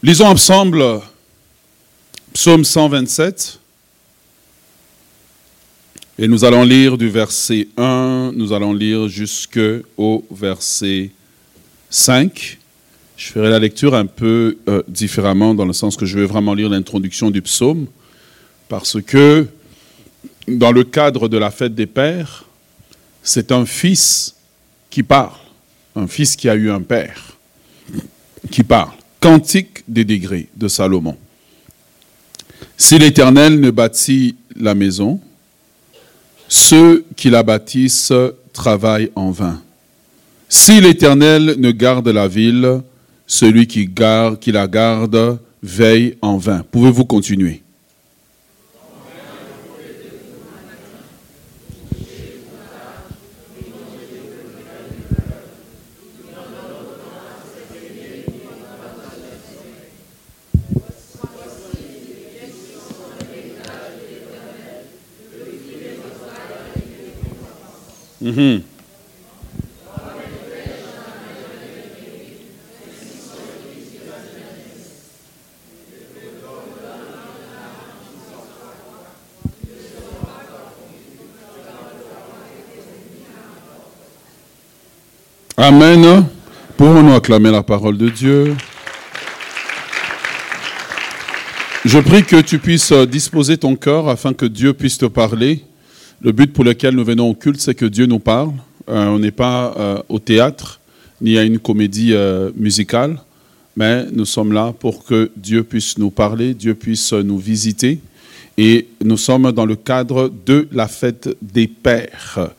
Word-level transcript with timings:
Lisons 0.00 0.26
ensemble 0.26 1.00
Psaume 2.32 2.64
127. 2.64 3.58
Et 6.20 6.28
nous 6.28 6.44
allons 6.44 6.62
lire 6.62 6.96
du 6.96 7.08
verset 7.08 7.66
1, 7.76 8.30
nous 8.36 8.52
allons 8.52 8.72
lire 8.72 9.08
jusqu'au 9.08 10.24
verset 10.30 11.10
5. 11.90 12.58
Je 13.16 13.26
ferai 13.26 13.50
la 13.50 13.58
lecture 13.58 13.96
un 13.96 14.06
peu 14.06 14.58
euh, 14.68 14.84
différemment 14.86 15.52
dans 15.52 15.64
le 15.64 15.72
sens 15.72 15.96
que 15.96 16.06
je 16.06 16.16
vais 16.16 16.26
vraiment 16.26 16.54
lire 16.54 16.68
l'introduction 16.68 17.32
du 17.32 17.42
psaume, 17.42 17.88
parce 18.68 19.02
que 19.02 19.48
dans 20.46 20.70
le 20.70 20.84
cadre 20.84 21.28
de 21.28 21.38
la 21.38 21.50
fête 21.50 21.74
des 21.74 21.86
pères, 21.86 22.44
c'est 23.24 23.50
un 23.50 23.66
fils 23.66 24.36
qui 24.90 25.02
parle, 25.02 25.34
un 25.96 26.06
fils 26.06 26.36
qui 26.36 26.48
a 26.48 26.54
eu 26.54 26.70
un 26.70 26.82
père 26.82 27.36
qui 28.52 28.62
parle. 28.62 28.97
Cantique 29.20 29.82
des 29.88 30.04
degrés 30.04 30.48
de 30.56 30.68
Salomon. 30.68 31.16
Si 32.76 32.98
l'Éternel 32.98 33.58
ne 33.60 33.70
bâtit 33.70 34.36
la 34.56 34.74
maison, 34.74 35.20
ceux 36.48 37.04
qui 37.16 37.30
la 37.30 37.42
bâtissent 37.42 38.12
travaillent 38.52 39.10
en 39.14 39.30
vain. 39.30 39.60
Si 40.48 40.80
l'Éternel 40.80 41.56
ne 41.58 41.70
garde 41.70 42.08
la 42.08 42.28
ville, 42.28 42.80
celui 43.26 43.66
qui, 43.66 43.86
garde, 43.86 44.38
qui 44.38 44.52
la 44.52 44.66
garde 44.66 45.38
veille 45.62 46.16
en 46.22 46.38
vain. 46.38 46.64
Pouvez-vous 46.70 47.04
continuer? 47.04 47.62
Mhm. 68.28 68.62
Amen. 85.56 86.26
Pouvons-nous 86.76 87.14
acclamer 87.14 87.50
la 87.50 87.62
parole 87.62 87.96
de 87.96 88.10
Dieu 88.10 88.54
Je 91.86 91.98
prie 91.98 92.22
que 92.22 92.42
tu 92.42 92.58
puisses 92.58 92.92
disposer 92.92 93.56
ton 93.56 93.74
cœur 93.74 94.06
afin 94.08 94.34
que 94.34 94.44
Dieu 94.44 94.74
puisse 94.74 94.98
te 94.98 95.06
parler. 95.06 95.64
Le 96.20 96.32
but 96.32 96.52
pour 96.52 96.64
lequel 96.64 96.96
nous 96.96 97.04
venons 97.04 97.30
au 97.30 97.34
culte, 97.34 97.60
c'est 97.60 97.76
que 97.76 97.84
Dieu 97.84 98.06
nous 98.06 98.18
parle. 98.18 98.50
Euh, 98.88 99.06
on 99.06 99.20
n'est 99.20 99.30
pas 99.30 99.74
euh, 99.78 100.02
au 100.08 100.18
théâtre 100.18 100.80
ni 101.20 101.38
à 101.38 101.44
une 101.44 101.58
comédie 101.58 102.12
euh, 102.12 102.50
musicale, 102.56 103.18
mais 103.76 104.06
nous 104.12 104.24
sommes 104.24 104.52
là 104.52 104.72
pour 104.76 105.04
que 105.04 105.30
Dieu 105.36 105.62
puisse 105.62 105.98
nous 105.98 106.10
parler, 106.10 106.54
Dieu 106.54 106.74
puisse 106.74 107.12
nous 107.12 107.38
visiter. 107.38 108.00
Et 108.56 108.88
nous 109.04 109.16
sommes 109.16 109.52
dans 109.52 109.66
le 109.66 109.76
cadre 109.76 110.32
de 110.44 110.66
la 110.72 110.88
fête 110.88 111.28
des 111.40 111.68
pères. 111.68 112.50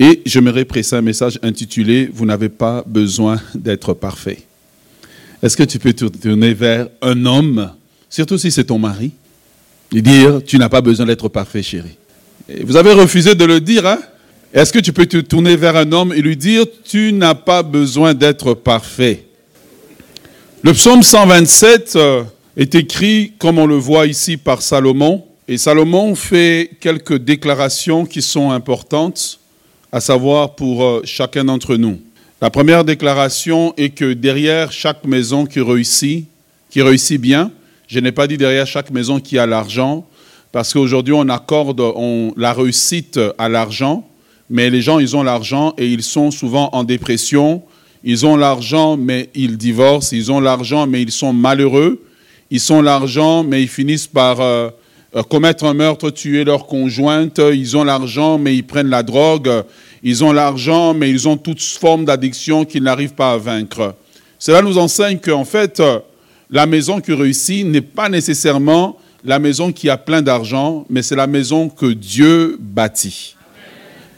Et 0.00 0.20
j'aimerais 0.26 0.64
presser 0.64 0.96
un 0.96 1.02
message 1.02 1.38
intitulé 1.44 2.10
Vous 2.12 2.26
n'avez 2.26 2.48
pas 2.48 2.82
besoin 2.84 3.40
d'être 3.54 3.94
parfait. 3.94 4.42
Est-ce 5.40 5.56
que 5.56 5.62
tu 5.62 5.78
peux 5.78 5.92
te 5.92 6.06
tourner 6.06 6.54
vers 6.54 6.88
un 7.00 7.24
homme, 7.26 7.70
surtout 8.10 8.38
si 8.38 8.50
c'est 8.50 8.64
ton 8.64 8.80
mari, 8.80 9.12
et 9.94 10.02
dire 10.02 10.40
Tu 10.44 10.58
n'as 10.58 10.68
pas 10.68 10.80
besoin 10.80 11.06
d'être 11.06 11.28
parfait, 11.28 11.62
chérie 11.62 11.96
vous 12.62 12.76
avez 12.76 12.92
refusé 12.92 13.34
de 13.34 13.44
le 13.44 13.60
dire, 13.60 13.86
hein? 13.86 13.98
Est-ce 14.52 14.72
que 14.72 14.78
tu 14.78 14.92
peux 14.92 15.06
te 15.06 15.16
tourner 15.16 15.56
vers 15.56 15.76
un 15.76 15.90
homme 15.90 16.12
et 16.12 16.20
lui 16.20 16.36
dire, 16.36 16.64
tu 16.84 17.12
n'as 17.12 17.34
pas 17.34 17.62
besoin 17.62 18.14
d'être 18.14 18.54
parfait? 18.54 19.24
Le 20.62 20.72
psaume 20.72 21.02
127 21.02 21.96
euh, 21.96 22.22
est 22.56 22.74
écrit, 22.74 23.32
comme 23.38 23.58
on 23.58 23.66
le 23.66 23.74
voit 23.74 24.06
ici, 24.06 24.36
par 24.36 24.62
Salomon. 24.62 25.24
Et 25.48 25.58
Salomon 25.58 26.14
fait 26.14 26.70
quelques 26.80 27.16
déclarations 27.18 28.06
qui 28.06 28.22
sont 28.22 28.52
importantes, 28.52 29.40
à 29.90 30.00
savoir 30.00 30.54
pour 30.54 30.84
euh, 30.84 31.02
chacun 31.04 31.44
d'entre 31.44 31.76
nous. 31.76 32.00
La 32.40 32.50
première 32.50 32.84
déclaration 32.84 33.74
est 33.76 33.90
que 33.90 34.12
derrière 34.12 34.70
chaque 34.70 35.04
maison 35.04 35.46
qui 35.46 35.60
réussit, 35.60 36.26
qui 36.70 36.80
réussit 36.80 37.20
bien, 37.20 37.50
je 37.88 37.98
n'ai 37.98 38.12
pas 38.12 38.26
dit 38.26 38.36
derrière 38.36 38.66
chaque 38.66 38.90
maison 38.90 39.18
qui 39.18 39.38
a 39.38 39.46
l'argent, 39.46 40.06
parce 40.54 40.72
qu'aujourd'hui, 40.72 41.12
on 41.12 41.28
accorde 41.30 41.82
la 42.36 42.52
réussite 42.52 43.18
à 43.38 43.48
l'argent, 43.48 44.08
mais 44.48 44.70
les 44.70 44.82
gens, 44.82 45.00
ils 45.00 45.16
ont 45.16 45.24
l'argent 45.24 45.74
et 45.76 45.88
ils 45.88 46.04
sont 46.04 46.30
souvent 46.30 46.68
en 46.70 46.84
dépression. 46.84 47.64
Ils 48.04 48.24
ont 48.24 48.36
l'argent, 48.36 48.96
mais 48.96 49.30
ils 49.34 49.56
divorcent. 49.56 50.12
Ils 50.12 50.30
ont 50.30 50.38
l'argent, 50.38 50.86
mais 50.86 51.02
ils 51.02 51.10
sont 51.10 51.32
malheureux. 51.32 52.04
Ils 52.52 52.72
ont 52.72 52.82
l'argent, 52.82 53.42
mais 53.42 53.62
ils 53.62 53.68
finissent 53.68 54.06
par 54.06 54.40
euh, 54.40 54.68
euh, 55.16 55.24
commettre 55.24 55.64
un 55.64 55.74
meurtre, 55.74 56.10
tuer 56.10 56.44
leur 56.44 56.66
conjointe. 56.66 57.40
Ils 57.52 57.76
ont 57.76 57.82
l'argent, 57.82 58.38
mais 58.38 58.54
ils 58.54 58.62
prennent 58.64 58.90
la 58.90 59.02
drogue. 59.02 59.50
Ils 60.04 60.22
ont 60.22 60.30
l'argent, 60.30 60.94
mais 60.94 61.10
ils 61.10 61.26
ont 61.26 61.36
toutes 61.36 61.60
formes 61.60 62.04
d'addiction 62.04 62.64
qu'ils 62.64 62.84
n'arrivent 62.84 63.14
pas 63.14 63.32
à 63.32 63.38
vaincre. 63.38 63.96
Cela 64.38 64.62
nous 64.62 64.78
enseigne 64.78 65.18
qu'en 65.18 65.44
fait, 65.44 65.82
la 66.48 66.66
maison 66.66 67.00
qui 67.00 67.12
réussit 67.12 67.66
n'est 67.66 67.80
pas 67.80 68.08
nécessairement 68.08 68.98
la 69.24 69.38
maison 69.38 69.72
qui 69.72 69.88
a 69.88 69.96
plein 69.96 70.22
d'argent, 70.22 70.84
mais 70.90 71.02
c'est 71.02 71.16
la 71.16 71.26
maison 71.26 71.68
que 71.68 71.86
Dieu 71.86 72.58
bâtit. 72.60 73.36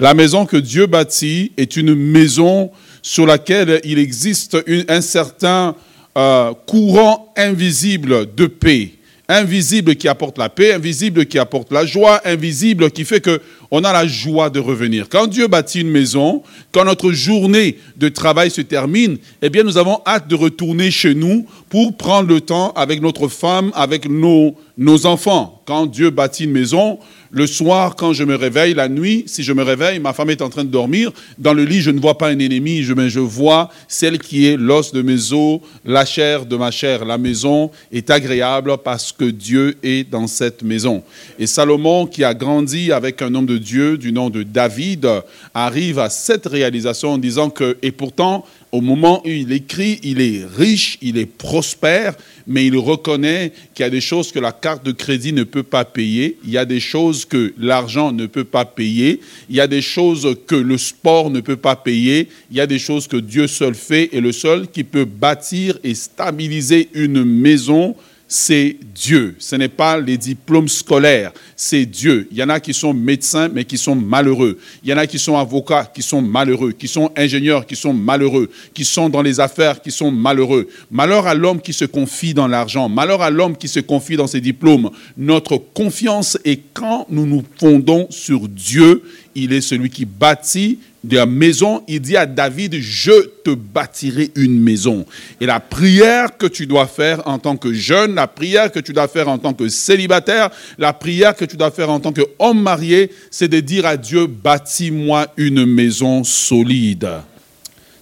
La 0.01 0.13
maison 0.13 0.45
que 0.45 0.57
Dieu 0.57 0.87
bâtit 0.87 1.53
est 1.57 1.77
une 1.77 1.95
maison 1.95 2.71
sur 3.03 3.25
laquelle 3.25 3.81
il 3.85 3.99
existe 3.99 4.59
un 4.89 5.01
certain 5.01 5.77
euh, 6.19 6.53
courant 6.67 7.33
invisible 7.37 8.35
de 8.35 8.47
paix. 8.47 8.95
Invisible 9.29 9.97
qui 9.97 10.07
apporte 10.07 10.39
la 10.39 10.49
paix, 10.49 10.73
invisible 10.73 11.27
qui 11.27 11.39
apporte 11.41 11.73
la 11.73 11.85
joie, 11.85 12.21
invisible 12.25 12.93
qui 12.93 13.05
fait 13.05 13.21
que 13.21 13.41
on 13.73 13.83
a 13.83 13.93
la 13.93 14.07
joie 14.07 14.51
de 14.51 14.61
revenir. 14.61 15.09
Quand 15.09 15.27
Dieu 15.27 15.49
bâtit 15.49 15.81
une 15.81 15.91
maison, 15.91 16.45
quand 16.71 16.85
notre 16.85 17.11
journée 17.11 17.79
de 17.97 18.09
travail 18.09 18.53
se 18.53 18.61
termine, 18.61 19.19
eh 19.43 19.51
bien, 19.51 19.65
nous 19.65 19.79
avons 19.79 20.01
hâte 20.07 20.29
de 20.29 20.37
retourner 20.37 20.93
chez 20.93 21.15
nous 21.15 21.45
pour 21.69 21.97
prendre 21.97 22.29
le 22.29 22.41
temps 22.41 22.71
avec 22.77 23.03
notre 23.03 23.27
femme, 23.27 23.73
avec 23.75 24.09
nos, 24.09 24.55
nos 24.79 25.07
enfants. 25.07 25.61
Quand 25.67 25.87
Dieu 25.87 26.11
bâtit 26.11 26.45
une 26.45 26.53
maison, 26.53 27.01
le 27.37 27.47
soir, 27.47 27.97
quand 27.97 28.15
je 28.15 28.25
me 28.25 28.35
réveille, 28.35 28.73
la 28.73 28.89
nuit, 28.89 29.25
si 29.27 29.43
je 29.43 29.53
me 29.53 29.63
réveille, 29.63 29.99
ma 29.99 30.15
femme 30.15 30.31
est 30.31 30.41
en 30.41 30.49
train 30.49 30.65
de 30.65 30.71
dormir. 30.71 31.13
Dans 31.37 31.53
le 31.53 31.65
lit, 31.65 31.83
je 31.83 31.91
ne 31.91 32.01
vois 32.01 32.17
pas 32.17 32.29
un 32.29 32.39
ennemi, 32.39 32.83
mais 32.97 33.11
je 33.11 33.21
vois 33.21 33.69
celle 33.89 34.19
qui 34.19 34.47
est 34.47 34.57
l'os 34.57 34.91
de 34.91 35.03
mes 35.03 35.35
os, 35.35 35.61
la 35.85 36.07
chair 36.07 36.47
de 36.47 36.57
ma 36.57 36.71
chair. 36.71 37.05
La 37.05 37.19
maison 37.19 37.71
est 37.93 38.09
agréable 38.09 38.75
parce 38.83 39.13
que 39.13 39.27
Dieu 39.27 39.77
est 39.83 40.09
dans 40.11 40.27
cette 40.27 40.63
maison. 40.63 41.03
Et 41.39 41.47
Salomon, 41.47 42.07
qui 42.07 42.25
a 42.25 42.33
grandi 42.33 42.91
avec 42.91 43.21
un 43.21 43.35
homme 43.35 43.45
de 43.45 43.59
Dieu 43.59 43.99
du 43.99 44.13
nom 44.13 44.31
de 44.31 44.43
David, 44.43 45.07
arrive 45.53 45.99
à 45.99 46.09
cette 46.09 46.47
réalisation 46.47 47.11
en 47.11 47.19
disant 47.19 47.51
que, 47.51 47.77
et 47.83 47.93
pourtant, 47.93 48.47
au 48.77 48.83
moment 48.83 49.23
où 49.25 49.29
il 49.31 49.53
écrit, 49.53 49.99
il 50.03 50.21
est 50.21 50.45
riche, 50.45 50.99
il 51.01 51.17
est 51.17 51.25
prospère, 51.25 52.15
mais 52.47 52.67
il 52.67 52.77
reconnaît 52.77 53.51
qu'il 53.75 53.85
y 53.85 53.87
a 53.87 53.91
des 53.91 54.03
choses 54.03 54.33
que 54.33 54.39
la 54.39 54.53
carte 54.53 54.85
de 54.85 54.93
crédit 54.93 55.33
ne 55.33 55.45
peut 55.45 55.63
pas 55.63 55.87
payer, 55.87 56.37
il 56.45 56.51
y 56.51 56.59
a 56.59 56.67
des 56.67 56.79
choses 56.79 57.25
que 57.25 57.55
l'argent 57.59 58.13
ne 58.13 58.27
peut 58.27 58.45
pas 58.45 58.67
payer, 58.67 59.21
il 59.49 59.57
y 59.57 59.63
a 59.63 59.67
des 59.67 59.81
choses 59.81 60.37
que 60.47 60.55
le 60.55 60.77
sport 60.77 61.31
ne 61.31 61.41
peut 61.41 61.57
pas 61.57 61.75
payer, 61.75 62.29
il 62.51 62.59
y 62.59 62.61
a 62.61 62.67
des 62.67 62.79
choses 62.79 63.07
que 63.07 63.17
Dieu 63.17 63.47
seul 63.47 63.75
fait 63.75 64.11
et 64.13 64.21
le 64.21 64.33
seul 64.33 64.69
qui 64.69 64.85
peut 64.85 65.07
bâtir 65.07 65.79
et 65.83 65.95
stabiliser 65.95 66.91
une 66.93 67.25
maison, 67.25 67.97
c'est 68.29 68.77
Dieu. 68.95 69.37
Ce 69.39 69.55
n'est 69.55 69.69
pas 69.69 70.01
les 70.01 70.17
diplômes 70.17 70.69
scolaires, 70.69 71.33
c'est 71.55 71.87
Dieu. 71.87 72.27
Il 72.31 72.37
y 72.37 72.43
en 72.43 72.49
a 72.49 72.59
qui 72.59 72.75
sont 72.75 72.93
médecins, 72.93 73.49
mais 73.49 73.65
qui 73.65 73.79
sont 73.79 73.95
malheureux. 73.95 74.59
Il 74.83 74.91
y 74.91 74.93
en 74.93 74.99
a 74.99 75.07
qui 75.07 75.19
sont 75.19 75.37
avocats, 75.37 75.91
qui 75.95 76.03
sont 76.03 76.21
malheureux, 76.21 76.73
qui 76.73 76.89
sont 76.89 77.11
ingénieurs, 77.17 77.67
qui 77.67 77.77
sont 77.77 77.93
malheureux, 77.93 78.51
qui 78.75 78.85
sont 78.85 79.09
dans 79.09 79.23
les 79.23 79.39
affaires, 79.39 79.81
qui 79.81 79.93
sont 79.93 80.11
malheureux. 80.11 80.69
Malheur 80.91 81.27
à 81.27 81.35
l'homme 81.35 81.61
qui 81.61 81.73
se 81.73 81.85
confie 81.85 82.35
dans 82.35 82.49
l'argent, 82.49 82.89
malheur 82.89 83.23
à 83.23 83.31
l'homme 83.31 83.57
qui 83.57 83.69
se 83.69 83.81
confie 83.81 84.17
dans 84.17 84.27
ses 84.27 84.41
diplômes. 84.41 84.91
Notre 85.17 85.57
confiance 85.57 86.37
est 86.45 86.61
quand 86.73 87.07
nous 87.09 87.27
nous 87.27 87.45
fondons 87.59 88.09
sur 88.11 88.49
Dieu, 88.49 89.03
il 89.35 89.53
est 89.53 89.61
celui 89.61 89.91
qui 89.91 90.05
bâtit 90.05 90.79
de 91.07 91.17
la 91.17 91.27
maison, 91.27 91.83
il 91.89 92.01
dit 92.01 92.17
à 92.17 92.27
David, 92.27 92.75
je 92.81 93.29
te 93.45 93.51
bâtirai 93.51 94.31
une 94.35 94.59
maison. 94.61 95.07
Et 95.41 95.47
la 95.47 95.61
prière 95.61 96.37
que 96.37 96.47
tu 96.47 96.67
dois 96.67 96.87
faire 96.87 97.27
en 97.27 97.39
tant 97.39 97.57
que 97.57 97.73
jeune, 97.73 98.15
la 98.15 98.27
prière 98.27 98.73
que 98.73 98.81
tu 98.81 98.93
dois 98.93 99.09
faire 99.09 99.29
en 99.29 99.39
tant 99.39 99.55
que 99.55 99.69
célibataire, 99.69 100.51
la 100.79 100.93
prière 100.93 101.35
que 101.37 101.45
tu 101.45 101.57
dois 101.57 101.71
faire 101.71 101.91
en 101.91 102.01
tant 102.01 102.13
qu'homme 102.13 102.61
marié, 102.61 103.11
c'est 103.31 103.49
de 103.49 103.61
dire 103.61 103.87
à 103.87 103.97
Dieu, 103.97 104.27
bâtis-moi 104.27 105.29
une 105.37 105.65
maison 105.65 106.25
solide. 106.25 107.09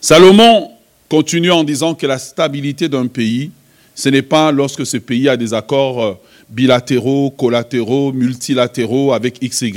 Salomon 0.00 0.70
continue 1.08 1.50
en 1.50 1.64
disant 1.64 1.94
que 1.94 2.06
la 2.06 2.18
stabilité 2.18 2.88
d'un 2.88 3.06
pays 3.06 3.50
Ce 3.94 4.08
n'est 4.08 4.22
pas 4.22 4.50
lorsque 4.50 4.84
ce 4.84 4.96
pays 4.96 5.28
a 5.28 5.36
des 5.36 5.54
accords 5.54 6.02
euh, 6.02 6.14
bilatéraux, 6.54 7.30
collatéraux, 7.30 8.12
multilatéraux 8.12 9.12
avec 9.12 9.40
XY, 9.40 9.74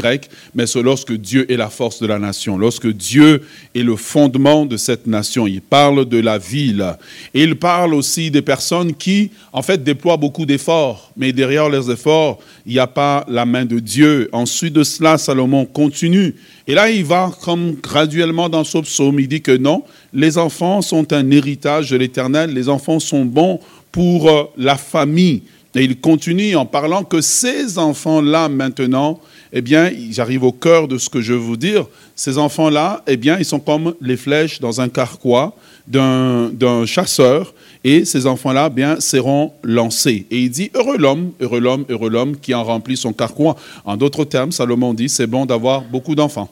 mais 0.54 0.68
c'est 0.68 0.82
lorsque 0.82 1.14
Dieu 1.14 1.52
est 1.52 1.58
la 1.58 1.70
force 1.70 2.00
de 2.02 2.08
la 2.08 2.20
nation, 2.20 2.58
lorsque 2.58 2.88
Dieu 2.88 3.42
est 3.74 3.84
le 3.84 3.96
fondement 3.96 4.66
de 4.66 4.78
cette 4.78 5.08
nation. 5.08 5.48
Il 5.48 5.62
parle 5.62 6.06
de 6.06 6.20
la 6.20 6.38
ville. 6.38 6.96
Et 7.34 7.44
il 7.44 7.56
parle 7.56 7.94
aussi 7.94 8.30
des 8.30 8.42
personnes 8.42 8.94
qui, 8.94 9.32
en 9.52 9.62
fait, 9.62 9.84
déploient 9.84 10.18
beaucoup 10.18 10.46
d'efforts, 10.46 11.12
mais 11.18 11.34
derrière 11.34 11.70
leurs 11.70 11.90
efforts, 11.90 12.40
il 12.66 12.74
n'y 12.74 12.80
a 12.80 12.88
pas 12.88 13.26
la 13.28 13.46
main 13.46 13.66
de 13.66 13.80
Dieu. 13.80 14.30
Ensuite 14.32 14.74
de 14.74 14.84
cela, 14.84 15.18
Salomon 15.18 15.66
continue. 15.66 16.36
Et 16.68 16.74
là, 16.74 16.90
il 16.90 17.06
va 17.06 17.32
comme 17.44 17.76
graduellement 17.82 18.50
dans 18.50 18.64
ce 18.64 18.78
psaume, 18.80 19.20
il 19.20 19.28
dit 19.28 19.42
que 19.42 19.56
non, 19.56 19.84
les 20.14 20.38
enfants 20.38 20.82
sont 20.82 21.14
un 21.14 21.32
héritage 21.32 21.90
de 21.90 21.98
l'Éternel, 21.98 22.54
les 22.54 22.70
enfants 22.70 23.00
sont 23.00 23.26
bons 23.26 23.60
pour 23.92 24.30
euh, 24.30 24.44
la 24.58 24.76
famille. 24.76 25.44
Et 25.78 25.84
il 25.84 26.00
continue 26.00 26.56
en 26.56 26.66
parlant 26.66 27.04
que 27.04 27.22
ces 27.22 27.78
enfants-là, 27.78 28.50
maintenant, 28.50 29.20
eh 29.54 29.62
bien, 29.62 29.92
j'arrive 30.10 30.44
au 30.44 30.52
cœur 30.52 30.88
de 30.88 30.98
ce 30.98 31.08
que 31.08 31.22
je 31.22 31.34
veux 31.34 31.40
vous 31.40 31.56
dire. 31.56 31.86
Ces 32.16 32.40
enfants-là, 32.40 33.04
eh 33.06 33.16
bien, 33.16 33.38
ils 33.38 33.46
sont 33.46 33.60
comme 33.60 33.94
les 34.02 34.18
flèches 34.18 34.60
dans 34.60 34.82
un 34.82 34.90
carquois 34.90 35.56
d'un 35.88 36.86
chasseur. 36.88 37.54
Et 37.84 38.06
ces 38.06 38.26
enfants-là, 38.26 38.70
bien, 38.70 39.00
seront 39.00 39.54
lancés. 39.62 40.26
Et 40.32 40.42
il 40.42 40.50
dit, 40.50 40.72
heureux 40.74 40.98
l'homme, 40.98 41.32
heureux 41.40 41.60
l'homme, 41.60 41.86
heureux 41.90 42.10
l'homme 42.10 42.38
qui 42.38 42.56
en 42.56 42.64
remplit 42.64 42.98
son 42.98 43.14
carquois. 43.14 43.56
En 43.86 43.98
d'autres 43.98 44.26
termes, 44.26 44.52
Salomon 44.52 44.96
dit, 44.96 45.10
c'est 45.10 45.28
bon 45.28 45.46
d'avoir 45.46 45.82
beaucoup 45.82 46.16
d'enfants. 46.16 46.50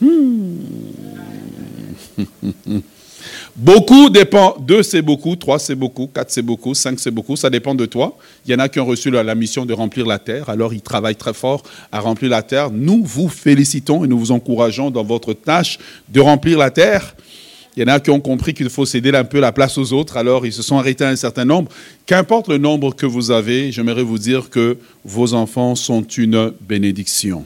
Hmm. 0.00 0.54
Beaucoup 3.56 4.10
dépend. 4.10 4.54
Deux, 4.60 4.82
c'est 4.82 5.00
beaucoup. 5.00 5.34
Trois, 5.34 5.58
c'est 5.58 5.74
beaucoup. 5.74 6.10
Quatre, 6.12 6.30
c'est 6.30 6.42
beaucoup. 6.42 6.74
Cinq, 6.74 7.00
c'est 7.00 7.10
beaucoup. 7.10 7.36
Ça 7.36 7.48
dépend 7.48 7.74
de 7.74 7.86
toi. 7.86 8.18
Il 8.44 8.52
y 8.52 8.54
en 8.54 8.58
a 8.58 8.68
qui 8.68 8.78
ont 8.80 8.84
reçu 8.84 9.10
la, 9.10 9.34
mission 9.34 9.64
de 9.64 9.72
remplir 9.72 10.04
la 10.04 10.18
terre. 10.18 10.50
Alors, 10.50 10.74
ils 10.74 10.82
travaillent 10.82 11.16
très 11.16 11.32
fort 11.32 11.62
à 11.90 12.00
remplir 12.00 12.30
la 12.30 12.42
terre. 12.42 12.70
Nous 12.70 13.02
vous 13.02 13.30
félicitons 13.30 14.04
et 14.04 14.08
nous 14.08 14.18
vous 14.18 14.30
encourageons 14.30 14.90
dans 14.90 15.04
votre 15.04 15.32
tâche 15.32 15.78
de 16.10 16.20
remplir 16.20 16.58
la 16.58 16.70
terre. 16.70 17.16
Il 17.76 17.80
y 17.80 17.90
en 17.90 17.94
a 17.94 17.98
qui 17.98 18.10
ont 18.10 18.20
compris 18.20 18.52
qu'il 18.52 18.68
faut 18.68 18.84
céder 18.84 19.14
un 19.14 19.24
peu 19.24 19.40
la 19.40 19.52
place 19.52 19.78
aux 19.78 19.92
autres, 19.92 20.16
alors 20.16 20.46
ils 20.46 20.52
se 20.52 20.62
sont 20.62 20.78
arrêtés 20.78 21.04
à 21.04 21.08
un 21.08 21.16
certain 21.16 21.44
nombre. 21.44 21.70
Qu'importe 22.06 22.48
le 22.48 22.56
nombre 22.56 22.94
que 22.94 23.04
vous 23.04 23.30
avez, 23.30 23.70
j'aimerais 23.70 24.02
vous 24.02 24.18
dire 24.18 24.48
que 24.48 24.78
vos 25.04 25.34
enfants 25.34 25.74
sont 25.74 26.02
une 26.02 26.52
bénédiction. 26.60 27.44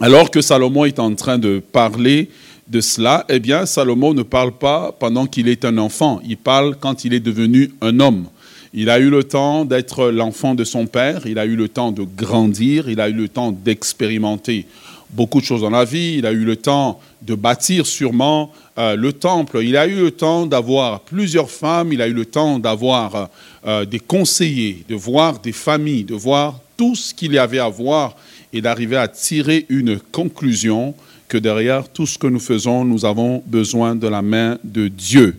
Alors 0.00 0.30
que 0.30 0.40
Salomon 0.40 0.84
est 0.84 0.98
en 0.98 1.14
train 1.14 1.38
de 1.38 1.58
parler 1.58 2.30
de 2.68 2.80
cela, 2.80 3.24
eh 3.28 3.38
bien, 3.38 3.64
Salomon 3.66 4.12
ne 4.14 4.22
parle 4.22 4.52
pas 4.52 4.92
pendant 4.92 5.26
qu'il 5.26 5.48
est 5.48 5.64
un 5.64 5.78
enfant, 5.78 6.20
il 6.26 6.36
parle 6.36 6.76
quand 6.78 7.04
il 7.04 7.14
est 7.14 7.20
devenu 7.20 7.72
un 7.80 7.98
homme. 8.00 8.26
Il 8.74 8.90
a 8.90 8.98
eu 8.98 9.08
le 9.08 9.24
temps 9.24 9.64
d'être 9.64 10.08
l'enfant 10.10 10.54
de 10.54 10.64
son 10.64 10.86
père, 10.86 11.26
il 11.26 11.38
a 11.38 11.46
eu 11.46 11.56
le 11.56 11.68
temps 11.68 11.90
de 11.90 12.02
grandir, 12.02 12.90
il 12.90 13.00
a 13.00 13.08
eu 13.08 13.14
le 13.14 13.28
temps 13.28 13.52
d'expérimenter 13.52 14.66
beaucoup 15.10 15.40
de 15.40 15.46
choses 15.46 15.62
dans 15.62 15.70
la 15.70 15.86
vie, 15.86 16.16
il 16.18 16.26
a 16.26 16.32
eu 16.32 16.44
le 16.44 16.56
temps 16.56 17.00
de 17.22 17.34
bâtir 17.34 17.86
sûrement 17.86 18.52
euh, 18.78 18.94
le 18.94 19.14
temple, 19.14 19.60
il 19.62 19.76
a 19.76 19.86
eu 19.86 19.96
le 19.96 20.10
temps 20.10 20.44
d'avoir 20.44 21.00
plusieurs 21.00 21.50
femmes, 21.50 21.92
il 21.94 22.02
a 22.02 22.08
eu 22.08 22.12
le 22.12 22.26
temps 22.26 22.58
d'avoir 22.58 23.30
euh, 23.66 23.86
des 23.86 24.00
conseillers, 24.00 24.84
de 24.86 24.94
voir 24.94 25.38
des 25.38 25.52
familles, 25.52 26.04
de 26.04 26.14
voir 26.14 26.60
tout 26.76 26.94
ce 26.94 27.14
qu'il 27.14 27.32
y 27.32 27.38
avait 27.38 27.58
à 27.58 27.68
voir 27.68 28.14
et 28.52 28.60
d'arriver 28.60 28.96
à 28.96 29.08
tirer 29.08 29.64
une 29.70 29.98
conclusion 29.98 30.94
que 31.28 31.38
derrière 31.38 31.88
tout 31.88 32.06
ce 32.06 32.18
que 32.18 32.26
nous 32.26 32.40
faisons, 32.40 32.84
nous 32.84 33.04
avons 33.04 33.42
besoin 33.46 33.94
de 33.94 34.08
la 34.08 34.22
main 34.22 34.58
de 34.64 34.88
Dieu. 34.88 35.36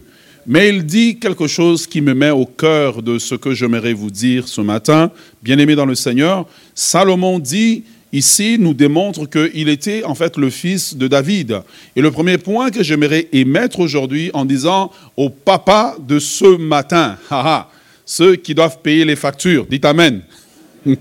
Mais 0.47 0.69
il 0.69 0.85
dit 0.85 1.17
quelque 1.19 1.47
chose 1.47 1.85
qui 1.85 2.01
me 2.01 2.13
met 2.13 2.29
au 2.29 2.45
cœur 2.45 3.03
de 3.03 3.19
ce 3.19 3.35
que 3.35 3.53
j'aimerais 3.53 3.93
vous 3.93 4.09
dire 4.09 4.47
ce 4.47 4.61
matin. 4.61 5.11
Bien-aimé 5.43 5.75
dans 5.75 5.85
le 5.85 5.95
Seigneur, 5.95 6.47
Salomon 6.73 7.39
dit 7.39 7.83
ici, 8.11 8.57
nous 8.59 8.73
démontre 8.73 9.25
qu'il 9.27 9.69
était 9.69 10.03
en 10.03 10.15
fait 10.15 10.37
le 10.37 10.49
fils 10.49 10.95
de 10.95 11.07
David. 11.07 11.61
Et 11.95 12.01
le 12.01 12.09
premier 12.11 12.37
point 12.37 12.71
que 12.71 12.81
j'aimerais 12.83 13.27
émettre 13.31 13.79
aujourd'hui 13.79 14.31
en 14.33 14.45
disant 14.45 14.91
au 15.17 15.29
papa 15.29 15.95
de 15.99 16.19
ce 16.19 16.57
matin, 16.57 17.17
ceux 18.05 18.35
qui 18.35 18.55
doivent 18.55 18.79
payer 18.81 19.05
les 19.05 19.15
factures, 19.15 19.65
dites 19.69 19.85
Amen. 19.85 20.21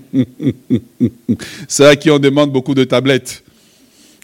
C'est 1.67 1.85
à 1.85 1.95
qui 1.95 2.11
on 2.11 2.19
demande 2.19 2.51
beaucoup 2.51 2.75
de 2.75 2.83
tablettes. 2.83 3.43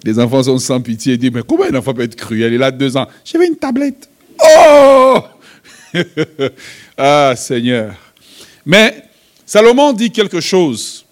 Les 0.04 0.20
enfants 0.20 0.44
sont 0.44 0.58
sans 0.60 0.82
pitié 0.82 1.14
et 1.14 1.18
disent, 1.18 1.32
mais 1.34 1.44
comment 1.48 1.64
un 1.64 1.76
enfant 1.76 1.94
peut 1.94 2.04
être 2.04 2.16
cruel? 2.16 2.54
Il 2.54 2.62
a 2.62 2.72
deux 2.72 2.96
ans. 2.96 3.08
J'avais 3.24 3.48
une 3.48 3.56
tablette. 3.56 4.10
Oh 4.40 5.20
Ah 6.98 7.34
Seigneur. 7.36 7.96
Mais 8.66 9.04
Salomon 9.46 9.94
dit 9.94 10.12
quelque 10.12 10.42
chose. 10.42 11.06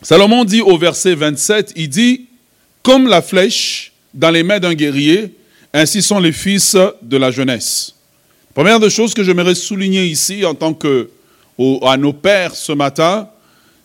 Salomon 0.00 0.44
dit 0.44 0.60
au 0.60 0.76
verset 0.76 1.14
27, 1.14 1.72
il 1.76 1.88
dit, 1.88 2.26
comme 2.82 3.06
la 3.06 3.22
flèche 3.22 3.92
dans 4.12 4.30
les 4.30 4.42
mains 4.42 4.58
d'un 4.58 4.74
guerrier, 4.74 5.34
ainsi 5.72 6.02
sont 6.02 6.18
les 6.18 6.32
fils 6.32 6.76
de 7.02 7.16
la 7.16 7.30
jeunesse. 7.30 7.94
Première 8.54 8.80
des 8.80 8.90
choses 8.90 9.14
que 9.14 9.22
j'aimerais 9.22 9.54
souligner 9.54 10.04
ici 10.06 10.44
en 10.44 10.54
tant 10.54 10.74
que 10.74 11.08
à 11.82 11.96
nos 11.96 12.12
pères 12.12 12.54
ce 12.54 12.72
matin, 12.72 13.28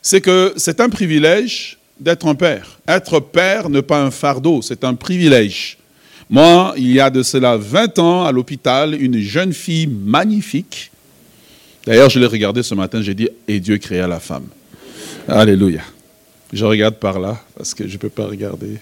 c'est 0.02 0.22
que 0.22 0.54
c'est 0.58 0.80
un 0.82 0.90
privilège 0.90 1.77
d'être 2.00 2.28
un 2.28 2.36
père. 2.36 2.80
Être 2.88 3.20
père 3.20 3.70
n'est 3.70 3.82
pas 3.82 4.02
un 4.02 4.12
fardeau, 4.12 4.62
c'est 4.62 4.84
un 4.84 4.94
privilège. 4.94 5.78
Moi, 6.30 6.74
il 6.78 6.92
y 6.92 7.00
a 7.00 7.10
de 7.10 7.24
cela 7.24 7.56
20 7.58 8.00
ans, 8.00 8.26
à 8.26 8.32
l'hôpital, 8.32 9.00
une 9.02 9.20
jeune 9.20 9.54
fille 9.54 9.88
magnifique. 9.88 10.92
D'ailleurs, 11.86 12.10
je 12.10 12.20
l'ai 12.20 12.26
regardée 12.26 12.64
ce 12.64 12.76
matin, 12.76 13.02
j'ai 13.02 13.14
dit, 13.14 13.30
et 13.48 13.60
Dieu 13.60 13.78
créa 13.78 14.08
la 14.08 14.20
femme. 14.20 14.48
Alléluia. 15.28 15.82
Je 16.52 16.66
regarde 16.66 16.96
par 16.96 17.20
là, 17.20 17.42
parce 17.56 17.74
que 17.74 17.88
je 17.88 17.94
ne 17.94 17.98
peux 17.98 18.10
pas 18.10 18.26
regarder. 18.26 18.78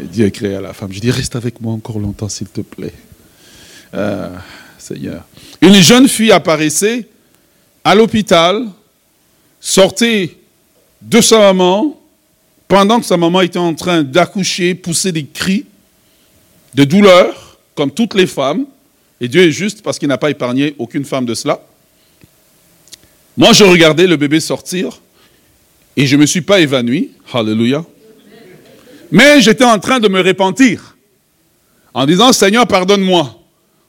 Et 0.00 0.04
Dieu 0.04 0.30
créa 0.30 0.60
la 0.60 0.72
femme. 0.72 0.92
Je 0.92 1.00
dis, 1.00 1.10
reste 1.10 1.36
avec 1.36 1.60
moi 1.60 1.72
encore 1.72 1.98
longtemps, 1.98 2.28
s'il 2.28 2.48
te 2.48 2.60
plaît. 2.60 2.94
Ah, 3.92 4.30
Seigneur. 4.78 5.24
Une 5.60 5.74
jeune 5.74 6.08
fille 6.08 6.32
apparaissait 6.32 7.06
à 7.84 7.94
l'hôpital, 7.94 8.66
sortait 9.60 10.36
de 11.00 11.20
sa 11.20 11.38
maman, 11.38 11.97
pendant 12.68 13.00
que 13.00 13.06
sa 13.06 13.16
maman 13.16 13.40
était 13.40 13.58
en 13.58 13.74
train 13.74 14.02
d'accoucher, 14.02 14.74
pousser 14.74 15.10
des 15.10 15.24
cris 15.24 15.64
de 16.74 16.84
douleur, 16.84 17.58
comme 17.74 17.90
toutes 17.90 18.14
les 18.14 18.26
femmes, 18.26 18.66
et 19.20 19.26
Dieu 19.26 19.42
est 19.42 19.50
juste 19.50 19.82
parce 19.82 19.98
qu'il 19.98 20.08
n'a 20.08 20.18
pas 20.18 20.30
épargné 20.30 20.74
aucune 20.78 21.04
femme 21.04 21.24
de 21.24 21.34
cela. 21.34 21.60
Moi, 23.36 23.52
je 23.52 23.64
regardais 23.64 24.06
le 24.06 24.16
bébé 24.16 24.38
sortir 24.38 25.00
et 25.96 26.06
je 26.06 26.14
ne 26.14 26.20
me 26.20 26.26
suis 26.26 26.42
pas 26.42 26.60
évanoui. 26.60 27.12
Hallelujah. 27.32 27.84
Mais 29.10 29.40
j'étais 29.40 29.64
en 29.64 29.78
train 29.78 29.98
de 29.98 30.08
me 30.08 30.20
repentir 30.22 30.96
en 31.94 32.04
disant 32.04 32.32
Seigneur, 32.32 32.66
pardonne-moi. 32.66 33.34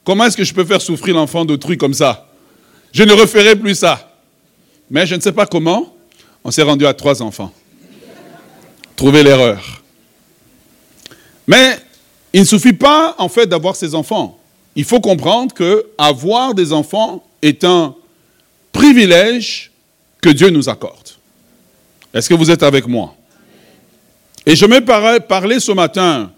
Comment 0.04 0.26
est-ce 0.26 0.38
que 0.38 0.44
je 0.44 0.54
peux 0.54 0.66
faire 0.66 0.82
souffrir 0.82 1.16
l'enfant 1.16 1.46
d'autrui 1.46 1.78
comme 1.78 1.94
ça? 1.94 2.28
Je 2.92 3.04
ne 3.04 3.12
referai 3.12 3.56
plus 3.56 3.76
ça. 3.76 4.18
Mais 4.90 5.06
je 5.06 5.14
ne 5.14 5.20
sais 5.20 5.34
pas 5.34 5.46
comment, 5.46 5.96
on 6.44 6.50
s'est 6.50 6.64
rendu 6.64 6.88
à 6.88 6.94
trois 6.94 7.22
enfants 7.22 7.54
trouver 9.00 9.24
l'erreur. 9.24 9.82
Mais 11.48 11.78
il 12.34 12.42
ne 12.42 12.46
suffit 12.46 12.74
pas, 12.74 13.16
en 13.18 13.30
fait, 13.30 13.48
d'avoir 13.48 13.78
ces 13.78 13.96
enfants. 13.96 14.38
Il 14.76 14.84
faut 14.84 15.00
comprendre 15.00 15.54
que 15.54 15.86
avoir 15.98 16.54
des 16.54 16.74
enfants 16.74 17.24
est 17.42 17.64
un 17.64 17.96
privilège 18.74 19.72
que 20.20 20.28
Dieu 20.28 20.50
nous 20.50 20.68
accorde. 20.68 21.12
Est-ce 22.14 22.28
que 22.28 22.34
vous 22.34 22.52
êtes 22.52 22.62
avec 22.62 22.88
moi? 22.88 23.16
Et 24.46 24.58
je 24.58 24.66
vais 24.66 24.82
parler 24.82 25.62
ce 25.62 25.72
matin 25.72 26.34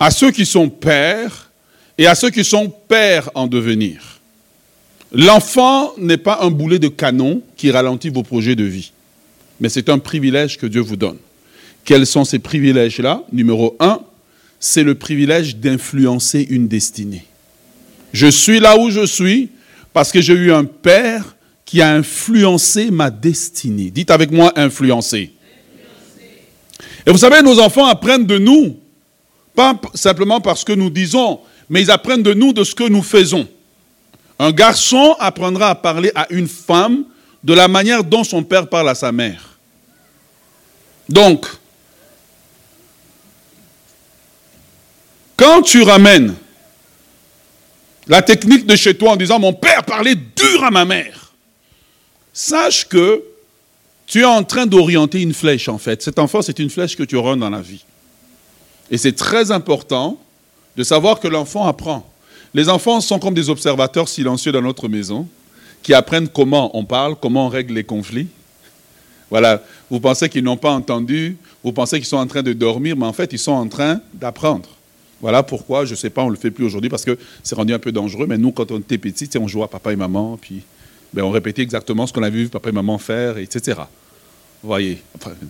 à 0.00 0.10
ceux 0.10 0.32
qui 0.32 0.44
sont 0.44 0.68
pères 0.68 1.48
et 1.96 2.08
à 2.08 2.16
ceux 2.16 2.30
qui 2.30 2.42
sont 2.42 2.68
pères 2.88 3.30
en 3.36 3.46
devenir. 3.46 4.18
L'enfant 5.12 5.92
n'est 5.96 6.16
pas 6.16 6.40
un 6.42 6.50
boulet 6.50 6.80
de 6.80 6.88
canon 6.88 7.40
qui 7.56 7.70
ralentit 7.70 8.10
vos 8.10 8.24
projets 8.24 8.56
de 8.56 8.64
vie, 8.64 8.90
mais 9.60 9.68
c'est 9.68 9.88
un 9.88 10.00
privilège 10.00 10.58
que 10.58 10.66
Dieu 10.66 10.80
vous 10.80 10.96
donne. 10.96 11.18
Quels 11.84 12.06
sont 12.06 12.24
ces 12.24 12.38
privilèges-là? 12.38 13.22
Numéro 13.32 13.76
un, 13.80 14.00
c'est 14.58 14.82
le 14.82 14.94
privilège 14.94 15.56
d'influencer 15.56 16.46
une 16.48 16.68
destinée. 16.68 17.24
Je 18.12 18.26
suis 18.26 18.60
là 18.60 18.78
où 18.78 18.90
je 18.90 19.04
suis 19.04 19.50
parce 19.92 20.10
que 20.10 20.20
j'ai 20.20 20.32
eu 20.32 20.52
un 20.52 20.64
père 20.64 21.36
qui 21.64 21.82
a 21.82 21.92
influencé 21.92 22.90
ma 22.90 23.10
destinée. 23.10 23.90
Dites 23.90 24.10
avec 24.10 24.30
moi 24.30 24.52
influencer. 24.56 25.32
Et 27.06 27.10
vous 27.10 27.18
savez, 27.18 27.42
nos 27.42 27.60
enfants 27.60 27.86
apprennent 27.86 28.26
de 28.26 28.38
nous, 28.38 28.78
pas 29.54 29.78
simplement 29.94 30.40
parce 30.40 30.64
que 30.64 30.72
nous 30.72 30.90
disons, 30.90 31.40
mais 31.68 31.82
ils 31.82 31.90
apprennent 31.90 32.22
de 32.22 32.32
nous 32.32 32.52
de 32.52 32.64
ce 32.64 32.74
que 32.74 32.88
nous 32.88 33.02
faisons. 33.02 33.46
Un 34.38 34.52
garçon 34.52 35.14
apprendra 35.18 35.70
à 35.70 35.74
parler 35.74 36.10
à 36.14 36.26
une 36.30 36.48
femme 36.48 37.04
de 37.42 37.52
la 37.52 37.68
manière 37.68 38.02
dont 38.02 38.24
son 38.24 38.42
père 38.42 38.68
parle 38.68 38.88
à 38.88 38.94
sa 38.94 39.12
mère. 39.12 39.58
Donc, 41.08 41.46
Quand 45.36 45.62
tu 45.62 45.82
ramènes 45.82 46.34
la 48.06 48.22
technique 48.22 48.66
de 48.66 48.76
chez 48.76 48.96
toi 48.96 49.12
en 49.12 49.16
disant 49.16 49.38
mon 49.38 49.52
père 49.52 49.84
parlait 49.84 50.14
dur 50.14 50.62
à 50.62 50.70
ma 50.70 50.84
mère, 50.84 51.32
sache 52.32 52.86
que 52.86 53.22
tu 54.06 54.20
es 54.20 54.24
en 54.24 54.44
train 54.44 54.66
d'orienter 54.66 55.22
une 55.22 55.32
flèche, 55.32 55.68
en 55.68 55.78
fait. 55.78 56.02
Cet 56.02 56.18
enfant, 56.18 56.42
c'est 56.42 56.58
une 56.58 56.70
flèche 56.70 56.96
que 56.96 57.02
tu 57.02 57.16
auras 57.16 57.36
dans 57.36 57.50
la 57.50 57.62
vie. 57.62 57.84
Et 58.90 58.98
c'est 58.98 59.14
très 59.14 59.50
important 59.50 60.18
de 60.76 60.84
savoir 60.84 61.20
que 61.20 61.28
l'enfant 61.28 61.66
apprend. 61.66 62.08
Les 62.52 62.68
enfants 62.68 63.00
sont 63.00 63.18
comme 63.18 63.34
des 63.34 63.48
observateurs 63.48 64.08
silencieux 64.08 64.52
dans 64.52 64.62
notre 64.62 64.88
maison, 64.88 65.26
qui 65.82 65.94
apprennent 65.94 66.28
comment 66.28 66.76
on 66.76 66.84
parle, 66.84 67.16
comment 67.16 67.46
on 67.46 67.48
règle 67.48 67.74
les 67.74 67.84
conflits. 67.84 68.28
Voilà, 69.30 69.62
vous 69.90 70.00
pensez 70.00 70.28
qu'ils 70.28 70.44
n'ont 70.44 70.56
pas 70.56 70.70
entendu, 70.70 71.36
vous 71.62 71.72
pensez 71.72 71.96
qu'ils 71.96 72.06
sont 72.06 72.18
en 72.18 72.26
train 72.26 72.42
de 72.42 72.52
dormir, 72.52 72.96
mais 72.96 73.06
en 73.06 73.12
fait, 73.12 73.32
ils 73.32 73.38
sont 73.38 73.52
en 73.52 73.68
train 73.68 74.00
d'apprendre. 74.12 74.68
Voilà 75.24 75.42
pourquoi, 75.42 75.86
je 75.86 75.92
ne 75.92 75.96
sais 75.96 76.10
pas, 76.10 76.20
on 76.20 76.26
ne 76.26 76.32
le 76.32 76.36
fait 76.36 76.50
plus 76.50 76.66
aujourd'hui 76.66 76.90
parce 76.90 77.02
que 77.02 77.16
c'est 77.42 77.54
rendu 77.54 77.72
un 77.72 77.78
peu 77.78 77.90
dangereux, 77.90 78.26
mais 78.28 78.36
nous, 78.36 78.52
quand 78.52 78.70
on 78.70 78.78
était 78.78 78.98
petits, 78.98 79.30
on 79.38 79.48
jouait 79.48 79.64
à 79.64 79.68
papa 79.68 79.90
et 79.90 79.96
maman, 79.96 80.36
puis 80.38 80.60
ben, 81.14 81.22
on 81.22 81.30
répétait 81.30 81.62
exactement 81.62 82.06
ce 82.06 82.12
qu'on 82.12 82.22
avait 82.22 82.36
vu 82.36 82.48
papa 82.48 82.68
et 82.68 82.72
maman 82.72 82.98
faire, 82.98 83.38
etc. 83.38 83.80
Vous 84.62 84.68
voyez, 84.68 85.00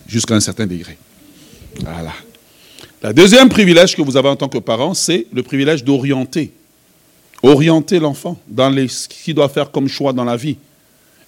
jusqu'à 0.07 0.33
un 0.33 0.39
certain 0.39 0.65
degré. 0.65 0.97
Voilà. 1.81 2.13
Le 3.03 3.13
deuxième 3.13 3.49
privilège 3.49 3.97
que 3.97 4.01
vous 4.01 4.15
avez 4.15 4.29
en 4.29 4.37
tant 4.37 4.47
que 4.47 4.59
parent, 4.59 4.93
c'est 4.93 5.27
le 5.33 5.43
privilège 5.43 5.83
d'orienter. 5.83 6.53
Orienter 7.43 7.99
l'enfant 7.99 8.39
dans 8.47 8.69
les, 8.69 8.87
ce 8.87 9.09
qu'il 9.09 9.35
doit 9.35 9.49
faire 9.49 9.71
comme 9.71 9.89
choix 9.89 10.13
dans 10.13 10.23
la 10.23 10.37
vie. 10.37 10.55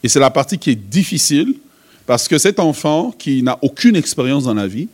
Et 0.04 0.08
c'est 0.08 0.22
la 0.22 0.32
partie 0.32 0.58
qui 0.58 0.70
est 0.70 0.76
difficile 0.90 1.56
parce 2.06 2.30
que 2.30 2.38
cet 2.38 2.62
enfant 2.62 3.12
qui 3.12 3.44
n'a 3.44 3.60
aucune 3.62 3.98
expérience 3.98 4.46
dans 4.46 4.54
la 4.54 4.68
vie, 4.68 4.88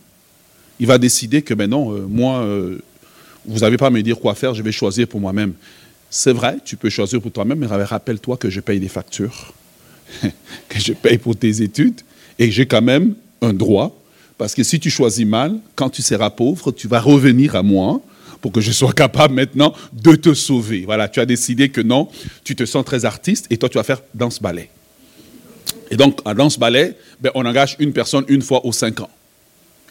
il 0.80 0.88
va 0.88 0.98
décider 0.98 1.42
que, 1.42 1.54
ben 1.54 1.70
non, 1.70 1.92
euh, 1.92 2.04
moi, 2.08 2.40
euh, 2.40 2.80
vous 3.46 3.60
n'avez 3.60 3.76
pas 3.76 3.88
à 3.88 3.90
me 3.90 4.02
dire 4.02 4.18
quoi 4.18 4.34
faire, 4.34 4.54
je 4.54 4.62
vais 4.62 4.72
choisir 4.72 5.06
pour 5.06 5.20
moi-même. 5.20 5.54
C'est 6.10 6.32
vrai, 6.32 6.58
tu 6.64 6.76
peux 6.76 6.90
choisir 6.90 7.20
pour 7.20 7.32
toi-même, 7.32 7.58
mais 7.58 7.66
rappelle-toi 7.66 8.36
que 8.36 8.50
je 8.50 8.60
paye 8.60 8.80
des 8.80 8.88
factures, 8.88 9.52
que 10.22 10.78
je 10.78 10.92
paye 10.92 11.18
pour 11.18 11.36
tes 11.36 11.62
études, 11.62 12.00
et 12.38 12.50
j'ai 12.50 12.66
quand 12.66 12.82
même 12.82 13.14
un 13.42 13.52
droit, 13.52 14.00
parce 14.38 14.54
que 14.54 14.62
si 14.62 14.80
tu 14.80 14.90
choisis 14.90 15.26
mal, 15.26 15.56
quand 15.74 15.90
tu 15.90 16.02
seras 16.02 16.30
pauvre, 16.30 16.72
tu 16.72 16.88
vas 16.88 17.00
revenir 17.00 17.56
à 17.56 17.62
moi 17.62 18.00
pour 18.40 18.52
que 18.52 18.60
je 18.60 18.72
sois 18.72 18.92
capable 18.92 19.34
maintenant 19.34 19.74
de 19.92 20.14
te 20.16 20.34
sauver. 20.34 20.82
Voilà, 20.84 21.08
tu 21.08 21.20
as 21.20 21.26
décidé 21.26 21.70
que 21.70 21.80
non, 21.80 22.08
tu 22.42 22.54
te 22.54 22.64
sens 22.64 22.84
très 22.84 23.04
artiste, 23.04 23.46
et 23.50 23.56
toi 23.56 23.68
tu 23.68 23.78
vas 23.78 23.84
faire 23.84 24.02
danse-ballet. 24.14 24.70
Et 25.90 25.96
donc, 25.96 26.20
à 26.24 26.34
danse-ballet, 26.34 26.96
ben, 27.20 27.30
on 27.34 27.44
engage 27.44 27.76
une 27.78 27.92
personne 27.92 28.24
une 28.28 28.42
fois 28.42 28.64
aux 28.66 28.72
cinq 28.72 29.00
ans. 29.00 29.10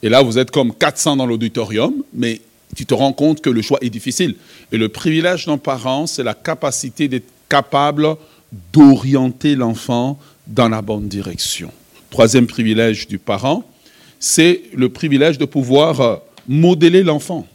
Et 0.01 0.09
là, 0.09 0.21
vous 0.21 0.37
êtes 0.37 0.51
comme 0.51 0.73
400 0.73 1.15
dans 1.15 1.25
l'auditorium, 1.25 1.93
mais 2.13 2.41
tu 2.75 2.85
te 2.85 2.93
rends 2.93 3.13
compte 3.13 3.41
que 3.41 3.49
le 3.49 3.61
choix 3.61 3.79
est 3.81 3.89
difficile. 3.89 4.35
Et 4.71 4.77
le 4.77 4.89
privilège 4.89 5.45
d'un 5.45 5.57
parent, 5.57 6.07
c'est 6.07 6.23
la 6.23 6.33
capacité 6.33 7.07
d'être 7.07 7.29
capable 7.49 8.15
d'orienter 8.71 9.55
l'enfant 9.55 10.19
dans 10.47 10.69
la 10.69 10.81
bonne 10.81 11.07
direction. 11.07 11.71
Troisième 12.09 12.47
privilège 12.47 13.07
du 13.07 13.17
parent, 13.17 13.63
c'est 14.19 14.61
le 14.73 14.89
privilège 14.89 15.37
de 15.37 15.45
pouvoir 15.45 16.01
euh, 16.01 16.15
modeler 16.47 17.03
l'enfant, 17.03 17.47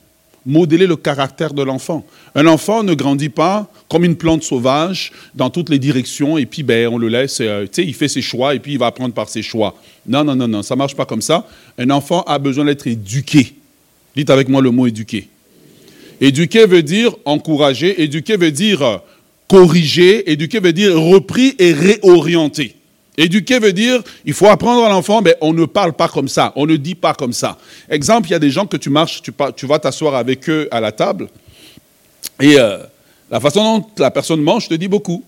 modeler 0.44 0.87
le 0.87 0.96
caractère 0.96 1.54
de 1.54 1.62
l'enfant. 1.62 2.04
Un 2.34 2.46
enfant 2.46 2.82
ne 2.82 2.94
grandit 2.94 3.28
pas 3.28 3.70
comme 3.88 4.04
une 4.04 4.16
plante 4.16 4.42
sauvage 4.42 5.12
dans 5.34 5.50
toutes 5.50 5.68
les 5.68 5.78
directions 5.78 6.37
et 6.38 6.46
puis 6.46 6.62
ben, 6.62 6.88
on 6.88 6.98
le 6.98 7.08
laisse, 7.08 7.38
euh, 7.40 7.66
il 7.76 7.94
fait 7.94 8.08
ses 8.08 8.22
choix 8.22 8.54
et 8.54 8.58
puis 8.58 8.72
il 8.72 8.78
va 8.78 8.87
apprendre 8.87 9.14
par 9.14 9.28
ses 9.28 9.42
choix. 9.42 9.75
Non, 10.06 10.25
non, 10.25 10.34
non, 10.34 10.48
non, 10.48 10.62
ça 10.62 10.75
ne 10.75 10.78
marche 10.78 10.96
pas 10.96 11.06
comme 11.06 11.22
ça. 11.22 11.46
Un 11.78 11.90
enfant 11.90 12.22
a 12.22 12.38
besoin 12.38 12.64
d'être 12.64 12.87
éduqué. 12.87 13.54
Dites 14.18 14.30
avec 14.30 14.48
moi 14.48 14.60
le 14.60 14.72
mot 14.72 14.88
éduquer. 14.88 15.28
Éduquer 16.20 16.66
veut 16.66 16.82
dire 16.82 17.14
encourager, 17.25 18.02
éduquer 18.02 18.37
veut 18.37 18.50
dire 18.50 19.00
corriger, 19.46 20.28
éduquer 20.32 20.58
veut 20.58 20.72
dire 20.72 21.00
repris 21.00 21.54
et 21.60 21.72
réorienter. 21.72 22.75
Éduquer 23.16 23.60
veut 23.60 23.72
dire, 23.72 24.02
il 24.25 24.32
faut 24.32 24.48
apprendre 24.48 24.84
à 24.84 24.88
l'enfant, 24.88 25.22
mais 25.22 25.37
on 25.40 25.52
ne 25.52 25.66
parle 25.66 25.92
pas 25.92 26.08
comme 26.08 26.26
ça, 26.26 26.52
on 26.56 26.66
ne 26.66 26.75
dit 26.75 26.96
pas 26.96 27.14
comme 27.14 27.32
ça. 27.32 27.58
Exemple, 27.88 28.26
il 28.26 28.32
y 28.32 28.34
a 28.34 28.40
des 28.40 28.50
gens 28.50 28.66
que 28.66 28.76
tu 28.76 28.90
marches, 28.90 29.22
tu, 29.22 29.30
tu 29.54 29.66
vas 29.66 29.78
t'asseoir 29.78 30.16
avec 30.16 30.50
eux 30.50 30.66
à 30.72 30.80
la 30.80 30.90
table, 30.90 31.28
et 32.40 32.58
euh, 32.58 32.78
la 33.30 33.38
façon 33.38 33.78
dont 33.78 33.87
la 33.98 34.10
personne 34.10 34.42
mange 34.42 34.68
te 34.68 34.75
dit 34.75 34.88
beaucoup. 34.88 35.22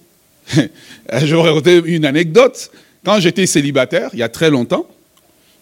Je 0.52 1.36
vais 1.36 1.42
raconter 1.42 1.80
une 1.84 2.06
anecdote. 2.06 2.72
Quand 3.04 3.20
j'étais 3.20 3.46
célibataire, 3.46 4.10
il 4.14 4.18
y 4.18 4.24
a 4.24 4.28
très 4.28 4.50
longtemps, 4.50 4.84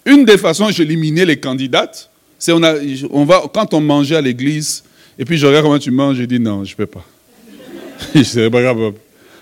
une 0.07 0.25
des 0.25 0.39
façons 0.39 0.71
j'éliminais 0.71 1.27
les 1.27 1.39
candidates, 1.39 2.09
on, 2.49 3.25
va, 3.25 3.43
quand 3.53 3.75
on 3.75 3.81
mangeait 3.81 4.17
à 4.17 4.21
l'église, 4.21 4.85
et 5.19 5.25
puis 5.25 5.39
je 5.39 5.47
regarde 5.47 5.65
comment 5.65 5.79
tu 5.79 5.91
manges, 5.91 6.17
je 6.17 6.25
dis 6.25 6.39
non, 6.39 6.65
je 6.65 6.73
ne 6.73 6.77
peux 6.77 6.87
pas. 6.87 7.05
je 8.15 8.49
pas 8.49 8.63
grave. 8.63 8.93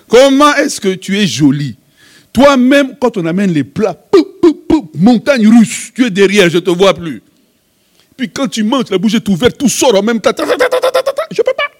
Comment 0.08 0.54
est-ce 0.56 0.80
que 0.80 0.94
tu 0.94 1.18
es 1.18 1.26
jolie 1.26 1.76
Toi-même, 2.32 2.96
quand 3.00 3.16
on 3.16 3.26
amène 3.26 3.52
les 3.52 3.64
plats, 3.64 3.96
montagne 4.94 5.48
russe, 5.48 5.92
tu 5.94 6.06
es 6.06 6.10
derrière, 6.10 6.48
je 6.48 6.56
ne 6.56 6.60
te 6.60 6.70
vois 6.70 6.94
plus. 6.94 7.22
Puis 8.16 8.30
quand 8.30 8.48
tu 8.48 8.62
manges, 8.62 8.90
la 8.90 8.98
bouche 8.98 9.14
est 9.14 9.28
ouverte, 9.28 9.58
tout 9.58 9.68
sort 9.68 9.94
en 9.94 10.02
même 10.02 10.20
temps. 10.20 10.30
Je 10.36 10.42
ne 10.42 11.36
peux 11.36 11.52
pas. 11.56 11.70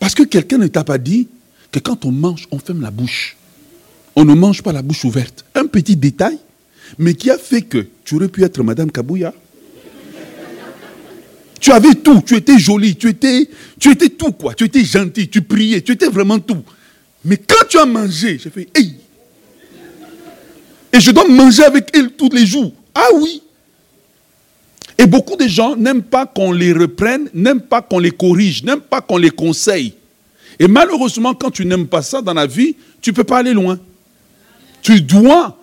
Parce 0.00 0.14
que 0.14 0.24
quelqu'un 0.24 0.58
ne 0.58 0.66
t'a 0.66 0.84
pas 0.84 0.98
dit 0.98 1.28
que 1.70 1.78
quand 1.78 2.04
on 2.04 2.10
mange, 2.10 2.46
on 2.50 2.58
ferme 2.58 2.82
la 2.82 2.90
bouche. 2.90 3.36
On 4.16 4.24
ne 4.24 4.34
mange 4.34 4.62
pas 4.62 4.72
la 4.72 4.82
bouche 4.82 5.04
ouverte. 5.04 5.44
Un 5.54 5.66
petit 5.66 5.94
détail, 5.94 6.38
mais 6.96 7.14
qui 7.14 7.30
a 7.30 7.38
fait 7.38 7.62
que 7.62 7.86
tu 8.04 8.14
aurais 8.14 8.28
pu 8.28 8.44
être 8.44 8.62
Madame 8.62 8.90
Kabouya. 8.90 9.34
Tu 11.60 11.72
avais 11.72 11.94
tout, 11.94 12.22
tu 12.24 12.36
étais 12.36 12.58
jolie, 12.58 12.96
tu 12.96 13.08
étais, 13.08 13.48
tu 13.78 13.90
étais 13.90 14.10
tout 14.10 14.32
quoi, 14.32 14.54
tu 14.54 14.64
étais 14.64 14.84
gentil, 14.84 15.28
tu 15.28 15.42
priais, 15.42 15.82
tu 15.82 15.92
étais 15.92 16.08
vraiment 16.08 16.38
tout. 16.38 16.62
Mais 17.24 17.36
quand 17.36 17.66
tu 17.68 17.78
as 17.78 17.84
mangé, 17.84 18.38
j'ai 18.38 18.50
fait, 18.50 18.68
hey, 18.74 18.94
et 20.92 21.00
je 21.00 21.10
dois 21.10 21.28
manger 21.28 21.64
avec 21.64 21.90
elle 21.94 22.12
tous 22.12 22.30
les 22.30 22.46
jours. 22.46 22.72
Ah 22.94 23.08
oui. 23.14 23.42
Et 24.96 25.06
beaucoup 25.06 25.36
de 25.36 25.46
gens 25.46 25.76
n'aiment 25.76 26.02
pas 26.02 26.26
qu'on 26.26 26.50
les 26.52 26.72
reprenne, 26.72 27.28
n'aiment 27.34 27.60
pas 27.60 27.82
qu'on 27.82 27.98
les 27.98 28.10
corrige, 28.10 28.64
n'aiment 28.64 28.80
pas 28.80 29.00
qu'on 29.00 29.18
les 29.18 29.30
conseille. 29.30 29.94
Et 30.58 30.66
malheureusement, 30.66 31.34
quand 31.34 31.50
tu 31.50 31.64
n'aimes 31.66 31.86
pas 31.86 32.02
ça 32.02 32.20
dans 32.20 32.34
la 32.34 32.46
vie, 32.46 32.74
tu 33.00 33.10
ne 33.10 33.14
peux 33.14 33.24
pas 33.24 33.38
aller 33.38 33.52
loin. 33.52 33.78
Tu 34.82 35.00
dois 35.00 35.57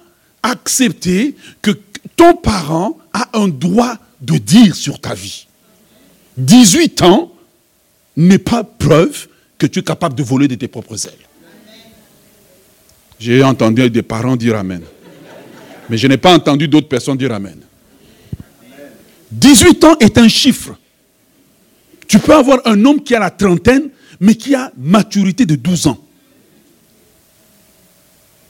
accepter 0.46 1.36
que 1.62 1.72
ton 2.16 2.36
parent 2.36 2.98
a 3.14 3.38
un 3.38 3.48
droit 3.48 3.98
de 4.22 4.38
dire 4.38 4.76
sur 4.76 5.00
ta 5.00 5.14
vie. 5.14 5.48
18 6.38 7.02
ans 7.02 7.32
n'est 8.16 8.38
pas 8.40 8.64
preuve 8.64 9.28
que 9.58 9.66
tu 9.66 9.80
es 9.80 9.84
capable 9.84 10.16
de 10.16 10.24
voler 10.24 10.48
de 10.48 10.56
tes 10.56 10.68
propres 10.68 11.08
ailes. 11.08 11.14
J'ai 13.20 13.44
entendu 13.44 13.90
des 13.90 14.02
parents 14.04 14.36
dire 14.36 14.56
Amen. 14.56 14.82
Mais 15.90 15.98
je 15.98 16.08
n'ai 16.08 16.18
pas 16.18 16.34
entendu 16.34 16.68
d'autres 16.68 16.88
personnes 16.90 17.18
dire 17.18 17.32
Amen. 17.32 17.60
18 19.32 19.84
ans 19.84 19.98
est 20.00 20.18
un 20.18 20.28
chiffre. 20.28 20.78
Tu 22.08 22.20
peux 22.20 22.36
avoir 22.36 22.60
un 22.66 22.84
homme 22.86 23.02
qui 23.02 23.16
a 23.16 23.20
la 23.20 23.32
trentaine, 23.32 23.90
mais 24.20 24.36
qui 24.36 24.54
a 24.54 24.72
maturité 24.78 25.46
de 25.46 25.56
12 25.56 25.88
ans. 25.88 26.05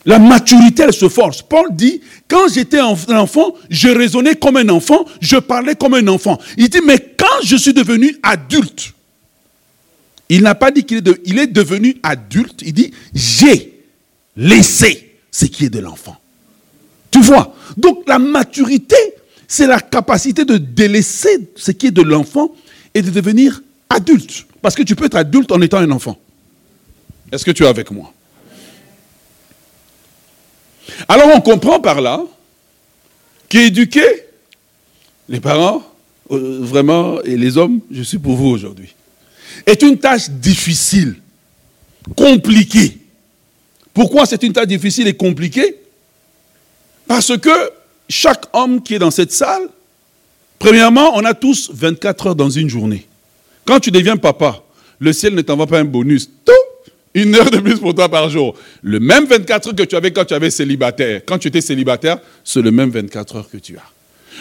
La 0.06 0.20
maturité, 0.20 0.84
elle 0.84 0.94
se 0.94 1.10
force. 1.10 1.42
Paul 1.42 1.70
dit, 1.72 2.02
quand 2.28 2.48
j'étais 2.54 2.80
enfant, 2.80 3.56
je 3.70 3.90
raisonnais 3.90 4.36
comme 4.36 4.58
un 4.58 4.70
enfant, 4.70 5.06
je 5.20 5.38
parlais 5.38 5.76
comme 5.76 5.96
un 5.96 6.08
enfant. 6.08 6.40
Il 6.58 6.70
dit, 6.70 6.82
mais 6.86 7.00
quand 7.18 7.42
je 7.44 7.56
suis 7.56 7.74
devenu 7.74 8.16
adulte, 8.22 8.94
il 10.30 10.44
n'a 10.44 10.56
pas 10.56 10.72
dit 10.72 10.84
qu'il 10.84 10.98
est, 10.98 11.22
il 11.26 11.40
est 11.40 11.48
devenu 11.48 11.98
adulte, 12.04 12.62
il 12.64 12.74
dit, 12.74 12.92
j'ai 13.14 13.84
laissé 14.38 15.18
ce 15.32 15.46
qui 15.46 15.66
est 15.66 15.70
de 15.70 15.80
l'enfant. 15.80 16.18
Tu 17.10 17.22
vois? 17.22 17.56
Donc 17.78 18.04
la 18.08 18.20
maturité, 18.20 18.96
c'est 19.48 19.68
la 19.68 19.80
capacité 19.80 20.46
de 20.46 20.58
délaisser 20.58 21.50
ce 21.56 21.72
qui 21.72 21.88
est 21.88 21.92
de 21.92 22.02
l'enfant 22.02 22.54
et 22.94 23.02
de 23.02 23.10
devenir 23.10 23.62
adulte. 23.90 24.46
Parce 24.62 24.76
que 24.76 24.84
tu 24.84 24.96
peux 24.96 25.06
être 25.06 25.18
adulte 25.18 25.52
en 25.52 25.62
étant 25.62 25.78
un 25.78 25.92
enfant. 25.92 26.18
Est-ce 27.32 27.46
que 27.46 27.52
tu 27.52 27.64
es 27.64 27.68
avec 27.68 27.90
moi? 27.92 28.12
Alors 31.08 31.30
on 31.36 31.42
comprend 31.42 31.80
par 31.80 32.02
là 32.02 32.24
qu'éduquer 33.50 34.06
les 35.30 35.40
parents, 35.40 35.84
euh, 36.32 36.60
vraiment, 36.62 37.22
et 37.24 37.36
les 37.38 37.58
hommes, 37.58 37.80
je 37.92 38.04
suis 38.04 38.18
pour 38.18 38.36
vous 38.36 38.48
aujourd'hui, 38.48 38.94
est 39.66 39.82
une 39.82 39.98
tâche 39.98 40.30
difficile, 40.30 41.16
compliquée. 42.16 42.98
Pourquoi 43.94 44.26
c'est 44.26 44.44
une 44.44 44.54
tâche 44.54 44.68
difficile 44.68 45.08
et 45.08 45.14
compliquée? 45.14 45.78
Parce 47.08 47.38
que 47.38 47.72
chaque 48.10 48.46
homme 48.54 48.82
qui 48.82 48.96
est 48.96 49.00
dans 49.00 49.12
cette 49.12 49.32
salle, 49.32 49.70
premièrement, 50.60 51.12
on 51.16 51.24
a 51.26 51.34
tous 51.34 51.72
24 51.74 52.28
heures 52.28 52.36
dans 52.36 52.50
une 52.50 52.70
journée. 52.70 53.08
Quand 53.64 53.80
tu 53.80 53.92
deviens 53.92 54.18
papa, 54.18 54.64
le 55.00 55.14
ciel 55.14 55.34
ne 55.34 55.42
t'envoie 55.42 55.68
pas 55.68 55.80
un 55.80 55.86
bonus. 55.86 56.30
Tout 56.44 56.52
une 57.16 57.34
heure 57.34 57.50
de 57.50 57.60
plus 57.60 57.80
pour 57.80 57.96
toi 57.96 58.10
par 58.10 58.30
jour. 58.30 58.56
Le 58.84 59.00
même 59.00 59.26
24 59.26 59.70
heures 59.70 59.76
que 59.76 59.84
tu 59.84 59.96
avais 59.96 60.12
quand 60.12 60.26
tu 60.26 60.34
avais 60.34 60.52
célibataire. 60.52 61.22
Quand 61.26 61.40
tu 61.40 61.48
étais 61.48 61.62
célibataire, 61.62 62.20
c'est 62.44 62.62
le 62.62 62.72
même 62.72 62.92
24 62.92 63.38
heures 63.38 63.50
que 63.50 63.58
tu 63.58 63.78
as. 63.78 63.90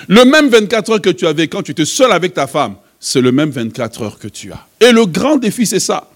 Le 0.08 0.24
même 0.24 0.48
24 0.48 0.90
heures 0.90 1.00
que 1.00 1.10
tu 1.10 1.26
avais 1.26 1.48
quand 1.48 1.62
tu 1.62 1.70
étais 1.70 1.84
seul 1.84 2.12
avec 2.12 2.34
ta 2.34 2.46
femme, 2.46 2.74
c'est 2.98 3.20
le 3.20 3.32
même 3.32 3.50
24 3.50 4.02
heures 4.02 4.18
que 4.18 4.28
tu 4.28 4.52
as. 4.52 4.66
Et 4.80 4.90
le 4.90 5.06
grand 5.06 5.36
défi, 5.36 5.66
c'est 5.66 5.80
ça. 5.80 6.10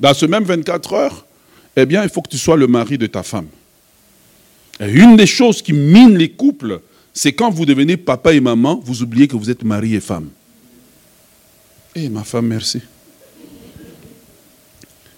Dans 0.00 0.14
ce 0.14 0.24
même 0.24 0.44
24 0.44 0.92
heures, 0.94 1.26
eh 1.76 1.84
bien, 1.84 2.02
il 2.02 2.08
faut 2.08 2.22
que 2.22 2.30
tu 2.30 2.38
sois 2.38 2.56
le 2.56 2.66
mari 2.66 2.96
de 2.96 3.06
ta 3.06 3.22
femme. 3.22 3.48
Et 4.80 4.90
une 4.90 5.16
des 5.16 5.26
choses 5.26 5.60
qui 5.60 5.72
mine 5.72 6.16
les 6.16 6.30
couples, 6.30 6.80
c'est 7.12 7.32
quand 7.32 7.50
vous 7.50 7.66
devenez 7.66 7.96
papa 7.96 8.32
et 8.32 8.40
maman, 8.40 8.80
vous 8.82 9.02
oubliez 9.02 9.28
que 9.28 9.36
vous 9.36 9.50
êtes 9.50 9.62
mari 9.62 9.94
et 9.94 10.00
femme. 10.00 10.28
Eh, 11.94 12.08
ma 12.08 12.24
femme, 12.24 12.46
merci. 12.46 12.80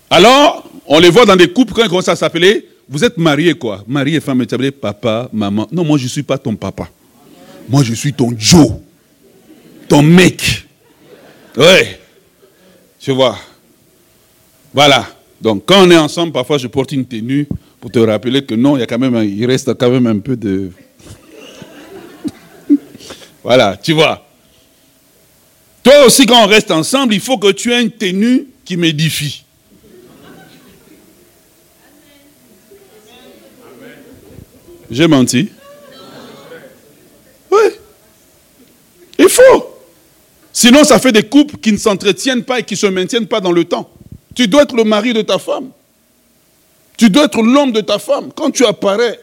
Alors, 0.08 0.69
on 0.92 0.98
les 0.98 1.08
voit 1.08 1.24
dans 1.24 1.36
des 1.36 1.48
couples 1.48 1.72
quand 1.72 1.84
ils 1.84 1.88
commencent 1.88 2.08
à 2.08 2.16
s'appeler, 2.16 2.66
vous 2.88 3.04
êtes 3.04 3.16
mariés 3.16 3.54
quoi 3.54 3.84
Mari 3.86 4.16
et 4.16 4.20
femme, 4.20 4.40
appelez 4.40 4.72
papa, 4.72 5.30
maman. 5.32 5.68
Non, 5.70 5.84
moi 5.84 5.96
je 5.96 6.02
ne 6.02 6.08
suis 6.08 6.24
pas 6.24 6.36
ton 6.36 6.56
papa. 6.56 6.88
Moi 7.68 7.84
je 7.84 7.94
suis 7.94 8.12
ton 8.12 8.34
Joe. 8.36 8.72
Ton 9.88 10.02
mec. 10.02 10.66
Ouais. 11.56 12.00
Tu 12.98 13.12
vois. 13.12 13.38
Voilà. 14.74 15.06
Donc 15.40 15.64
quand 15.64 15.86
on 15.86 15.90
est 15.92 15.96
ensemble, 15.96 16.32
parfois 16.32 16.58
je 16.58 16.66
porte 16.66 16.90
une 16.90 17.06
tenue 17.06 17.46
pour 17.80 17.92
te 17.92 18.00
rappeler 18.00 18.44
que 18.44 18.56
non, 18.56 18.76
il 18.76 18.80
y 18.80 18.82
a 18.82 18.86
quand 18.86 18.98
même, 18.98 19.14
il 19.22 19.46
reste 19.46 19.72
quand 19.74 19.90
même 19.90 20.08
un 20.08 20.18
peu 20.18 20.36
de. 20.36 20.72
voilà, 23.44 23.76
tu 23.76 23.92
vois. 23.92 24.26
Toi 25.84 26.04
aussi, 26.04 26.26
quand 26.26 26.42
on 26.42 26.48
reste 26.48 26.72
ensemble, 26.72 27.14
il 27.14 27.20
faut 27.20 27.38
que 27.38 27.52
tu 27.52 27.72
aies 27.72 27.80
une 27.80 27.92
tenue 27.92 28.48
qui 28.64 28.76
m'édifie. 28.76 29.44
J'ai 34.90 35.06
menti 35.06 35.50
Oui. 37.50 37.58
Il 39.18 39.28
faut. 39.28 39.76
Sinon, 40.52 40.82
ça 40.84 40.98
fait 40.98 41.12
des 41.12 41.22
couples 41.22 41.56
qui 41.58 41.72
ne 41.72 41.76
s'entretiennent 41.76 42.44
pas 42.44 42.58
et 42.58 42.62
qui 42.64 42.74
ne 42.74 42.78
se 42.78 42.86
maintiennent 42.86 43.28
pas 43.28 43.40
dans 43.40 43.52
le 43.52 43.64
temps. 43.64 43.88
Tu 44.34 44.48
dois 44.48 44.62
être 44.62 44.74
le 44.74 44.84
mari 44.84 45.12
de 45.12 45.22
ta 45.22 45.38
femme. 45.38 45.70
Tu 46.96 47.08
dois 47.08 47.24
être 47.24 47.40
l'homme 47.40 47.72
de 47.72 47.80
ta 47.80 47.98
femme. 47.98 48.30
Quand 48.34 48.50
tu 48.50 48.66
apparais, 48.66 49.20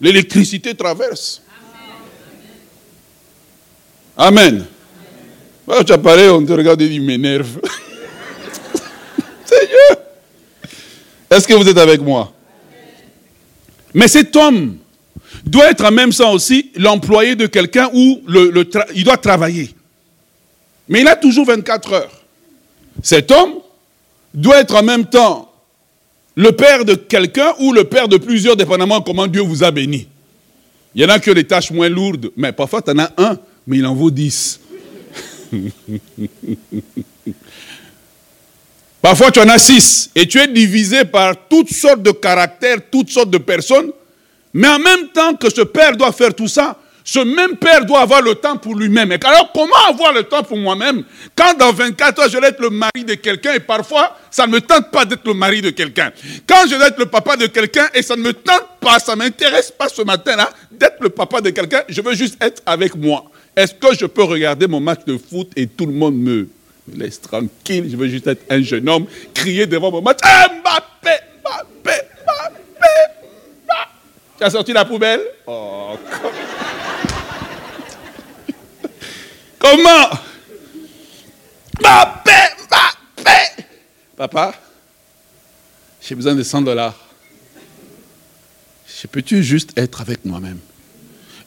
l'électricité 0.00 0.74
traverse. 0.74 1.42
Amen. 4.16 4.66
Quand 5.66 5.84
tu 5.84 5.92
apparais, 5.92 6.28
on 6.30 6.44
te 6.44 6.52
regarde 6.52 6.82
et 6.82 6.86
il 6.86 7.02
m'énerve. 7.02 7.60
Seigneur. 9.44 10.04
Est-ce 11.30 11.46
que 11.48 11.54
vous 11.54 11.68
êtes 11.68 11.78
avec 11.78 12.00
moi? 12.00 12.33
Mais 13.94 14.08
cet 14.08 14.34
homme 14.36 14.76
doit 15.46 15.70
être 15.70 15.84
en 15.84 15.92
même 15.92 16.12
temps 16.12 16.32
aussi 16.32 16.70
l'employé 16.76 17.36
de 17.36 17.46
quelqu'un 17.46 17.88
où 17.94 18.22
il 18.94 19.04
doit 19.04 19.16
travailler. 19.16 19.70
Mais 20.88 21.00
il 21.00 21.08
a 21.08 21.16
toujours 21.16 21.46
24 21.46 21.92
heures. 21.92 22.22
Cet 23.02 23.30
homme 23.30 23.54
doit 24.32 24.60
être 24.60 24.74
en 24.74 24.82
même 24.82 25.06
temps 25.06 25.50
le 26.36 26.52
père 26.52 26.84
de 26.84 26.94
quelqu'un 26.94 27.54
ou 27.60 27.72
le 27.72 27.84
père 27.84 28.08
de 28.08 28.16
plusieurs, 28.16 28.56
dépendamment 28.56 29.00
comment 29.00 29.26
Dieu 29.26 29.42
vous 29.42 29.62
a 29.62 29.70
béni. 29.70 30.08
Il 30.94 31.02
y 31.02 31.04
en 31.04 31.08
a 31.08 31.18
qui 31.18 31.30
ont 31.30 31.34
des 31.34 31.44
tâches 31.44 31.70
moins 31.70 31.88
lourdes, 31.88 32.30
mais 32.36 32.52
parfois 32.52 32.82
tu 32.82 32.90
en 32.90 32.98
as 32.98 33.12
un, 33.16 33.38
mais 33.66 33.78
il 33.78 33.86
en 33.86 33.94
vaut 33.94 34.10
dix. 34.10 34.60
parfois 39.04 39.30
tu 39.30 39.38
en 39.38 39.48
as 39.50 39.58
six, 39.58 40.10
et 40.14 40.26
tu 40.26 40.38
es 40.38 40.48
divisé 40.48 41.04
par 41.04 41.34
toutes 41.50 41.70
sortes 41.70 42.02
de 42.02 42.10
caractères, 42.10 42.78
toutes 42.90 43.10
sortes 43.10 43.28
de 43.28 43.36
personnes, 43.36 43.92
mais 44.54 44.66
en 44.66 44.78
même 44.78 45.08
temps 45.12 45.34
que 45.34 45.52
ce 45.54 45.60
père 45.60 45.94
doit 45.94 46.10
faire 46.10 46.34
tout 46.34 46.48
ça, 46.48 46.78
ce 47.04 47.18
même 47.18 47.58
père 47.58 47.84
doit 47.84 48.00
avoir 48.00 48.22
le 48.22 48.34
temps 48.34 48.56
pour 48.56 48.74
lui-même. 48.74 49.12
Alors, 49.22 49.52
comment 49.52 49.76
avoir 49.90 50.14
le 50.14 50.22
temps 50.22 50.42
pour 50.42 50.56
moi-même 50.56 51.04
quand 51.36 51.52
dans 51.58 51.70
24 51.70 52.18
heures, 52.18 52.28
je 52.30 52.38
vais 52.38 52.46
être 52.46 52.60
le 52.60 52.70
mari 52.70 53.04
de 53.06 53.12
quelqu'un 53.12 53.52
et 53.52 53.60
parfois, 53.60 54.16
ça 54.30 54.46
ne 54.46 54.52
me 54.52 54.62
tente 54.62 54.90
pas 54.90 55.04
d'être 55.04 55.26
le 55.26 55.34
mari 55.34 55.60
de 55.60 55.68
quelqu'un. 55.68 56.10
Quand 56.46 56.66
je 56.66 56.74
vais 56.74 56.86
être 56.86 56.98
le 56.98 57.04
papa 57.04 57.36
de 57.36 57.46
quelqu'un 57.46 57.86
et 57.92 58.00
ça 58.00 58.16
ne 58.16 58.22
me 58.22 58.32
tente 58.32 58.66
pas, 58.80 58.98
ça 59.00 59.12
ne 59.12 59.18
m'intéresse 59.18 59.70
pas 59.70 59.90
ce 59.90 60.00
matin-là 60.00 60.48
d'être 60.72 60.96
le 61.02 61.10
papa 61.10 61.42
de 61.42 61.50
quelqu'un, 61.50 61.82
je 61.90 62.00
veux 62.00 62.14
juste 62.14 62.42
être 62.42 62.62
avec 62.64 62.96
moi. 62.96 63.30
Est-ce 63.54 63.74
que 63.74 63.94
je 63.94 64.06
peux 64.06 64.22
regarder 64.22 64.66
mon 64.66 64.80
match 64.80 65.00
de 65.06 65.18
foot 65.18 65.50
et 65.56 65.66
tout 65.66 65.84
le 65.84 65.92
monde 65.92 66.16
me, 66.16 66.48
laisse 66.92 67.20
tranquille 67.20 67.88
Je 67.90 67.96
veux 67.96 68.08
juste 68.08 68.26
être 68.26 68.44
un 68.50 68.62
jeune 68.62 68.88
homme, 68.88 69.06
crier 69.32 69.66
devant 69.66 69.90
mon 69.90 70.02
match. 70.02 70.18
Mbappé, 70.22 71.10
Mbappé, 71.42 71.90
Mbappé, 72.24 72.88
Mbappé. 73.64 73.90
Tu 74.38 74.44
as 74.44 74.50
sorti 74.50 74.72
la 74.72 74.84
poubelle? 74.84 75.22
Oh, 75.46 75.96
Comment? 79.58 80.10
Mbappé, 81.80 82.30
Mbappé. 82.68 83.64
Papa, 84.16 84.54
j'ai 86.00 86.14
besoin 86.14 86.34
de 86.34 86.42
100 86.42 86.62
dollars. 86.62 87.04
Peux-tu 89.14 89.44
juste 89.44 89.78
être 89.78 90.00
avec 90.00 90.24
moi-même? 90.24 90.58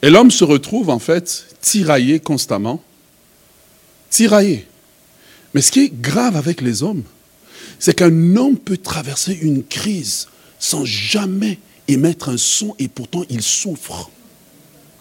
Et 0.01 0.09
l'homme 0.09 0.31
se 0.31 0.45
retrouve 0.45 0.89
en 0.89 0.99
fait 0.99 1.47
tiraillé 1.59 2.21
constamment. 2.21 2.81
Tiraillé. 4.09 4.65
Mais 5.57 5.63
ce 5.63 5.71
qui 5.71 5.85
est 5.85 6.01
grave 6.01 6.35
avec 6.35 6.61
les 6.61 6.83
hommes, 6.83 7.01
c'est 7.79 7.95
qu'un 7.95 8.35
homme 8.35 8.59
peut 8.59 8.77
traverser 8.77 9.33
une 9.41 9.63
crise 9.63 10.27
sans 10.59 10.85
jamais 10.85 11.57
émettre 11.87 12.29
un 12.29 12.37
son 12.37 12.75
et 12.77 12.87
pourtant 12.87 13.23
il 13.27 13.41
souffre. 13.41 14.11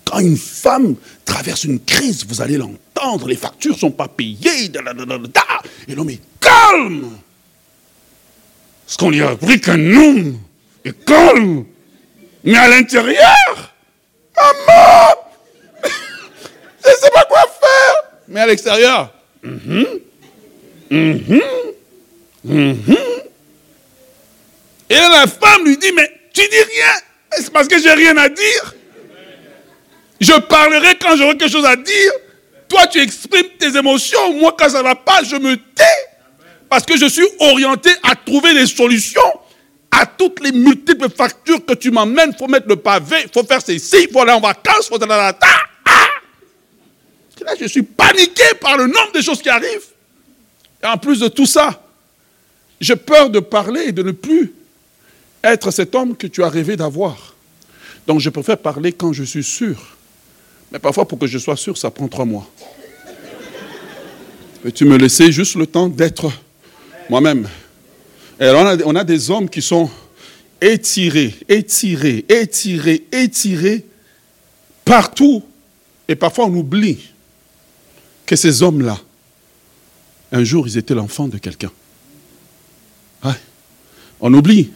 Quand 0.07 0.19
une 0.19 0.39
femme 0.39 0.95
traverse 1.27 1.65
une 1.65 1.79
crise, 1.79 2.25
vous 2.27 2.41
allez 2.41 2.57
l'entendre, 2.57 3.29
les 3.29 3.37
factures 3.37 3.75
ne 3.75 3.79
sont 3.79 3.91
pas 3.91 4.09
payées, 4.09 4.73
et 5.89 5.95
l'homme 5.95 6.09
est 6.09 6.23
calme. 6.41 7.11
Parce 8.87 8.97
qu'on 8.97 9.11
lui 9.11 9.21
a 9.21 9.33
appris 9.33 9.61
qu'un 9.61 9.93
homme 9.95 10.39
est 10.87 11.05
calme. 11.05 11.67
Mais 12.45 12.57
à 12.57 12.67
l'intérieur, 12.67 13.75
maman, 14.35 15.21
je 15.85 16.89
ne 16.89 16.97
sais 16.99 17.11
pas 17.13 17.25
quoi 17.25 17.43
faire. 17.43 18.11
Mais 18.29 18.41
à 18.41 18.47
l'extérieur, 18.47 19.13
mm-hmm, 19.45 20.06
mm-hmm, 20.91 21.43
mm-hmm. 22.47 22.97
et 24.91 24.95
la 24.95 25.27
femme 25.27 25.65
lui 25.65 25.77
dit, 25.77 25.93
mais 25.93 26.11
tu 26.33 26.43
dis 26.49 26.57
rien. 26.57 26.93
C'est 27.33 27.53
parce 27.53 27.69
que 27.69 27.81
j'ai 27.81 27.93
rien 27.93 28.17
à 28.17 28.29
dire. 28.29 28.75
Je 30.21 30.33
parlerai 30.33 30.97
quand 30.97 31.17
j'aurai 31.17 31.37
quelque 31.37 31.51
chose 31.51 31.67
à 31.67 31.77
dire. 31.77 32.13
Toi, 32.69 32.87
tu 32.87 33.01
exprimes 33.01 33.49
tes 33.59 33.77
émotions. 33.77 34.33
Moi, 34.35 34.55
quand 34.59 34.69
ça 34.69 34.79
ne 34.79 34.85
va 34.85 34.95
pas, 34.95 35.23
je 35.23 35.37
me 35.37 35.57
tais. 35.57 35.85
Parce 36.69 36.85
que 36.85 36.97
je 36.97 37.07
suis 37.07 37.27
orienté 37.39 37.91
à 38.03 38.15
trouver 38.17 38.55
des 38.55 38.67
solutions 38.67 39.23
à 39.91 40.05
toutes 40.05 40.41
les 40.41 40.53
multiples 40.53 41.09
factures 41.11 41.65
que 41.65 41.75
tu 41.75 41.91
m'emmènes. 41.91 42.33
Il 42.33 42.39
faut 42.39 42.49
mettre 42.49 42.69
le 42.69 42.77
pavé, 42.77 43.17
il 43.25 43.31
faut 43.33 43.47
faire 43.47 43.63
ceci, 43.63 44.05
il 44.05 44.13
faut 44.13 44.21
aller 44.21 44.33
en 44.33 44.41
vacances, 44.41 44.91
il 44.91 44.99
faut! 44.99 45.07
Là, 47.45 47.53
je 47.61 47.67
suis 47.67 47.83
paniqué 47.83 48.43
par 48.61 48.77
le 48.77 48.87
nombre 48.87 49.13
de 49.15 49.21
choses 49.21 49.41
qui 49.41 49.49
arrivent. 49.49 49.87
En 50.85 50.99
plus 50.99 51.21
de 51.21 51.29
tout 51.29 51.47
ça, 51.47 51.83
j'ai 52.81 52.97
peur 52.97 53.31
de 53.31 53.41
parler 53.41 53.87
et 53.89 53.93
de 53.93 54.03
ne 54.03 54.13
plus 54.13 54.53
être 55.43 55.71
cet 55.71 55.95
homme 55.95 56.17
que 56.17 56.27
tu 56.27 56.43
as 56.43 56.49
rêvé 56.49 56.77
d'avoir. 56.77 57.35
Donc 58.07 58.21
je 58.21 58.31
préfère 58.31 58.59
parler 58.59 58.93
quand 58.93 59.13
je 59.13 59.25
suis 59.25 59.45
sûr 59.45 59.97
mais 60.73 60.79
parfois, 60.79 61.07
pour 61.07 61.19
que 61.19 61.27
je 61.27 61.39
sois 61.39 61.57
sûr, 61.57 61.77
ça 61.79 61.91
prend 61.91 62.09
trois 62.09 62.25
mois. 62.25 62.49
Peux-tu 64.63 64.85
me 64.85 64.97
laisser 64.97 65.31
juste 65.31 65.55
le 65.55 65.67
temps 65.67 65.89
d'être 65.89 66.31
moi-même 67.09 67.49
Et 68.41 68.45
alors, 68.45 68.77
on 68.85 68.97
a 68.97 69.05
des 69.05 69.31
hommes 69.31 69.49
qui 69.49 69.63
sont 69.63 69.89
étirés, 70.61 71.35
étirés, 71.49 72.25
étirés, 72.29 73.07
étirés 73.13 73.85
partout. 74.85 75.45
Et 76.09 76.17
parfois, 76.17 76.47
on 76.47 76.55
oublie 76.55 76.99
que 78.25 78.35
ces 78.35 78.63
hommes-là, 78.63 78.99
un 80.37 80.45
jour, 80.45 80.67
ils 80.69 80.77
étaient 80.77 80.95
l'enfant 80.95 81.29
de 81.29 81.39
quelqu'un. 81.39 81.71
On 84.21 84.33
oublie. 84.33 84.71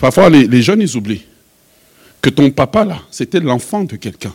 Parfois, 0.00 0.28
les, 0.30 0.62
jeunes, 0.62 0.80
ils 0.80 0.96
oublient 0.96 1.22
que 2.20 2.30
ton 2.30 2.50
papa, 2.50 2.84
là, 2.84 3.00
c'était 3.10 3.40
l'enfant 3.40 3.84
de 3.84 3.96
quelqu'un. 3.96 4.34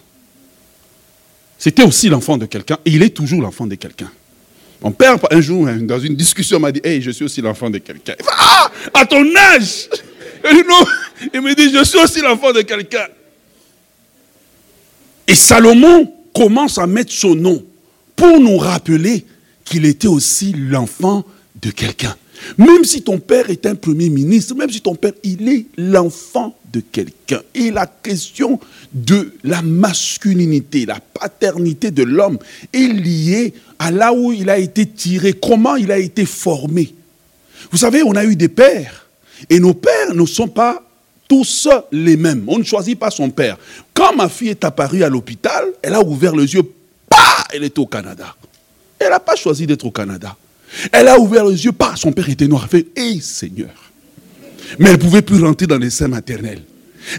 C'était 1.58 1.84
aussi 1.84 2.10
l'enfant 2.10 2.38
de 2.38 2.46
quelqu'un 2.46 2.78
et 2.86 2.92
il 2.92 3.04
est 3.04 3.10
toujours 3.10 3.42
l'enfant 3.42 3.68
de 3.68 3.76
quelqu'un. 3.76 4.12
Mon 4.82 4.92
père, 4.92 5.18
un 5.32 5.42
jour, 5.42 5.68
hein, 5.68 5.78
dans 5.82 6.00
une 6.00 6.16
discussion, 6.16 6.60
m'a 6.60 6.72
dit 6.72 6.82
Hey, 6.84 7.02
je 7.02 7.12
suis 7.12 7.24
aussi 7.24 7.42
l'enfant 7.42 7.70
de 7.70 7.78
quelqu'un. 7.78 8.16
Ah, 8.28 8.72
à 8.94 9.06
ton 9.06 9.24
âge 9.36 9.90
Il 11.34 11.42
me 11.42 11.54
dit 11.56 11.74
Je 11.74 11.84
suis 11.84 12.00
aussi 12.00 12.22
l'enfant 12.22 12.52
de 12.52 12.62
quelqu'un. 12.62 13.08
Et 15.28 15.36
Salomon 15.36 16.14
commence 16.34 16.78
à 16.78 16.88
mettre 16.88 17.14
son 17.14 17.36
nom 17.36 17.64
pour 18.16 18.40
nous 18.40 18.58
rappeler 18.58 19.26
qu'il 19.66 19.86
était 19.86 20.08
aussi 20.08 20.54
l'enfant 20.54 21.24
de 21.62 21.72
quelqu'un. 21.72 22.16
Même 22.58 22.84
si 22.84 23.02
ton 23.02 23.20
père 23.20 23.50
est 23.50 23.66
un 23.66 23.76
premier 23.76 24.10
ministre, 24.10 24.56
même 24.56 24.70
si 24.70 24.82
ton 24.82 24.96
père, 24.96 25.14
il 25.24 25.48
est 25.48 25.66
l'enfant 25.78 26.56
de 26.72 26.82
quelqu'un. 26.82 27.42
Et 27.54 27.72
la 27.72 27.86
question 27.86 28.60
de 28.94 29.34
la 29.44 29.62
masculinité, 29.62 30.86
la 30.86 31.00
paternité 31.00 31.92
de 31.92 32.04
l'homme 32.04 32.40
est 32.74 32.88
liée 32.88 33.54
à 33.80 33.92
là 33.92 34.14
où 34.14 34.34
il 34.34 34.50
a 34.50 34.58
été 34.58 34.86
tiré, 34.86 35.34
comment 35.34 35.76
il 35.76 35.92
a 35.92 36.00
été 36.00 36.26
formé. 36.26 36.94
Vous 37.72 37.78
savez, 37.78 38.04
on 38.04 38.16
a 38.16 38.26
eu 38.26 38.36
des 38.36 38.50
pères, 38.50 39.08
et 39.50 39.60
nos 39.60 39.74
pères 39.74 40.14
ne 40.14 40.26
sont 40.26 40.48
pas 40.48 40.84
tous 41.28 41.68
les 41.92 42.18
mêmes. 42.18 42.44
On 42.48 42.60
ne 42.60 42.64
choisit 42.64 43.00
pas 43.00 43.10
son 43.10 43.30
père. 43.30 43.58
Quand 43.94 44.16
ma 44.16 44.30
fille 44.30 44.50
est 44.50 44.64
apparue 44.64 45.04
à 45.04 45.10
l'hôpital, 45.10 45.66
elle 45.82 45.94
a 45.94 46.02
ouvert 46.02 46.36
les 46.36 46.54
yeux, 46.54 46.64
pas, 47.10 47.44
elle 47.54 47.64
est 47.64 47.78
au 47.80 47.86
Canada. 47.86 48.36
Elle 49.04 49.10
n'a 49.10 49.20
pas 49.20 49.36
choisi 49.36 49.68
d'être 49.68 49.86
au 49.86 49.92
Canada. 49.92 50.36
Elle 50.92 51.08
a 51.08 51.20
ouvert 51.20 51.46
les 51.46 51.66
yeux, 51.66 51.72
pas, 51.72 51.94
son 51.96 52.12
père 52.12 52.30
était 52.30 52.48
noir. 52.48 52.68
Elle 52.72 52.80
fait, 52.80 52.88
hé 52.96 53.20
Seigneur. 53.22 53.70
Mais 54.80 54.90
elle 54.90 54.96
ne 54.96 55.02
pouvait 55.02 55.22
plus 55.22 55.44
rentrer 55.44 55.68
dans 55.68 55.78
les 55.78 55.90
seins 55.90 56.08
maternels. 56.08 56.62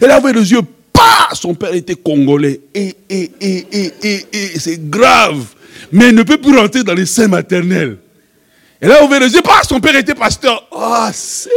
Elle 0.00 0.10
a 0.10 0.18
ouvert 0.18 0.34
les 0.34 0.50
yeux, 0.50 0.62
pas, 0.92 1.28
son 1.34 1.54
père 1.54 1.74
était 1.74 1.94
congolais. 1.94 2.60
Et, 2.74 2.96
et, 3.08 3.30
et, 3.40 3.66
et, 3.72 3.92
et, 4.02 4.26
et 4.32 4.58
c'est 4.58 4.90
grave. 4.90 5.44
Mais 5.92 6.06
elle 6.06 6.14
ne 6.14 6.22
peut 6.22 6.38
plus 6.38 6.56
rentrer 6.56 6.82
dans 6.82 6.94
les 6.94 7.06
seins 7.06 7.28
maternels. 7.28 7.98
Elle 8.80 8.92
a 8.92 9.04
ouvert 9.04 9.20
les 9.20 9.32
yeux, 9.32 9.42
pas, 9.42 9.62
son 9.68 9.80
père 9.80 9.94
était 9.96 10.14
pasteur. 10.14 10.66
Ah, 10.72 11.10
c'est. 11.12 11.50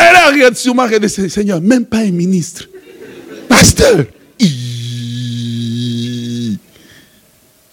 Elle 0.00 0.16
a 0.16 0.30
regardé 0.30 0.56
moi, 0.72 0.86
regardé, 0.86 1.08
Seigneur, 1.08 1.60
même 1.60 1.84
pas 1.84 1.98
un 1.98 2.10
ministre. 2.10 2.68
Pasteur. 3.48 4.04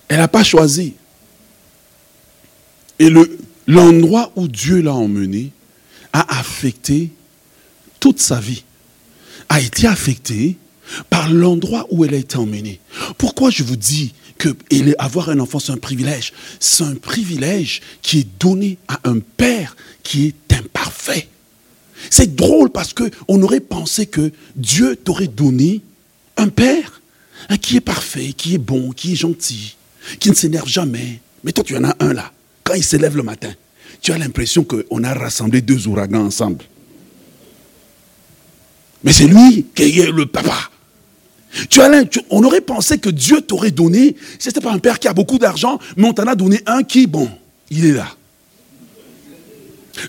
Elle 0.07 0.17
n'a 0.17 0.27
pas 0.27 0.43
choisi. 0.43 0.93
Et 2.99 3.09
l'endroit 3.67 4.31
où 4.35 4.47
Dieu 4.47 4.81
l'a 4.81 4.93
emmené 4.93 5.51
a 6.13 6.39
affecté 6.39 7.11
toute 7.99 8.19
sa 8.19 8.39
vie. 8.39 8.63
A 9.49 9.59
été 9.59 9.87
affecté 9.87 10.57
par 11.09 11.29
l'endroit 11.29 11.87
où 11.89 12.05
elle 12.05 12.13
a 12.13 12.17
été 12.17 12.37
emmenée. 12.37 12.79
Pourquoi 13.17 13.49
je 13.49 13.63
vous 13.63 13.75
dis 13.75 14.13
que 14.37 14.49
avoir 14.97 15.29
un 15.29 15.39
enfant, 15.39 15.59
c'est 15.59 15.71
un 15.71 15.77
privilège? 15.77 16.33
C'est 16.59 16.83
un 16.83 16.95
privilège 16.95 17.81
qui 18.01 18.19
est 18.19 18.27
donné 18.39 18.77
à 18.87 18.99
un 19.03 19.19
père 19.19 19.75
qui 20.03 20.27
est 20.27 20.53
imparfait. 20.53 21.27
C'est 22.09 22.35
drôle 22.35 22.69
parce 22.69 22.93
qu'on 22.93 23.41
aurait 23.41 23.59
pensé 23.59 24.05
que 24.05 24.31
Dieu 24.55 24.95
t'aurait 24.95 25.27
donné 25.27 25.81
un 26.37 26.49
père 26.49 27.01
hein, 27.49 27.57
qui 27.57 27.77
est 27.77 27.81
parfait, 27.81 28.33
qui 28.33 28.55
est 28.55 28.59
bon, 28.59 28.91
qui 28.91 29.13
est 29.13 29.15
gentil, 29.15 29.75
qui 30.19 30.29
ne 30.29 30.35
s'énerve 30.35 30.67
jamais. 30.67 31.19
Mais 31.43 31.51
toi, 31.51 31.63
tu 31.63 31.75
en 31.75 31.83
as 31.83 31.95
un 31.99 32.13
là. 32.13 32.31
Quand 32.63 32.73
il 32.73 32.83
s'élève 32.83 33.15
le 33.15 33.23
matin, 33.23 33.53
tu 34.01 34.11
as 34.11 34.17
l'impression 34.17 34.63
qu'on 34.63 35.03
a 35.03 35.13
rassemblé 35.13 35.61
deux 35.61 35.87
ouragans 35.87 36.25
ensemble. 36.25 36.63
Mais 39.03 39.13
c'est 39.13 39.27
lui 39.27 39.67
qui 39.75 39.99
est 39.99 40.11
le 40.11 40.25
papa. 40.25 40.57
Tu 41.69 41.81
as, 41.81 42.03
on 42.29 42.43
aurait 42.43 42.61
pensé 42.61 42.97
que 42.97 43.09
Dieu 43.09 43.41
t'aurait 43.41 43.71
donné, 43.71 44.15
ce 44.39 44.49
n'était 44.49 44.61
pas 44.61 44.71
un 44.71 44.79
père 44.79 44.99
qui 44.99 45.07
a 45.07 45.13
beaucoup 45.13 45.37
d'argent, 45.37 45.79
mais 45.95 46.07
on 46.07 46.13
t'en 46.13 46.27
a 46.27 46.35
donné 46.35 46.59
un 46.65 46.83
qui, 46.83 47.07
bon, 47.07 47.29
il 47.69 47.85
est 47.85 47.93
là. 47.93 48.07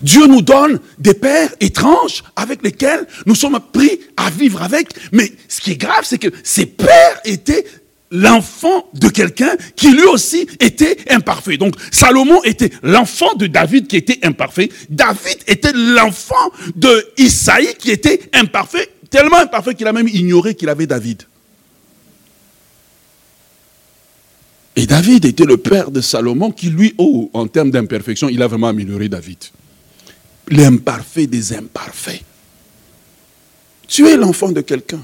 Dieu 0.01 0.27
nous 0.27 0.41
donne 0.41 0.79
des 0.99 1.13
pères 1.13 1.53
étranges 1.59 2.23
avec 2.35 2.63
lesquels 2.63 3.07
nous 3.25 3.35
sommes 3.35 3.59
pris 3.71 3.99
à 4.17 4.29
vivre 4.29 4.61
avec. 4.61 4.89
Mais 5.11 5.31
ce 5.47 5.61
qui 5.61 5.71
est 5.71 5.77
grave, 5.77 6.03
c'est 6.03 6.17
que 6.17 6.27
ces 6.43 6.65
pères 6.65 7.21
étaient 7.23 7.65
l'enfant 8.11 8.87
de 8.93 9.09
quelqu'un 9.09 9.55
qui 9.75 9.91
lui 9.91 10.05
aussi 10.05 10.47
était 10.59 10.97
imparfait. 11.09 11.57
Donc 11.57 11.75
Salomon 11.91 12.41
était 12.43 12.71
l'enfant 12.83 13.33
de 13.35 13.47
David 13.47 13.87
qui 13.87 13.97
était 13.97 14.19
imparfait. 14.23 14.69
David 14.89 15.37
était 15.47 15.73
l'enfant 15.73 16.51
de 16.75 17.05
Isaïe 17.17 17.75
qui 17.77 17.91
était 17.91 18.29
imparfait, 18.33 18.89
tellement 19.09 19.37
imparfait 19.37 19.75
qu'il 19.75 19.87
a 19.87 19.93
même 19.93 20.07
ignoré 20.07 20.55
qu'il 20.55 20.69
avait 20.69 20.87
David. 20.87 21.23
Et 24.75 24.85
David 24.85 25.25
était 25.25 25.45
le 25.45 25.57
père 25.57 25.89
de 25.89 26.01
Salomon 26.01 26.51
qui, 26.51 26.69
lui, 26.69 26.93
oh, 26.99 27.31
en 27.33 27.47
termes 27.47 27.71
d'imperfection, 27.71 28.29
il 28.29 28.43
a 28.43 28.47
vraiment 28.47 28.67
amélioré 28.67 29.09
David 29.09 29.39
l'imparfait 30.49 31.27
des 31.27 31.53
imparfaits. 31.53 32.23
Tu 33.87 34.07
es 34.07 34.17
l'enfant 34.17 34.51
de 34.51 34.61
quelqu'un. 34.61 35.01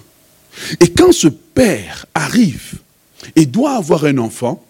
Et 0.80 0.92
quand 0.92 1.12
ce 1.12 1.28
père 1.28 2.06
arrive 2.14 2.76
et 3.36 3.46
doit 3.46 3.76
avoir 3.76 4.06
un 4.06 4.18
enfant, 4.18 4.64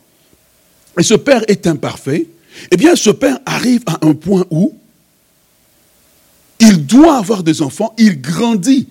et 0.98 1.04
ce 1.04 1.16
père 1.16 1.44
est 1.48 1.68
imparfait, 1.68 2.28
eh 2.72 2.78
bien 2.78 2.96
ce 2.96 3.10
père 3.10 3.40
arrive 3.46 3.82
à 3.88 4.06
un 4.06 4.14
point 4.14 4.46
où 4.52 4.74
il 6.60 6.86
doit 6.86 7.18
avoir 7.18 7.44
des 7.44 7.62
enfants, 7.62 7.94
il 7.98 8.22
grandit. 8.22 8.88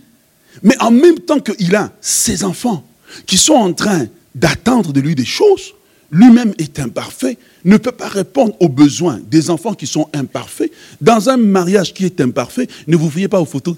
Mais 0.63 0.77
en 0.81 0.91
même 0.91 1.19
temps 1.21 1.41
qu'il 1.41 1.75
a 1.75 1.93
ses 2.01 2.45
enfants 2.45 2.85
qui 3.27 3.39
sont 3.39 3.55
en 3.55 3.73
train 3.73 4.07
d'attendre 4.35 4.93
de 4.93 5.01
lui 5.01 5.15
des 5.15 5.25
choses, 5.25 5.75
lui-même 6.11 6.53
est 6.59 6.79
imparfait, 6.79 7.39
ne 7.65 7.77
peut 7.79 7.93
pas 7.93 8.09
répondre 8.09 8.55
aux 8.61 8.69
besoins 8.69 9.21
des 9.31 9.49
enfants 9.49 9.75
qui 9.75 9.87
sont 9.87 10.09
imparfaits. 10.13 10.71
Dans 11.01 11.31
un 11.31 11.39
mariage 11.39 11.95
qui 11.95 12.05
est 12.05 12.21
imparfait, 12.21 12.69
ne 12.87 12.97
vous 12.97 13.11
fiez 13.11 13.29
pas 13.29 13.41
aux 13.41 13.47
photos. 13.47 13.77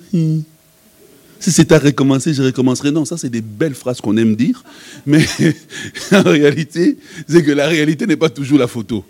Si 1.44 1.52
c'est 1.52 1.72
à 1.72 1.78
recommencer, 1.78 2.33
je 2.33 2.42
recommencerai. 2.42 2.90
Non, 2.90 3.04
ça, 3.04 3.18
c'est 3.18 3.28
des 3.28 3.42
belles 3.42 3.74
phrases 3.74 4.00
qu'on 4.00 4.16
aime 4.16 4.35
dire. 4.35 4.64
Mais 5.04 5.26
en 6.12 6.22
réalité, 6.22 6.96
c'est 7.28 7.44
que 7.44 7.50
la 7.50 7.66
réalité 7.68 8.07
n'est 8.07 8.16
pas 8.16 8.30
toujours 8.30 8.59
la 8.59 8.66
photo. 8.66 9.04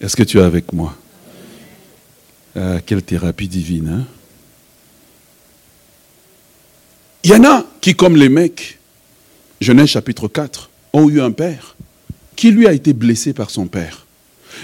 Est-ce 0.00 0.16
que 0.16 0.24
tu 0.24 0.38
es 0.38 0.42
avec 0.42 0.72
moi? 0.72 0.96
Ah, 2.56 2.80
Quelle 2.84 3.00
thérapie 3.00 3.46
divine. 3.46 3.88
Hein? 3.88 4.04
Il 7.22 7.30
y 7.30 7.34
en 7.34 7.44
a 7.44 7.64
qui, 7.80 7.94
comme 7.94 8.16
les 8.16 8.28
mecs, 8.28 8.80
Genèse 9.60 9.90
chapitre 9.90 10.26
4, 10.26 10.68
ont 10.94 11.08
eu 11.08 11.20
un 11.20 11.30
père 11.30 11.76
qui 12.34 12.50
lui 12.50 12.66
a 12.66 12.72
été 12.72 12.92
blessé 12.92 13.32
par 13.32 13.50
son 13.50 13.68
père. 13.68 14.04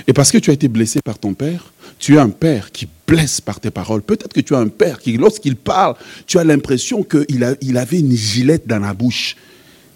Et 0.09 0.13
parce 0.13 0.33
que 0.33 0.39
tu 0.39 0.51
as 0.51 0.55
été 0.55 0.67
blessé 0.67 0.99
par 1.01 1.21
ton 1.21 1.33
père, 1.33 1.73
tu 2.03 2.19
as 2.19 2.23
un 2.23 2.31
père 2.31 2.73
qui 2.73 2.89
blesse 3.07 3.41
par 3.41 3.61
tes 3.61 3.71
paroles. 3.71 4.03
Peut-être 4.03 4.33
que 4.33 4.41
tu 4.41 4.57
as 4.57 4.59
un 4.59 4.67
père 4.67 4.99
qui, 4.99 5.17
lorsqu'il 5.17 5.55
parle, 5.55 5.95
tu 6.27 6.37
as 6.37 6.43
l'impression 6.43 7.05
qu'il 7.05 7.77
avait 7.77 8.01
une 8.01 8.17
gilette 8.17 8.67
dans 8.67 8.81
la 8.81 8.93
bouche. 8.93 9.37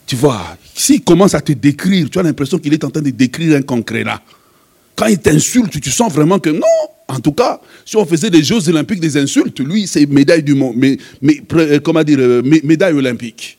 Tu 0.06 0.14
vois, 0.14 0.56
s'il 0.72 1.02
commence 1.02 1.34
à 1.34 1.40
te 1.40 1.50
décrire, 1.50 2.08
tu 2.08 2.20
as 2.20 2.22
l'impression 2.22 2.60
qu'il 2.60 2.72
est 2.72 2.84
en 2.84 2.90
train 2.90 3.02
de 3.02 3.10
décrire 3.10 3.56
un 3.56 3.62
concret 3.62 4.04
là. 4.04 4.22
Quand 4.94 5.06
il 5.06 5.18
t'insulte, 5.18 5.80
tu 5.80 5.90
sens 5.90 6.12
vraiment 6.12 6.38
que 6.38 6.50
non. 6.50 6.62
En 7.08 7.18
tout 7.18 7.32
cas, 7.32 7.60
si 7.84 7.96
on 7.96 8.06
faisait 8.06 8.30
des 8.30 8.44
Jeux 8.44 8.68
olympiques 8.68 9.00
des 9.00 9.16
insultes, 9.16 9.58
lui, 9.58 9.88
c'est 9.88 10.06
médaille 10.06 10.44
du 10.44 10.54
monde, 10.54 10.76
mais, 10.76 10.98
mais 11.20 11.42
comment 11.82 12.04
dire, 12.04 12.20
euh, 12.20 12.40
médaille 12.62 12.94
olympique. 12.94 13.58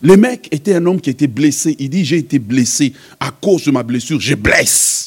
Le 0.00 0.16
mec 0.16 0.46
était 0.52 0.74
un 0.74 0.86
homme 0.86 1.00
qui 1.00 1.10
était 1.10 1.26
blessé. 1.26 1.74
Il 1.80 1.90
dit, 1.90 2.04
j'ai 2.04 2.18
été 2.18 2.38
blessé 2.38 2.92
à 3.18 3.32
cause 3.32 3.64
de 3.64 3.72
ma 3.72 3.82
blessure. 3.82 4.20
Je 4.20 4.36
blesse. 4.36 5.03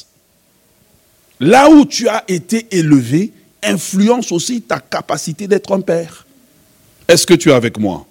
Là 1.39 1.69
où 1.69 1.85
tu 1.85 2.07
as 2.07 2.23
été 2.27 2.67
élevé 2.71 3.31
influence 3.63 4.31
aussi 4.31 4.61
ta 4.61 4.79
capacité 4.79 5.47
d'être 5.47 5.71
un 5.73 5.81
père. 5.81 6.25
Est-ce 7.07 7.25
que 7.25 7.33
tu 7.33 7.49
es 7.49 7.53
avec 7.53 7.77
moi? 7.77 8.05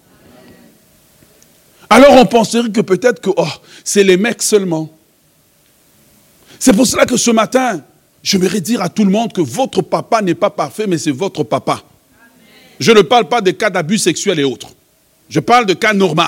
Alors 1.89 2.13
on 2.13 2.25
penserait 2.25 2.69
que 2.69 2.81
peut-être 2.81 3.21
que 3.21 3.29
oh, 3.35 3.47
c'est 3.83 4.03
les 4.03 4.17
mecs 4.17 4.41
seulement. 4.41 4.89
C'est 6.59 6.73
pour 6.73 6.87
cela 6.87 7.05
que 7.05 7.17
ce 7.17 7.31
matin, 7.31 7.81
je 8.23 8.37
voudrais 8.37 8.61
dire 8.61 8.81
à 8.81 8.89
tout 8.89 9.05
le 9.05 9.11
monde 9.11 9.31
que 9.31 9.41
votre 9.41 9.81
papa 9.81 10.21
n'est 10.21 10.35
pas 10.35 10.49
parfait, 10.49 10.87
mais 10.87 10.97
c'est 10.97 11.11
votre 11.11 11.43
papa. 11.43 11.83
Je 12.79 12.91
ne 12.91 13.01
parle 13.01 13.27
pas 13.27 13.41
des 13.41 13.53
cas 13.53 13.69
d'abus 13.69 13.97
sexuels 13.97 14.39
et 14.39 14.43
autres. 14.43 14.69
Je 15.29 15.39
parle 15.39 15.65
de 15.65 15.73
cas 15.73 15.93
normaux. 15.93 16.23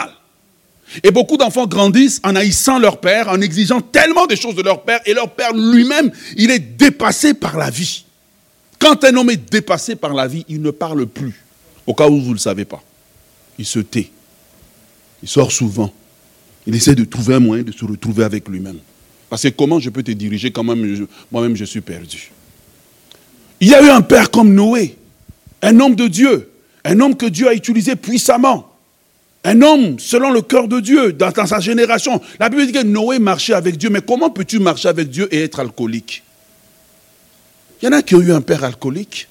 Et 1.03 1.11
beaucoup 1.11 1.37
d'enfants 1.37 1.67
grandissent 1.67 2.19
en 2.23 2.35
haïssant 2.35 2.79
leur 2.79 2.99
père, 2.99 3.29
en 3.29 3.41
exigeant 3.41 3.81
tellement 3.81 4.25
de 4.25 4.35
choses 4.35 4.55
de 4.55 4.61
leur 4.61 4.83
père, 4.83 4.99
et 5.05 5.13
leur 5.13 5.31
père 5.31 5.53
lui-même, 5.53 6.11
il 6.35 6.51
est 6.51 6.59
dépassé 6.59 7.33
par 7.33 7.57
la 7.57 7.69
vie. 7.69 8.05
Quand 8.79 9.03
un 9.03 9.15
homme 9.15 9.29
est 9.29 9.51
dépassé 9.51 9.95
par 9.95 10.13
la 10.13 10.27
vie, 10.27 10.45
il 10.47 10.61
ne 10.61 10.71
parle 10.71 11.05
plus. 11.05 11.43
Au 11.85 11.93
cas 11.93 12.07
où 12.07 12.19
vous 12.19 12.29
ne 12.29 12.33
le 12.33 12.39
savez 12.39 12.65
pas. 12.65 12.81
Il 13.57 13.65
se 13.65 13.79
tait. 13.79 14.09
Il 15.21 15.29
sort 15.29 15.51
souvent. 15.51 15.93
Il 16.65 16.75
essaie 16.75 16.95
de 16.95 17.03
trouver 17.03 17.35
un 17.35 17.39
moyen 17.39 17.63
de 17.63 17.71
se 17.71 17.83
retrouver 17.83 18.23
avec 18.23 18.47
lui-même. 18.47 18.77
Parce 19.29 19.43
que 19.43 19.49
comment 19.49 19.79
je 19.79 19.89
peux 19.89 20.03
te 20.03 20.11
diriger 20.11 20.51
quand 20.51 20.63
même, 20.63 21.07
moi-même 21.31 21.55
je 21.55 21.65
suis 21.65 21.81
perdu? 21.81 22.31
Il 23.59 23.67
y 23.67 23.75
a 23.75 23.83
eu 23.83 23.89
un 23.89 24.01
père 24.01 24.31
comme 24.31 24.53
Noé, 24.53 24.97
un 25.61 25.79
homme 25.79 25.95
de 25.95 26.07
Dieu, 26.07 26.51
un 26.85 26.99
homme 26.99 27.15
que 27.15 27.25
Dieu 27.25 27.47
a 27.47 27.53
utilisé 27.53 27.95
puissamment. 27.95 28.68
Un 29.43 29.61
homme 29.61 29.99
selon 29.99 30.31
le 30.31 30.41
cœur 30.41 30.67
de 30.67 30.79
Dieu, 30.79 31.13
dans, 31.13 31.31
sa 31.45 31.59
génération. 31.59 32.21
La 32.39 32.49
Bible 32.49 32.65
dit 32.65 32.71
que 32.73 32.83
Noé 32.83 33.19
marchait 33.19 33.53
avec 33.53 33.77
Dieu, 33.77 33.89
mais 33.89 34.01
comment 34.01 34.29
peux-tu 34.29 34.59
marcher 34.59 34.89
avec 34.89 35.09
Dieu 35.09 35.33
et 35.33 35.43
être 35.43 35.59
alcoolique? 35.59 36.23
Il 37.81 37.85
y 37.85 37.87
en 37.87 37.93
a 37.93 38.01
qui 38.01 38.15
ont 38.15 38.21
eu 38.21 38.33
un 38.33 38.41
père 38.41 38.63
alcoolique. 38.65 39.29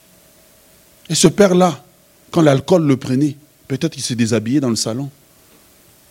Et 1.10 1.14
ce 1.14 1.28
père-là, 1.28 1.84
quand 2.30 2.40
l'alcool 2.40 2.86
le 2.86 2.96
prenait, 2.96 3.36
peut-être 3.66 3.92
qu'il 3.92 4.02
s'est 4.02 4.14
déshabillé 4.14 4.60
dans 4.60 4.70
le 4.70 4.76
salon. 4.76 5.10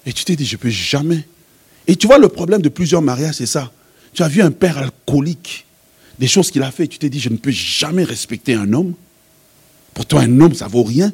Et 0.06 0.14
tu 0.14 0.24
t'es 0.24 0.36
dit, 0.36 0.46
je 0.46 0.56
ne 0.56 0.62
peux 0.62 0.70
jamais. 0.70 1.28
Et 1.88 1.96
tu 1.96 2.06
vois, 2.06 2.20
le 2.20 2.30
problème 2.30 2.62
de 2.62 2.70
plusieurs 2.70 3.02
mariages, 3.02 3.36
c'est 3.36 3.48
ça. 3.48 3.72
Tu 4.14 4.22
as 4.22 4.28
vu 4.28 4.42
un 4.42 4.52
père 4.52 4.78
alcoolique, 4.78 5.66
des 6.20 6.28
choses 6.28 6.52
qu'il 6.52 6.62
a 6.62 6.72
fait, 6.72 6.84
et 6.84 6.88
tu 6.88 7.00
t'es 7.00 7.10
dit, 7.10 7.20
je 7.20 7.30
ne 7.30 7.38
peux 7.38 7.52
jamais 7.52 8.04
respecter 8.04 8.54
un 8.54 8.72
homme. 8.74 8.94
Pour 9.96 10.06
toi, 10.06 10.22
un 10.22 10.40
homme, 10.40 10.54
ça 10.54 10.68
vaut 10.68 10.84
rien. 10.84 11.12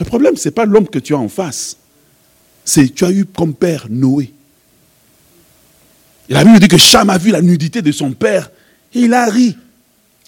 Le 0.00 0.04
problème, 0.04 0.36
ce 0.36 0.48
n'est 0.48 0.52
pas 0.52 0.64
l'homme 0.64 0.88
que 0.88 0.98
tu 0.98 1.14
as 1.14 1.18
en 1.18 1.28
face 1.28 1.76
c'est 2.68 2.94
tu 2.94 3.04
as 3.06 3.10
eu 3.10 3.24
comme 3.24 3.54
père 3.54 3.86
Noé. 3.88 4.30
La 6.28 6.44
Bible 6.44 6.60
dit 6.60 6.68
que 6.68 6.76
Cham 6.76 7.08
a 7.08 7.16
vu 7.16 7.30
la 7.30 7.40
nudité 7.40 7.80
de 7.80 7.90
son 7.90 8.12
père 8.12 8.50
et 8.94 9.00
il 9.00 9.14
a 9.14 9.24
ri. 9.30 9.56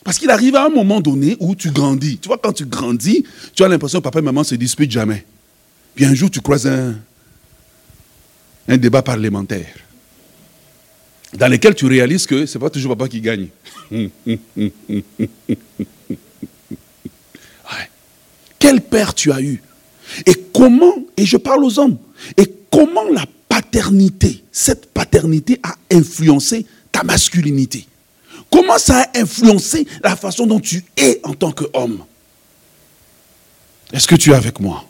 Parce 0.03 0.19
qu'il 0.19 0.31
arrive 0.31 0.57
à 0.57 0.65
un 0.65 0.71
moment 0.71 1.03
donné 1.03 1.37
où 1.39 1.55
tu 1.55 1.71
grandis. 1.71 2.17
Tu 2.17 2.29
vois, 2.29 2.39
quand 2.39 2.55
tu 2.55 2.65
grandis, 2.65 3.25
tu 3.55 3.63
as 3.63 3.69
l'impression 3.69 3.99
que 3.99 4.05
papa 4.05 4.21
et 4.21 4.23
maman 4.23 4.43
se 4.43 4.55
disputent 4.55 4.91
jamais. 4.91 5.27
Puis 5.95 6.07
un 6.07 6.15
jour, 6.15 6.31
tu 6.31 6.41
croises 6.41 6.67
un, 6.67 6.95
un 8.69 8.77
débat 8.79 9.03
parlementaire 9.03 9.77
dans 11.35 11.49
lequel 11.49 11.75
tu 11.75 11.85
réalises 11.85 12.27
que 12.27 12.47
ce 12.47 12.57
n'est 12.57 12.63
pas 12.63 12.71
toujours 12.71 12.97
papa 12.97 13.11
qui 13.11 13.21
gagne. 13.21 13.49
Quel 18.59 18.81
père 18.81 19.15
tu 19.15 19.31
as 19.31 19.43
eu? 19.43 19.63
Et 20.27 20.35
comment, 20.55 20.95
et 21.17 21.27
je 21.27 21.37
parle 21.37 21.65
aux 21.65 21.79
hommes, 21.79 21.99
et 22.37 22.53
comment 22.71 23.09
la 23.11 23.25
paternité, 23.49 24.45
cette 24.53 24.87
paternité 24.93 25.61
a 25.63 25.75
influencé 25.93 26.67
ta 26.93 27.03
masculinité? 27.03 27.87
Comment 28.51 28.79
ça 28.79 29.03
a 29.03 29.19
influencé 29.19 29.87
la 30.03 30.17
façon 30.17 30.47
dont 30.47 30.61
tu 30.61 30.85
es 30.97 31.21
en 31.23 31.35
tant 31.35 31.53
qu'homme? 31.53 32.05
Est-ce 33.93 34.07
que 34.07 34.17
tu 34.17 34.31
es 34.31 34.35
avec 34.35 34.61
moi? 34.61 34.85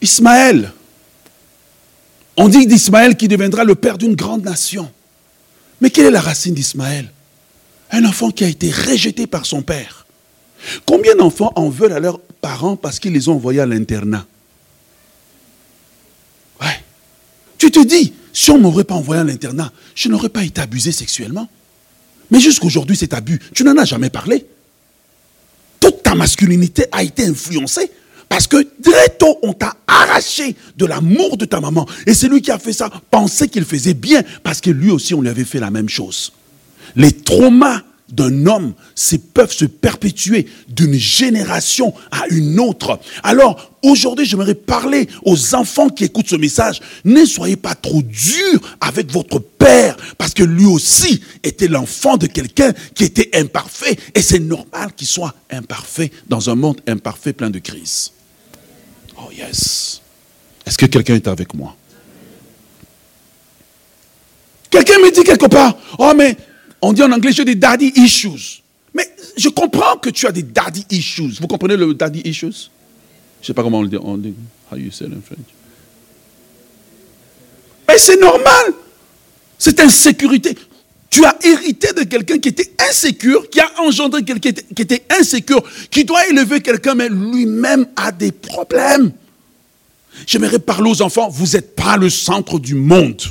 Ismaël, 0.00 0.72
on 2.36 2.48
dit 2.48 2.66
d'Ismaël 2.66 3.16
qui 3.16 3.26
deviendra 3.26 3.64
le 3.64 3.74
père 3.74 3.98
d'une 3.98 4.14
grande 4.14 4.44
nation. 4.44 4.90
Mais 5.80 5.90
quelle 5.90 6.06
est 6.06 6.10
la 6.10 6.20
racine 6.20 6.54
d'Ismaël? 6.54 7.12
Un 7.90 8.04
enfant 8.04 8.30
qui 8.30 8.44
a 8.44 8.48
été 8.48 8.70
rejeté 8.70 9.26
par 9.26 9.46
son 9.46 9.62
père. 9.62 10.06
Combien 10.86 11.14
d'enfants 11.14 11.52
en 11.56 11.68
veulent 11.68 11.92
à 11.92 12.00
leurs 12.00 12.20
parents 12.20 12.76
parce 12.76 12.98
qu'ils 12.98 13.12
les 13.12 13.28
ont 13.28 13.34
envoyés 13.34 13.60
à 13.60 13.66
l'internat 13.66 14.26
Ouais. 16.60 16.82
Tu 17.58 17.70
te 17.70 17.84
dis, 17.84 18.12
si 18.32 18.50
on 18.50 18.58
ne 18.58 18.62
m'aurait 18.62 18.84
pas 18.84 18.94
envoyé 18.94 19.20
à 19.20 19.24
l'internat, 19.24 19.72
je 19.94 20.08
n'aurais 20.08 20.28
pas 20.28 20.44
été 20.44 20.60
abusé 20.60 20.92
sexuellement. 20.92 21.48
Mais 22.30 22.40
jusqu'aujourd'hui, 22.40 22.96
cet 22.96 23.14
abus, 23.14 23.40
tu 23.54 23.64
n'en 23.64 23.76
as 23.76 23.84
jamais 23.84 24.10
parlé. 24.10 24.46
Toute 25.80 26.02
ta 26.02 26.14
masculinité 26.14 26.86
a 26.92 27.02
été 27.02 27.24
influencée 27.26 27.90
parce 28.28 28.46
que 28.46 28.62
très 28.82 29.08
tôt, 29.18 29.38
on 29.42 29.54
t'a 29.54 29.74
arraché 29.86 30.54
de 30.76 30.86
l'amour 30.86 31.36
de 31.36 31.46
ta 31.46 31.60
maman. 31.60 31.86
Et 32.06 32.14
celui 32.14 32.42
qui 32.42 32.50
a 32.50 32.58
fait 32.58 32.72
ça 32.72 32.90
pensait 33.10 33.48
qu'il 33.48 33.64
faisait 33.64 33.94
bien 33.94 34.22
parce 34.42 34.60
que 34.60 34.70
lui 34.70 34.90
aussi, 34.90 35.14
on 35.14 35.22
lui 35.22 35.28
avait 35.28 35.44
fait 35.44 35.60
la 35.60 35.70
même 35.70 35.88
chose. 35.88 36.32
Les 36.94 37.12
traumas 37.12 37.82
d'un 38.10 38.46
homme 38.46 38.74
peuvent 39.34 39.52
se 39.52 39.64
perpétuer 39.64 40.46
d'une 40.68 40.94
génération 40.94 41.94
à 42.10 42.26
une 42.30 42.58
autre. 42.58 42.98
Alors, 43.22 43.70
aujourd'hui, 43.82 44.26
j'aimerais 44.26 44.54
parler 44.54 45.08
aux 45.24 45.54
enfants 45.54 45.88
qui 45.88 46.04
écoutent 46.04 46.28
ce 46.28 46.36
message. 46.36 46.80
Ne 47.04 47.24
soyez 47.24 47.56
pas 47.56 47.74
trop 47.74 48.02
durs 48.02 48.76
avec 48.80 49.10
votre 49.12 49.38
père, 49.38 49.96
parce 50.16 50.34
que 50.34 50.42
lui 50.42 50.66
aussi 50.66 51.22
était 51.42 51.68
l'enfant 51.68 52.16
de 52.16 52.26
quelqu'un 52.26 52.72
qui 52.94 53.04
était 53.04 53.30
imparfait. 53.34 53.96
Et 54.14 54.22
c'est 54.22 54.40
normal 54.40 54.92
qu'il 54.96 55.06
soit 55.06 55.34
imparfait 55.50 56.10
dans 56.28 56.50
un 56.50 56.54
monde 56.54 56.80
imparfait 56.86 57.32
plein 57.32 57.50
de 57.50 57.58
crises. 57.58 58.12
Oh 59.16 59.30
yes. 59.36 60.00
Est-ce 60.66 60.78
que 60.78 60.86
quelqu'un 60.86 61.14
est 61.14 61.28
avec 61.28 61.54
moi? 61.54 61.74
Quelqu'un 64.70 64.98
me 64.98 65.10
dit 65.10 65.24
quelque 65.24 65.46
part, 65.46 65.76
oh 65.98 66.12
mais 66.14 66.36
on 66.80 66.92
dit 66.92 67.02
en 67.02 67.12
anglais, 67.12 67.32
j'ai 67.32 67.44
des 67.44 67.54
daddy 67.54 67.92
issues. 67.96 68.62
Mais 68.94 69.08
je 69.36 69.48
comprends 69.48 69.96
que 69.96 70.10
tu 70.10 70.26
as 70.26 70.32
des 70.32 70.42
daddy 70.42 70.84
issues. 70.90 71.36
Vous 71.40 71.46
comprenez 71.46 71.76
le 71.76 71.94
daddy 71.94 72.22
issues? 72.24 72.70
Je 73.40 73.44
ne 73.44 73.46
sais 73.46 73.54
pas 73.54 73.62
comment 73.62 73.78
on 73.78 73.82
le 73.82 73.88
dit. 73.88 74.34
How 74.70 74.76
you 74.76 74.90
say 74.90 75.04
in 75.06 75.20
French? 75.24 75.46
Mais 77.86 77.98
c'est 77.98 78.20
normal. 78.20 78.74
C'est 79.58 79.80
insécurité. 79.80 80.56
Tu 81.10 81.24
as 81.24 81.36
hérité 81.42 81.92
de 81.94 82.02
quelqu'un 82.02 82.38
qui 82.38 82.50
était 82.50 82.70
insécure, 82.90 83.48
qui 83.48 83.60
a 83.60 83.70
engendré 83.78 84.22
quelqu'un 84.24 84.52
qui 84.52 84.82
était 84.82 85.04
insécure, 85.18 85.62
qui 85.90 86.04
doit 86.04 86.26
élever 86.28 86.60
quelqu'un, 86.60 86.94
mais 86.94 87.08
lui-même 87.08 87.86
a 87.96 88.12
des 88.12 88.30
problèmes. 88.30 89.12
J'aimerais 90.26 90.58
parler 90.58 90.90
aux 90.90 91.00
enfants, 91.00 91.28
vous 91.28 91.46
n'êtes 91.54 91.74
pas 91.74 91.96
le 91.96 92.10
centre 92.10 92.58
du 92.58 92.74
monde. 92.74 93.22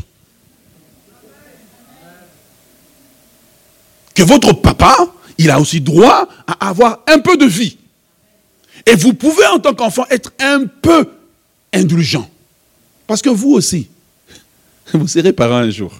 Que 4.17 4.23
votre 4.23 4.51
papa, 4.51 4.97
il 5.37 5.51
a 5.51 5.59
aussi 5.59 5.79
droit 5.79 6.27
à 6.47 6.69
avoir 6.69 7.01
un 7.05 7.19
peu 7.19 7.37
de 7.37 7.45
vie. 7.45 7.77
Et 8.87 8.95
vous 8.95 9.13
pouvez 9.13 9.45
en 9.45 9.59
tant 9.59 9.75
qu'enfant 9.75 10.05
être 10.09 10.33
un 10.39 10.65
peu 10.65 11.07
indulgent. 11.71 12.27
Parce 13.05 13.21
que 13.21 13.29
vous 13.29 13.51
aussi, 13.51 13.89
vous 14.93 15.07
serez 15.07 15.33
parent 15.33 15.57
un 15.57 15.69
jour. 15.69 15.93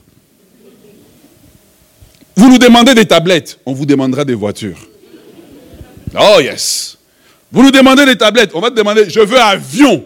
Vous 2.36 2.50
nous 2.50 2.58
demandez 2.58 2.96
des 2.96 3.06
tablettes, 3.06 3.60
on 3.68 3.74
vous 3.74 3.86
demandera 3.86 4.26
des 4.26 4.34
voitures. 4.34 4.80
Oh 6.20 6.40
yes. 6.40 6.98
Vous 7.52 7.62
nous 7.62 7.72
demandez 7.72 8.04
des 8.04 8.18
tablettes, 8.18 8.50
on 8.56 8.62
va 8.62 8.72
te 8.72 8.76
demander, 8.76 9.08
je 9.08 9.20
veux 9.20 9.40
avion. 9.40 10.04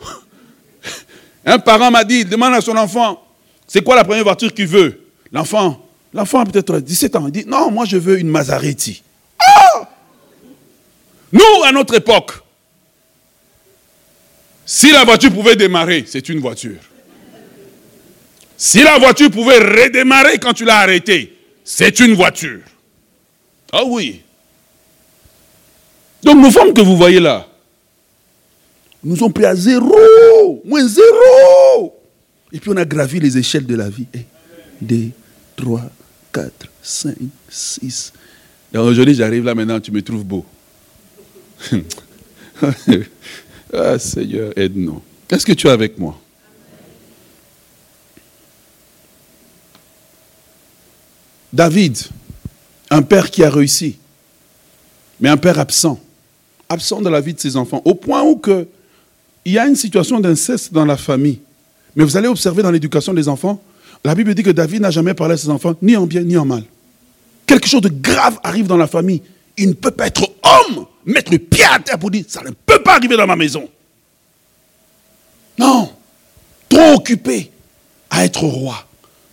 Un 1.44 1.58
parent 1.58 1.90
m'a 1.90 2.04
dit, 2.04 2.24
demande 2.24 2.54
à 2.54 2.60
son 2.60 2.76
enfant, 2.76 3.20
c'est 3.66 3.82
quoi 3.82 3.96
la 3.96 4.04
première 4.04 4.22
voiture 4.22 4.54
qu'il 4.54 4.68
veut? 4.68 5.00
L'enfant, 5.32 5.87
l'enfant 6.12 6.40
a 6.40 6.46
peut-être 6.46 6.80
17 6.80 7.16
ans, 7.16 7.26
il 7.26 7.32
dit, 7.32 7.44
non, 7.46 7.70
moi 7.70 7.84
je 7.84 7.96
veux 7.96 8.18
une 8.18 8.28
Maserati. 8.28 9.02
Ah 9.38 9.88
Nous, 11.32 11.62
à 11.64 11.72
notre 11.72 11.94
époque, 11.94 12.32
si 14.64 14.92
la 14.92 15.04
voiture 15.04 15.32
pouvait 15.32 15.56
démarrer, 15.56 16.04
c'est 16.06 16.28
une 16.28 16.40
voiture. 16.40 16.78
Si 18.56 18.82
la 18.82 18.98
voiture 18.98 19.30
pouvait 19.30 19.58
redémarrer 19.58 20.38
quand 20.38 20.52
tu 20.52 20.64
l'as 20.64 20.80
arrêtée, 20.80 21.38
c'est 21.64 22.00
une 22.00 22.14
voiture. 22.14 22.60
Ah 23.72 23.84
oui. 23.84 24.22
Donc 26.22 26.38
nos 26.38 26.50
femmes 26.50 26.74
que 26.74 26.80
vous 26.80 26.96
voyez 26.96 27.20
là, 27.20 27.46
nous 29.02 29.22
ont 29.22 29.30
pris 29.30 29.44
à 29.44 29.54
zéro, 29.54 30.60
moins 30.64 30.86
zéro. 30.86 31.94
Et 32.52 32.58
puis 32.58 32.70
on 32.70 32.76
a 32.76 32.84
gravi 32.84 33.20
les 33.20 33.38
échelles 33.38 33.66
de 33.66 33.76
la 33.76 33.88
vie. 33.88 34.06
1, 34.14 34.18
2, 34.82 35.10
3, 35.58 35.82
4, 36.32 36.68
5, 36.82 37.14
6. 37.48 38.12
Et 38.72 38.78
aujourd'hui, 38.78 39.14
j'arrive 39.14 39.44
là 39.44 39.54
maintenant, 39.54 39.80
tu 39.80 39.90
me 39.90 40.00
trouves 40.00 40.24
beau. 40.24 40.46
ah 43.72 43.98
Seigneur, 43.98 44.52
aide-nous. 44.56 45.02
Qu'est-ce 45.26 45.44
que 45.44 45.52
tu 45.52 45.68
as 45.68 45.72
avec 45.72 45.98
moi? 45.98 46.18
David, 51.52 51.98
un 52.90 53.02
père 53.02 53.30
qui 53.30 53.42
a 53.42 53.50
réussi, 53.50 53.98
mais 55.18 55.28
un 55.28 55.36
père 55.36 55.58
absent, 55.58 55.98
absent 56.68 57.02
de 57.02 57.08
la 57.08 57.20
vie 57.20 57.34
de 57.34 57.40
ses 57.40 57.56
enfants, 57.56 57.82
au 57.84 57.94
point 57.94 58.22
où 58.22 58.36
que, 58.36 58.68
il 59.44 59.52
y 59.52 59.58
a 59.58 59.66
une 59.66 59.76
situation 59.76 60.20
d'inceste 60.20 60.72
dans 60.72 60.84
la 60.84 60.96
famille. 60.96 61.40
Mais 61.96 62.04
vous 62.04 62.16
allez 62.16 62.28
observer 62.28 62.62
dans 62.62 62.70
l'éducation 62.70 63.12
des 63.12 63.28
enfants, 63.28 63.60
la 64.04 64.14
Bible 64.14 64.34
dit 64.34 64.42
que 64.42 64.50
David 64.50 64.82
n'a 64.82 64.90
jamais 64.90 65.14
parlé 65.14 65.34
à 65.34 65.36
ses 65.36 65.50
enfants, 65.50 65.74
ni 65.82 65.96
en 65.96 66.06
bien, 66.06 66.22
ni 66.22 66.36
en 66.36 66.44
mal. 66.44 66.64
Quelque 67.46 67.68
chose 67.68 67.82
de 67.82 67.88
grave 67.88 68.38
arrive 68.42 68.66
dans 68.66 68.76
la 68.76 68.86
famille. 68.86 69.22
Il 69.56 69.68
ne 69.68 69.74
peut 69.74 69.90
pas 69.90 70.06
être 70.06 70.22
homme, 70.22 70.86
mettre 71.04 71.32
le 71.32 71.38
pied 71.38 71.64
à 71.64 71.78
terre 71.78 71.98
pour 71.98 72.10
dire, 72.10 72.24
ça 72.28 72.42
ne 72.42 72.50
peut 72.50 72.82
pas 72.82 72.96
arriver 72.96 73.16
dans 73.16 73.26
ma 73.26 73.36
maison. 73.36 73.68
Non, 75.58 75.90
trop 76.68 76.94
occupé 76.94 77.50
à 78.10 78.24
être 78.24 78.44
roi, 78.44 78.86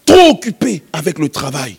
trop 0.06 0.30
occupé 0.32 0.84
avec 0.94 1.20
le 1.20 1.30
travail 1.30 1.78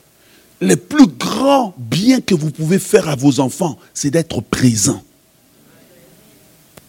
le 0.60 0.76
plus 0.76 1.06
grand 1.06 1.74
bien 1.76 2.20
que 2.20 2.34
vous 2.34 2.50
pouvez 2.50 2.78
faire 2.78 3.08
à 3.08 3.16
vos 3.16 3.40
enfants, 3.40 3.78
c'est 3.92 4.10
d'être 4.10 4.40
présent. 4.40 5.02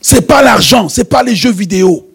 Ce 0.01 0.15
n'est 0.15 0.21
pas 0.21 0.41
l'argent, 0.41 0.87
ce 0.89 1.01
n'est 1.01 1.05
pas 1.05 1.23
les 1.23 1.35
jeux 1.35 1.51
vidéo. 1.51 2.07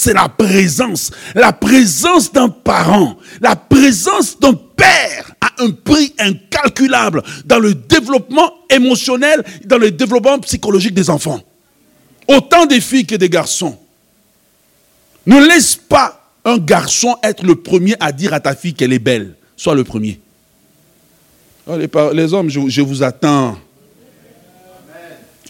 C'est 0.00 0.14
la 0.14 0.28
présence. 0.28 1.10
La 1.34 1.52
présence 1.52 2.30
d'un 2.32 2.48
parent, 2.48 3.16
la 3.40 3.56
présence 3.56 4.38
d'un 4.38 4.54
père 4.54 5.32
a 5.40 5.64
un 5.64 5.72
prix 5.72 6.14
incalculable 6.20 7.20
dans 7.44 7.58
le 7.58 7.74
développement 7.74 8.48
émotionnel, 8.70 9.44
dans 9.64 9.76
le 9.76 9.90
développement 9.90 10.38
psychologique 10.38 10.94
des 10.94 11.10
enfants. 11.10 11.40
Autant 12.28 12.64
des 12.66 12.80
filles 12.80 13.06
que 13.06 13.16
des 13.16 13.28
garçons. 13.28 13.76
Ne 15.26 15.44
laisse 15.44 15.74
pas 15.74 16.30
un 16.44 16.58
garçon 16.58 17.16
être 17.24 17.42
le 17.42 17.56
premier 17.56 17.96
à 17.98 18.12
dire 18.12 18.32
à 18.32 18.38
ta 18.38 18.54
fille 18.54 18.74
qu'elle 18.74 18.92
est 18.92 19.00
belle. 19.00 19.34
Sois 19.56 19.74
le 19.74 19.82
premier. 19.82 20.20
Oh, 21.66 21.76
les, 22.12 22.34
hommes, 22.34 22.50
je, 22.50 22.80
vous 22.82 23.02
attends. 23.02 23.58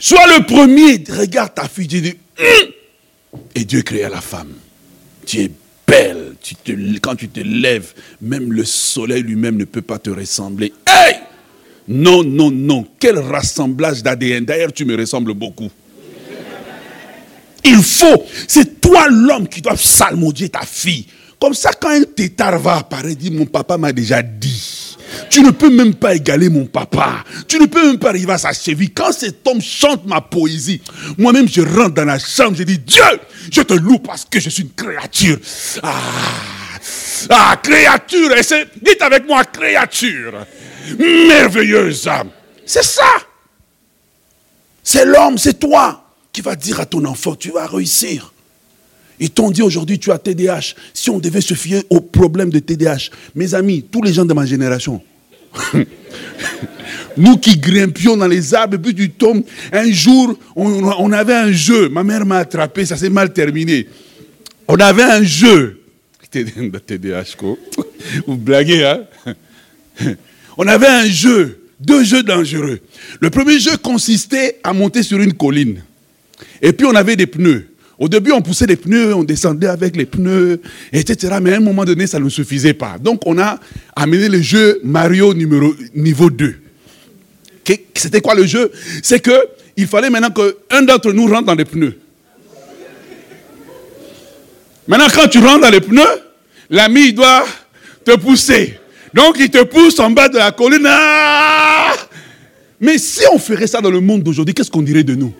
Sois 0.01 0.27
le 0.39 0.47
premier, 0.47 1.05
regarde 1.15 1.53
ta 1.55 1.69
fille, 1.69 1.87
tu 1.87 2.01
dis, 2.01 2.15
hum! 2.39 2.73
Et 3.55 3.64
Dieu 3.64 3.83
créa 3.83 4.09
la 4.09 4.21
femme. 4.21 4.53
Tu 5.27 5.41
es 5.41 5.51
belle, 5.87 6.35
tu 6.41 6.55
te, 6.55 6.73
quand 6.99 7.17
tu 7.17 7.29
te 7.29 7.41
lèves, 7.41 7.93
même 8.21 8.53
le 8.53 8.64
soleil 8.64 9.23
lui-même 9.23 9.57
ne 9.57 9.64
peut 9.64 9.83
pas 9.83 9.99
te 9.99 10.11
ressembler. 10.11 10.73
Hey! 10.87 11.17
Non, 11.88 12.23
non, 12.23 12.51
non, 12.51 12.87
quel 12.99 13.19
rassemblage 13.19 14.03
d'ADN. 14.03 14.45
D'ailleurs, 14.45 14.73
tu 14.73 14.85
me 14.85 14.95
ressembles 14.97 15.33
beaucoup. 15.33 15.71
Il 17.64 17.83
faut, 17.83 18.25
c'est 18.47 18.81
toi 18.81 19.09
l'homme 19.09 19.49
qui 19.49 19.62
doit 19.62 19.77
salmodier 19.77 20.51
ta 20.51 20.61
fille. 20.61 21.07
Comme 21.41 21.55
ça, 21.55 21.71
quand 21.73 21.88
un 21.91 22.05
tétard 22.05 22.59
va 22.59 22.77
apparaître, 22.77 23.19
dit, 23.19 23.31
mon 23.31 23.47
papa 23.47 23.79
m'a 23.79 23.93
déjà 23.93 24.23
dit. 24.23 24.88
Tu 25.31 25.42
ne 25.42 25.51
peux 25.51 25.71
même 25.71 25.94
pas 25.94 26.14
égaler 26.14 26.49
mon 26.49 26.66
papa. 26.66 27.25
Tu 27.47 27.59
ne 27.59 27.66
peux 27.66 27.85
même 27.87 27.99
pas 27.99 28.11
arriver 28.11 28.33
à 28.33 28.38
sa 28.38 28.53
cheville. 28.53 28.90
Quand 28.90 29.12
cet 29.12 29.47
homme 29.47 29.61
chante 29.61 30.07
ma 30.07 30.21
poésie, 30.21 30.81
moi-même 31.16 31.49
je 31.49 31.62
rentre 31.62 31.94
dans 31.94 32.05
la 32.05 32.18
chambre, 32.18 32.57
je 32.57 32.62
dis 32.62 32.79
Dieu, 32.79 33.03
je 33.53 33.62
te 33.62 33.75
loue 33.75 33.99
parce 33.99 34.25
que 34.25 34.40
je 34.40 34.51
suis 34.51 34.64
une 34.64 34.73
créature. 34.73 35.38
Ah, 35.83 35.94
ah 37.31 37.61
créature. 37.62 38.33
Et 38.33 38.42
dites 38.83 39.03
avec 39.03 39.27
moi, 39.27 39.44
créature. 39.44 40.47
Merveilleuse. 40.99 42.09
C'est 42.64 42.85
ça. 42.85 43.05
C'est 44.83 45.05
l'homme, 45.05 45.37
c'est 45.37 45.59
toi 45.59 46.05
qui 46.33 46.40
va 46.40 46.57
dire 46.57 46.81
à 46.81 46.87
ton 46.87 47.05
enfant, 47.05 47.35
tu 47.35 47.51
vas 47.51 47.66
réussir. 47.66 48.33
Ils 49.20 49.31
t'ont 49.31 49.50
dit 49.50 49.62
aujourd'hui, 49.62 49.98
tu 49.98 50.11
as 50.12 50.18
TDAH. 50.18 50.74
Si 50.94 51.11
on 51.11 51.18
devait 51.18 51.40
se 51.40 51.54
fier 51.54 51.83
au 51.90 52.00
problème 52.00 52.50
de 52.50 52.59
TDAH, 52.59 53.11
mes 53.35 53.54
amis, 53.54 53.85
tous 53.90 54.02
les 54.02 54.12
gens 54.12 54.24
de 54.24 54.33
ma 54.35 54.46
génération, 54.46 55.02
nous 57.16 57.37
qui 57.38 57.57
grimpions 57.59 58.16
dans 58.16 58.26
les 58.26 58.54
arbres, 58.54 58.76
puis 58.76 58.94
du 58.94 59.11
tombe, 59.11 59.42
un 59.72 59.90
jour, 59.90 60.38
on, 60.54 61.12
avait 61.12 61.35
un 61.35 61.52
jeu. 61.52 61.88
Ma 61.88 62.04
mère 62.04 62.24
m'a 62.24 62.38
attrapé, 62.38 62.87
ça 62.87 62.96
s'est 62.96 63.11
mal 63.11 63.33
terminé. 63.33 63.88
On 64.66 64.76
avait 64.76 65.02
un 65.02 65.22
jeu. 65.22 65.81
TDAH, 66.31 67.37
vous 68.26 68.37
blaguez, 68.37 68.85
hein? 68.85 69.04
On 70.61 70.66
avait 70.66 70.88
un 70.88 71.07
jeu, 71.07 71.62
deux 71.78 72.02
jeux 72.02 72.24
dangereux. 72.24 72.81
Le 73.20 73.31
premier 73.31 73.61
jeu 73.61 73.76
consistait 73.76 74.59
à 74.64 74.72
monter 74.72 75.04
sur 75.04 75.20
une 75.20 75.33
colline. 75.33 75.83
Et 76.61 76.72
puis 76.72 76.85
on 76.85 76.94
avait 76.94 77.14
des 77.14 77.28
pneus. 77.28 77.68
Au 77.99 78.09
début, 78.09 78.31
on 78.31 78.41
poussait 78.41 78.67
les 78.67 78.77
pneus, 78.77 79.13
on 79.13 79.25
descendait 79.25 79.67
avec 79.67 79.97
les 79.97 80.07
pneus, 80.07 80.61
etc. 80.93 81.39
Mais 81.43 81.55
à 81.55 81.57
un 81.57 81.61
moment 81.61 81.85
donné, 81.85 82.07
ça 82.07 82.21
ne 82.21 82.29
suffisait 82.29 82.75
pas. 82.75 82.97
Donc, 82.99 83.23
on 83.27 83.39
a 83.39 83.59
amené 83.97 84.29
le 84.29 84.41
jeu 84.41 84.81
Mario 84.85 85.35
niveau 85.35 86.31
2. 86.31 86.55
C'était 87.95 88.21
quoi 88.21 88.35
le 88.37 88.47
jeu? 88.47 88.71
C'est 89.03 89.21
qu'il 89.21 89.87
fallait 89.89 90.11
maintenant 90.11 90.31
qu'un 90.31 90.83
d'entre 90.83 91.13
nous 91.13 91.27
rentre 91.27 91.47
dans 91.47 91.57
les 91.57 91.65
pneus. 91.65 91.99
Maintenant, 94.87 95.09
quand 95.13 95.29
tu 95.29 95.39
rentres 95.39 95.63
dans 95.63 95.71
les 95.71 95.81
pneus, 95.81 96.23
l'ami 96.71 97.13
doit 97.13 97.45
te 98.05 98.17
pousser. 98.17 98.79
Donc, 99.13 99.37
il 99.41 99.51
te 99.51 99.65
pousse 99.65 99.99
en 99.99 100.11
bas 100.11 100.29
de 100.29 100.37
la 100.37 100.53
colline. 100.53 100.87
Ah! 100.89 101.95
Mais 102.81 102.97
si 102.99 103.23
on 103.33 103.39
ferait 103.39 103.67
ça 103.67 103.81
dans 103.81 103.91
le 103.91 104.01
monde 104.01 104.23
d'aujourd'hui, 104.23 104.55
qu'est-ce 104.55 104.71
qu'on 104.71 104.83
dirait 104.83 105.03
de 105.03 105.17
nous? 105.17 105.35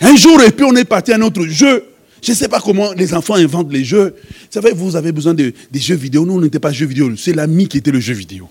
Un 0.00 0.16
jour, 0.16 0.40
et 0.42 0.50
puis 0.50 0.64
on 0.64 0.74
est 0.76 0.84
parti 0.84 1.12
à 1.12 1.16
un 1.16 1.22
autre 1.22 1.44
jeu. 1.46 1.84
Je 2.22 2.30
ne 2.30 2.36
sais 2.36 2.48
pas 2.48 2.60
comment 2.60 2.92
les 2.92 3.12
enfants 3.12 3.34
inventent 3.34 3.72
les 3.72 3.84
jeux. 3.84 4.14
Vous 4.30 4.46
savez, 4.50 4.72
vous 4.72 4.96
avez 4.96 5.12
besoin 5.12 5.34
de, 5.34 5.52
des 5.70 5.80
jeux 5.80 5.94
vidéo. 5.94 6.24
Nous, 6.24 6.34
on 6.34 6.40
n'était 6.40 6.58
pas 6.58 6.72
jeux 6.72 6.86
vidéo. 6.86 7.14
C'est 7.16 7.34
l'ami 7.34 7.68
qui 7.68 7.78
était 7.78 7.90
le 7.90 8.00
jeu 8.00 8.14
vidéo. 8.14 8.48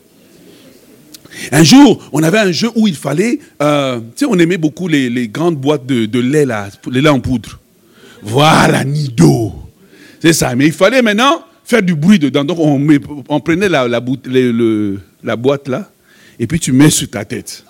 Un 1.52 1.64
jour, 1.64 2.08
on 2.12 2.22
avait 2.22 2.38
un 2.38 2.52
jeu 2.52 2.70
où 2.76 2.88
il 2.88 2.96
fallait. 2.96 3.40
Euh, 3.62 4.00
tu 4.00 4.06
sais, 4.18 4.26
on 4.30 4.38
aimait 4.38 4.58
beaucoup 4.58 4.88
les, 4.88 5.28
grandes 5.28 5.58
boîtes 5.58 5.88
de, 5.88 6.20
lait, 6.20 6.46
là, 6.46 6.70
les 6.92 7.02
lait 7.02 7.10
en 7.10 7.20
poudre. 7.20 7.60
Voilà, 8.22 8.84
Nido. 8.84 9.54
C'est 10.22 10.34
ça. 10.34 10.56
Mais 10.56 10.68
il 10.68 10.72
fallait 10.72 11.02
maintenant 11.02 11.44
faire 11.66 11.82
du 11.82 11.96
bruit 11.96 12.20
dedans. 12.20 12.44
Donc, 12.44 12.60
on, 12.60 13.40
prenait 13.40 13.70
la 13.70 15.36
boîte 15.36 15.68
là, 15.68 15.90
et 16.38 16.46
puis 16.46 16.60
tu 16.60 16.72
mets 16.72 16.92
sur 16.92 17.10
ta 17.10 17.26
tête. 17.26 17.64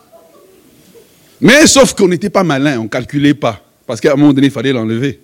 Mais 1.43 1.67
sauf 1.67 1.93
qu'on 1.93 2.07
n'était 2.07 2.29
pas 2.29 2.43
malin, 2.45 2.79
on 2.79 2.83
ne 2.83 2.87
calculait 2.87 3.33
pas. 3.33 3.61
Parce 3.85 3.99
qu'à 3.99 4.13
un 4.13 4.15
moment 4.15 4.31
donné, 4.31 4.47
il 4.47 4.53
fallait 4.53 4.71
l'enlever. 4.71 5.19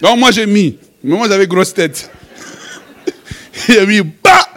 Donc 0.00 0.16
moi 0.16 0.30
j'ai 0.30 0.46
mis. 0.46 0.78
Mais 1.02 1.16
moi 1.16 1.26
j'avais 1.28 1.48
grosse 1.48 1.74
tête. 1.74 2.08
J'ai 3.68 3.84
mis 3.86 4.00
bah 4.00 4.48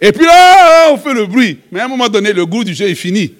Et 0.00 0.10
puis 0.12 0.24
là, 0.24 0.90
on 0.90 0.96
fait 0.96 1.12
le 1.12 1.26
bruit. 1.26 1.58
Mais 1.70 1.80
à 1.80 1.84
un 1.84 1.88
moment 1.88 2.08
donné, 2.08 2.32
le 2.32 2.46
goût 2.46 2.64
du 2.64 2.74
jeu 2.74 2.88
est 2.88 2.94
fini. 2.94 3.32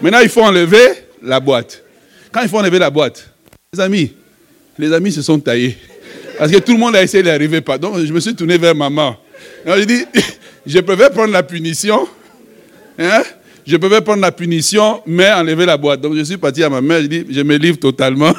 Maintenant, 0.00 0.20
il 0.20 0.28
faut 0.28 0.42
enlever 0.42 0.88
la 1.22 1.40
boîte. 1.40 1.82
Quand 2.32 2.42
il 2.42 2.48
faut 2.48 2.58
enlever 2.58 2.78
la 2.78 2.90
boîte, 2.90 3.30
les 3.72 3.80
amis, 3.80 4.12
les 4.78 4.92
amis 4.92 5.12
se 5.12 5.22
sont 5.22 5.38
taillés. 5.38 5.76
Parce 6.38 6.52
que 6.52 6.58
tout 6.58 6.72
le 6.72 6.78
monde 6.78 6.96
a 6.96 7.02
essayé 7.02 7.22
d'arriver 7.22 7.60
pas. 7.60 7.78
Donc 7.78 7.98
je 7.98 8.12
me 8.12 8.20
suis 8.20 8.34
tourné 8.34 8.58
vers 8.58 8.74
maman. 8.74 9.16
Alors 9.64 9.78
j'ai 9.78 9.86
dit, 9.86 10.04
je 10.66 10.78
préfère 10.80 11.10
prendre 11.10 11.32
la 11.32 11.42
punition. 11.42 12.06
Hein, 12.98 13.22
je 13.66 13.76
pouvais 13.76 14.00
prendre 14.00 14.20
la 14.20 14.32
punition, 14.32 15.02
mais 15.06 15.30
enlever 15.30 15.66
la 15.66 15.76
boîte. 15.76 16.00
Donc 16.00 16.14
je 16.14 16.22
suis 16.22 16.36
parti 16.36 16.62
à 16.62 16.68
ma 16.68 16.80
mère, 16.80 17.02
je 17.02 17.06
dis, 17.06 17.24
je 17.30 17.40
me 17.42 17.56
livre 17.56 17.78
totalement. 17.78 18.32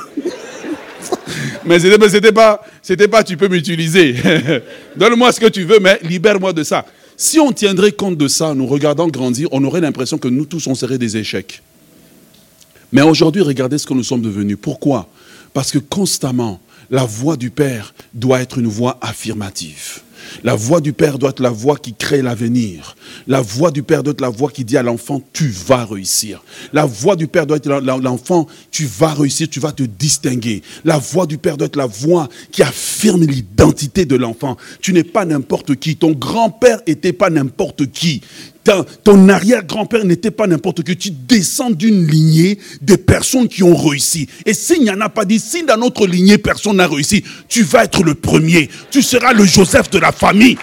mais 1.66 1.80
ce 1.80 1.88
n'était 1.88 2.32
pas, 2.32 2.62
c'était 2.82 3.08
pas, 3.08 3.24
tu 3.24 3.38
peux 3.38 3.48
m'utiliser. 3.48 4.16
Donne-moi 4.96 5.32
ce 5.32 5.40
que 5.40 5.48
tu 5.48 5.64
veux, 5.64 5.80
mais 5.80 6.00
libère-moi 6.04 6.54
de 6.54 6.64
ça. 6.64 6.86
Si 7.18 7.40
on 7.40 7.52
tiendrait 7.52 7.92
compte 7.92 8.18
de 8.18 8.28
ça, 8.28 8.54
nous 8.56 8.66
regardant 8.66 9.08
grandir, 9.08 9.48
on 9.52 9.64
aurait 9.64 9.82
l'impression 9.82 10.18
que 10.18 10.28
nous 10.28 10.46
tous, 10.46 10.66
on 10.68 10.76
serait 10.76 10.98
des 10.98 11.18
échecs. 11.18 11.62
Mais 12.92 13.04
aujourd'hui, 13.04 13.42
regardez 13.42 13.78
ce 13.78 13.86
que 13.86 13.94
nous 13.94 14.04
sommes 14.04 14.22
devenus. 14.22 14.58
Pourquoi? 14.60 15.08
Parce 15.54 15.72
que 15.72 15.80
constamment, 15.80 16.60
la 16.90 17.06
voix 17.06 17.38
du 17.38 17.50
Père 17.50 17.94
doit 18.14 18.42
être 18.42 18.58
une 18.58 18.68
voix 18.68 18.98
affirmative. 19.02 20.02
La 20.44 20.56
voix 20.56 20.82
du 20.82 20.94
Père 20.94 21.20
doit 21.20 21.32
être 21.32 21.42
la 21.42 21.50
voix 21.50 21.78
qui 21.78 21.94
crée 21.94 22.22
l'avenir. 22.22 22.96
La 23.28 23.42
voix 23.42 23.72
du 23.72 23.84
Père 23.84 24.04
doit 24.04 24.14
être 24.14 24.22
la 24.22 24.30
voix 24.30 24.50
qui 24.50 24.64
dit 24.64 24.78
à 24.78 24.84
l'enfant, 24.84 25.22
tu 25.34 25.50
vas 25.50 25.86
réussir. 25.86 26.44
La 26.74 26.86
voix 26.86 27.16
du 27.16 27.28
Père 27.28 27.46
doit 27.46 27.58
être 27.58 27.70
l'enfant, 27.70 28.48
tu 28.72 28.86
vas 28.86 29.14
réussir, 29.14 29.50
tu 29.50 29.60
vas 29.60 29.72
te 29.72 29.84
distinguer. 29.84 30.62
La 30.84 30.98
voix 30.98 31.26
du 31.26 31.38
Père 31.38 31.58
doit 31.58 31.68
être 31.68 31.76
la 31.76 31.86
voix 31.86 32.30
qui 32.52 32.64
affirme 32.64 33.24
l'identité 33.24 34.06
de 34.06 34.16
l'enfant. 34.16 34.58
Tu 34.82 34.94
n'es 34.94 35.04
pas 35.04 35.26
n'importe 35.26 35.76
qui. 35.76 35.96
Ton 35.96 36.12
grand-père 36.12 36.82
n'était 36.88 37.14
pas 37.14 37.30
n'importe 37.30 37.92
qui 37.92 38.22
ton 38.64 39.30
arrière-grand-père 39.30 40.06
n'était 40.06 40.32
pas 40.32 40.48
n'importe 40.48 40.84
qui. 40.84 40.96
Tu 40.96 41.12
descends 41.12 41.72
d'une 41.72 42.06
lignée 42.06 42.60
de 42.82 42.96
personnes 42.96 43.48
qui 43.48 43.64
ont 43.64 43.76
réussi. 43.76 44.28
Et 44.46 44.54
s'il 44.54 44.82
n'y 44.82 44.92
en 44.92 45.02
a 45.02 45.10
pas 45.10 45.26
dit, 45.26 45.40
si 45.40 45.64
dans 45.64 45.78
notre 45.78 46.06
lignée 46.06 46.38
personne 46.38 46.78
n'a 46.78 46.88
réussi, 46.88 47.24
tu 47.48 47.64
vas 47.64 47.86
être 47.86 48.04
le 48.04 48.16
premier. 48.16 48.70
Tu 48.92 49.02
seras 49.02 49.34
le 49.34 49.46
Joseph 49.46 49.90
de 49.90 50.00
la 50.00 50.12
famille. 50.12 50.58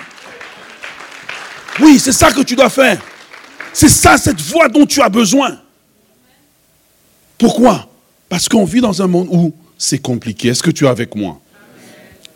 Oui, 1.81 1.99
c'est 1.99 2.13
ça 2.13 2.31
que 2.33 2.43
tu 2.43 2.57
dois 2.57 2.71
faire. 2.71 3.01
C'est 3.73 3.89
ça, 3.89 4.17
cette 4.17 4.41
voix 4.41 4.69
dont 4.69 4.87
tu 4.87 5.01
as 5.01 5.09
besoin. 5.09 5.59
Pourquoi? 7.37 7.89
Parce 8.29 8.49
qu'on 8.49 8.65
vit 8.65 8.81
dans 8.81 9.01
un 9.01 9.07
monde 9.07 9.29
où 9.31 9.55
c'est 9.77 9.99
compliqué. 9.99 10.49
Est-ce 10.49 10.63
que 10.63 10.71
tu 10.71 10.85
es 10.85 10.89
avec 10.89 11.15
moi? 11.15 11.41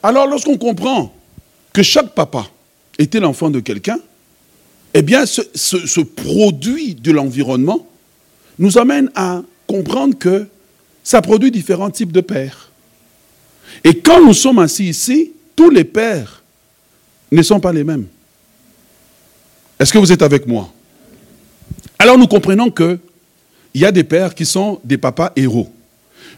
Alors 0.02 0.26
lorsqu'on 0.26 0.56
comprend 0.56 1.14
que 1.72 1.82
chaque 1.82 2.14
papa 2.14 2.46
était 2.98 3.20
l'enfant 3.20 3.50
de 3.50 3.60
quelqu'un, 3.60 3.98
eh 4.94 5.02
bien, 5.02 5.24
ce, 5.26 6.00
produit 6.00 6.94
de 6.94 7.12
l'environnement 7.12 7.86
nous 8.58 8.78
amène 8.78 9.10
à 9.14 9.42
comprendre 9.66 10.16
que 10.18 10.46
ça 11.02 11.22
produit 11.22 11.50
différents 11.50 11.90
types 11.90 12.12
de 12.12 12.20
pères. 12.20 12.70
Et 13.84 13.98
quand 13.98 14.24
nous 14.24 14.34
sommes 14.34 14.58
assis 14.58 14.88
ici, 14.88 15.32
tous 15.56 15.70
les 15.70 15.84
pères 15.84 16.42
ne 17.30 17.42
sont 17.42 17.58
pas 17.58 17.72
les 17.72 17.84
mêmes. 17.84 18.06
Est-ce 19.78 19.92
que 19.92 19.98
vous 19.98 20.12
êtes 20.12 20.22
avec 20.22 20.46
moi? 20.46 20.70
Alors 21.98 22.18
nous 22.18 22.26
comprenons 22.26 22.70
qu'il 22.70 22.98
y 23.74 23.84
a 23.84 23.92
des 23.92 24.04
pères 24.04 24.34
qui 24.34 24.44
sont 24.44 24.78
des 24.84 24.98
papas 24.98 25.32
héros. 25.36 25.72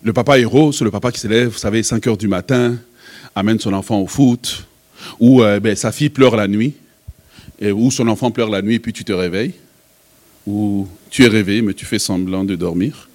Le 0.03 0.13
papa 0.13 0.39
héros, 0.39 0.71
c'est 0.73 0.85
le 0.85 0.91
papa 0.91 1.11
qui 1.11 1.19
se 1.19 1.27
lève, 1.27 1.49
vous 1.49 1.59
savez, 1.59 1.83
5 1.83 2.07
heures 2.07 2.17
du 2.17 2.29
matin, 2.29 2.77
amène 3.35 3.59
son 3.59 3.73
enfant 3.73 4.01
au 4.01 4.07
foot, 4.07 4.65
ou 5.19 5.43
euh, 5.43 5.59
ben, 5.59 5.75
sa 5.75 5.91
fille 5.91 6.11
pleure 6.11 6.37
la 6.37 6.47
nuit 6.47 6.75
et 7.61 7.73
où 7.73 7.91
son 7.91 8.09
enfant 8.09 8.31
pleure 8.31 8.51
la 8.51 8.63
nuit 8.63 8.75
et 8.77 8.79
puis 8.79 8.93
tu 8.93 9.05
te 9.05 9.13
réveilles, 9.13 9.55
ou 10.47 10.87
tu 11.11 11.25
es 11.25 11.29
réveillé 11.29 11.63
mais 11.63 11.75
tu 11.75 11.85
fais 11.85 11.99
semblant 11.99 12.45
de 12.45 12.55
dormir. 12.55 13.09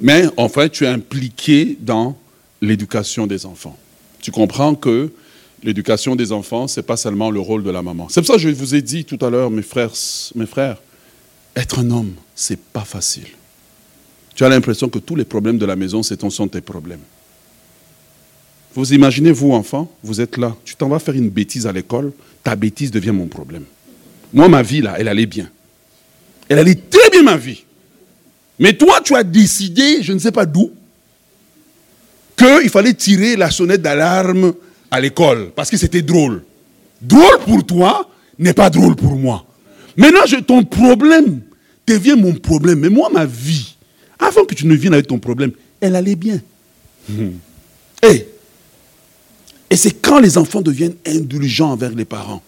Mais 0.00 0.26
en 0.36 0.48
fait, 0.48 0.70
tu 0.70 0.84
es 0.84 0.88
impliqué 0.88 1.78
dans 1.80 2.16
l'éducation 2.60 3.26
des 3.26 3.46
enfants. 3.46 3.78
Tu 4.20 4.30
comprends 4.30 4.74
que 4.74 5.10
l'éducation 5.62 6.16
des 6.16 6.32
enfants, 6.32 6.68
ce 6.68 6.80
n'est 6.80 6.86
pas 6.86 6.96
seulement 6.96 7.30
le 7.30 7.40
rôle 7.40 7.62
de 7.62 7.70
la 7.70 7.82
maman. 7.82 8.08
C'est 8.08 8.20
pour 8.20 8.28
ça 8.28 8.34
que 8.34 8.40
je 8.40 8.48
vous 8.50 8.74
ai 8.74 8.82
dit 8.82 9.04
tout 9.04 9.18
à 9.24 9.30
l'heure, 9.30 9.50
mes 9.50 9.62
frères, 9.62 9.92
mes 10.34 10.46
frères, 10.46 10.82
être 11.54 11.78
un 11.78 11.90
homme, 11.90 12.12
c'est 12.34 12.60
pas 12.60 12.84
facile. 12.84 13.28
Tu 14.34 14.44
as 14.44 14.50
l'impression 14.50 14.90
que 14.90 14.98
tous 14.98 15.16
les 15.16 15.24
problèmes 15.24 15.56
de 15.56 15.64
la 15.64 15.76
maison, 15.76 16.02
ce 16.02 16.14
sont 16.28 16.48
tes 16.48 16.60
problèmes. 16.60 17.00
Vous 18.76 18.92
imaginez, 18.92 19.32
vous, 19.32 19.52
enfant, 19.52 19.90
vous 20.02 20.20
êtes 20.20 20.36
là, 20.36 20.54
tu 20.64 20.76
t'en 20.76 20.88
vas 20.88 20.98
faire 20.98 21.14
une 21.14 21.30
bêtise 21.30 21.66
à 21.66 21.72
l'école, 21.72 22.12
ta 22.44 22.54
bêtise 22.54 22.90
devient 22.90 23.10
mon 23.10 23.26
problème. 23.26 23.64
Moi, 24.34 24.48
ma 24.48 24.62
vie, 24.62 24.82
là, 24.82 24.96
elle 24.98 25.08
allait 25.08 25.24
bien. 25.24 25.50
Elle 26.46 26.58
allait 26.58 26.74
très 26.74 27.08
bien, 27.10 27.22
ma 27.22 27.38
vie. 27.38 27.64
Mais 28.58 28.74
toi, 28.74 29.00
tu 29.02 29.16
as 29.16 29.24
décidé, 29.24 30.02
je 30.02 30.12
ne 30.12 30.18
sais 30.18 30.30
pas 30.30 30.44
d'où, 30.44 30.70
qu'il 32.36 32.68
fallait 32.68 32.92
tirer 32.92 33.34
la 33.34 33.50
sonnette 33.50 33.80
d'alarme 33.80 34.52
à 34.90 35.00
l'école, 35.00 35.52
parce 35.56 35.70
que 35.70 35.78
c'était 35.78 36.02
drôle. 36.02 36.44
Drôle 37.00 37.38
pour 37.46 37.64
toi 37.64 38.10
n'est 38.38 38.52
pas 38.52 38.68
drôle 38.68 38.94
pour 38.94 39.16
moi. 39.16 39.46
Maintenant, 39.96 40.20
ton 40.46 40.64
problème 40.64 41.40
devient 41.86 42.16
mon 42.18 42.34
problème. 42.34 42.80
Mais 42.80 42.90
moi, 42.90 43.08
ma 43.10 43.24
vie, 43.24 43.74
avant 44.18 44.44
que 44.44 44.54
tu 44.54 44.66
ne 44.66 44.74
viennes 44.74 44.92
avec 44.92 45.06
ton 45.06 45.18
problème, 45.18 45.52
elle 45.80 45.96
allait 45.96 46.14
bien. 46.14 46.40
Et 48.02 48.26
et 49.70 49.76
c'est 49.76 50.00
quand 50.00 50.20
les 50.20 50.38
enfants 50.38 50.62
deviennent 50.62 50.94
indulgents 51.06 51.72
envers 51.72 51.90
les 51.90 52.04
parents. 52.04 52.42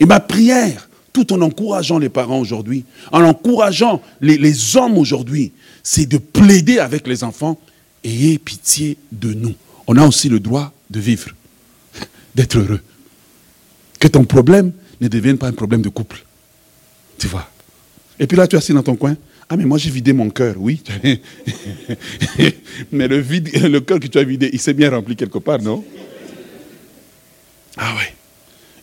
Et 0.00 0.06
ma 0.06 0.20
prière, 0.20 0.88
tout 1.12 1.32
en 1.32 1.40
encourageant 1.42 1.98
les 1.98 2.08
parents 2.08 2.40
aujourd'hui, 2.40 2.84
en 3.12 3.22
encourageant 3.22 4.02
les, 4.20 4.76
hommes 4.76 4.98
aujourd'hui, 4.98 5.52
c'est 5.82 6.06
de 6.06 6.18
plaider 6.18 6.78
avec 6.78 7.06
les 7.06 7.22
enfants, 7.22 7.58
ayez 8.02 8.38
pitié 8.38 8.96
de 9.12 9.32
nous. 9.32 9.54
On 9.86 9.96
a 9.96 10.06
aussi 10.06 10.28
le 10.28 10.40
droit 10.40 10.72
de 10.90 11.00
vivre, 11.00 11.30
d'être 12.34 12.58
heureux. 12.58 12.80
Que 14.00 14.08
ton 14.08 14.24
problème 14.24 14.72
ne 15.00 15.08
devienne 15.08 15.38
pas 15.38 15.48
un 15.48 15.52
problème 15.52 15.82
de 15.82 15.88
couple. 15.88 16.24
Tu 17.18 17.28
vois. 17.28 17.48
Et 18.18 18.26
puis 18.26 18.36
là, 18.36 18.46
tu 18.46 18.56
es 18.56 18.58
assis 18.58 18.72
dans 18.72 18.82
ton 18.82 18.96
coin. 18.96 19.16
Ah, 19.48 19.56
mais 19.56 19.64
moi, 19.64 19.78
j'ai 19.78 19.90
vidé 19.90 20.12
mon 20.12 20.30
cœur, 20.30 20.56
oui. 20.58 20.82
mais 22.92 23.06
le, 23.06 23.18
vide, 23.18 23.50
le 23.62 23.80
cœur 23.80 24.00
que 24.00 24.06
tu 24.06 24.18
as 24.18 24.24
vidé, 24.24 24.50
il 24.52 24.58
s'est 24.58 24.72
bien 24.72 24.90
rempli 24.90 25.14
quelque 25.14 25.38
part, 25.38 25.60
non? 25.60 25.84
Ah 27.76 27.94
ouais. 27.96 28.14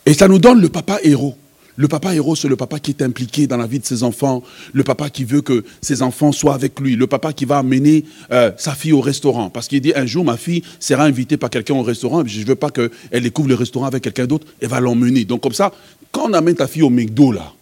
Et 0.06 0.14
ça 0.14 0.28
nous 0.28 0.38
donne 0.38 0.60
le 0.60 0.68
papa 0.68 0.98
héros. 1.02 1.36
Le 1.76 1.88
papa 1.88 2.14
héros, 2.14 2.36
c'est 2.36 2.48
le 2.48 2.56
papa 2.56 2.78
qui 2.78 2.90
est 2.90 3.02
impliqué 3.02 3.46
dans 3.46 3.56
la 3.56 3.66
vie 3.66 3.78
de 3.78 3.86
ses 3.86 4.02
enfants, 4.02 4.42
le 4.74 4.84
papa 4.84 5.08
qui 5.08 5.24
veut 5.24 5.40
que 5.40 5.64
ses 5.80 6.02
enfants 6.02 6.30
soient 6.30 6.54
avec 6.54 6.78
lui, 6.78 6.96
le 6.96 7.06
papa 7.06 7.32
qui 7.32 7.46
va 7.46 7.58
amener 7.58 8.04
euh, 8.30 8.52
sa 8.58 8.74
fille 8.74 8.92
au 8.92 9.00
restaurant. 9.00 9.48
Parce 9.48 9.68
qu'il 9.68 9.80
dit, 9.80 9.92
un 9.96 10.04
jour, 10.04 10.22
ma 10.22 10.36
fille 10.36 10.62
sera 10.78 11.04
invitée 11.04 11.38
par 11.38 11.48
quelqu'un 11.48 11.74
au 11.74 11.82
restaurant, 11.82 12.24
je 12.26 12.40
ne 12.40 12.44
veux 12.44 12.56
pas 12.56 12.70
qu'elle 12.70 13.22
découvre 13.22 13.48
le 13.48 13.54
restaurant 13.54 13.86
avec 13.86 14.02
quelqu'un 14.02 14.26
d'autre, 14.26 14.46
elle 14.60 14.68
va 14.68 14.80
l'emmener. 14.80 15.24
Donc 15.24 15.40
comme 15.40 15.54
ça, 15.54 15.72
quand 16.10 16.28
on 16.28 16.34
amène 16.34 16.56
ta 16.56 16.66
fille 16.66 16.82
au 16.82 16.90
McDo, 16.90 17.32
là, 17.32 17.52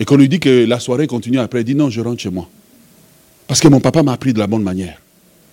et 0.00 0.04
qu'on 0.04 0.16
lui 0.16 0.28
dit 0.28 0.40
que 0.40 0.64
la 0.64 0.80
soirée 0.80 1.06
continue 1.06 1.38
après, 1.38 1.60
elle 1.60 1.64
dit, 1.64 1.76
non, 1.76 1.90
je 1.90 2.00
rentre 2.00 2.20
chez 2.20 2.30
moi. 2.30 2.48
Parce 3.46 3.60
que 3.60 3.68
mon 3.68 3.78
papa 3.78 4.02
m'a 4.02 4.12
appris 4.12 4.32
de 4.32 4.40
la 4.40 4.48
bonne 4.48 4.64
manière. 4.64 5.00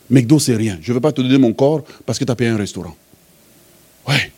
McDo, 0.09 0.39
c'est 0.39 0.55
rien. 0.55 0.79
Je 0.81 0.91
ne 0.91 0.95
veux 0.95 1.01
pas 1.01 1.11
te 1.11 1.21
donner 1.21 1.37
mon 1.37 1.53
corps 1.53 1.83
parce 2.07 2.17
que 2.17 2.25
tu 2.25 2.31
as 2.31 2.35
payé 2.35 2.49
un 2.49 2.57
restaurant. 2.57 2.95
Ouais. 4.07 4.31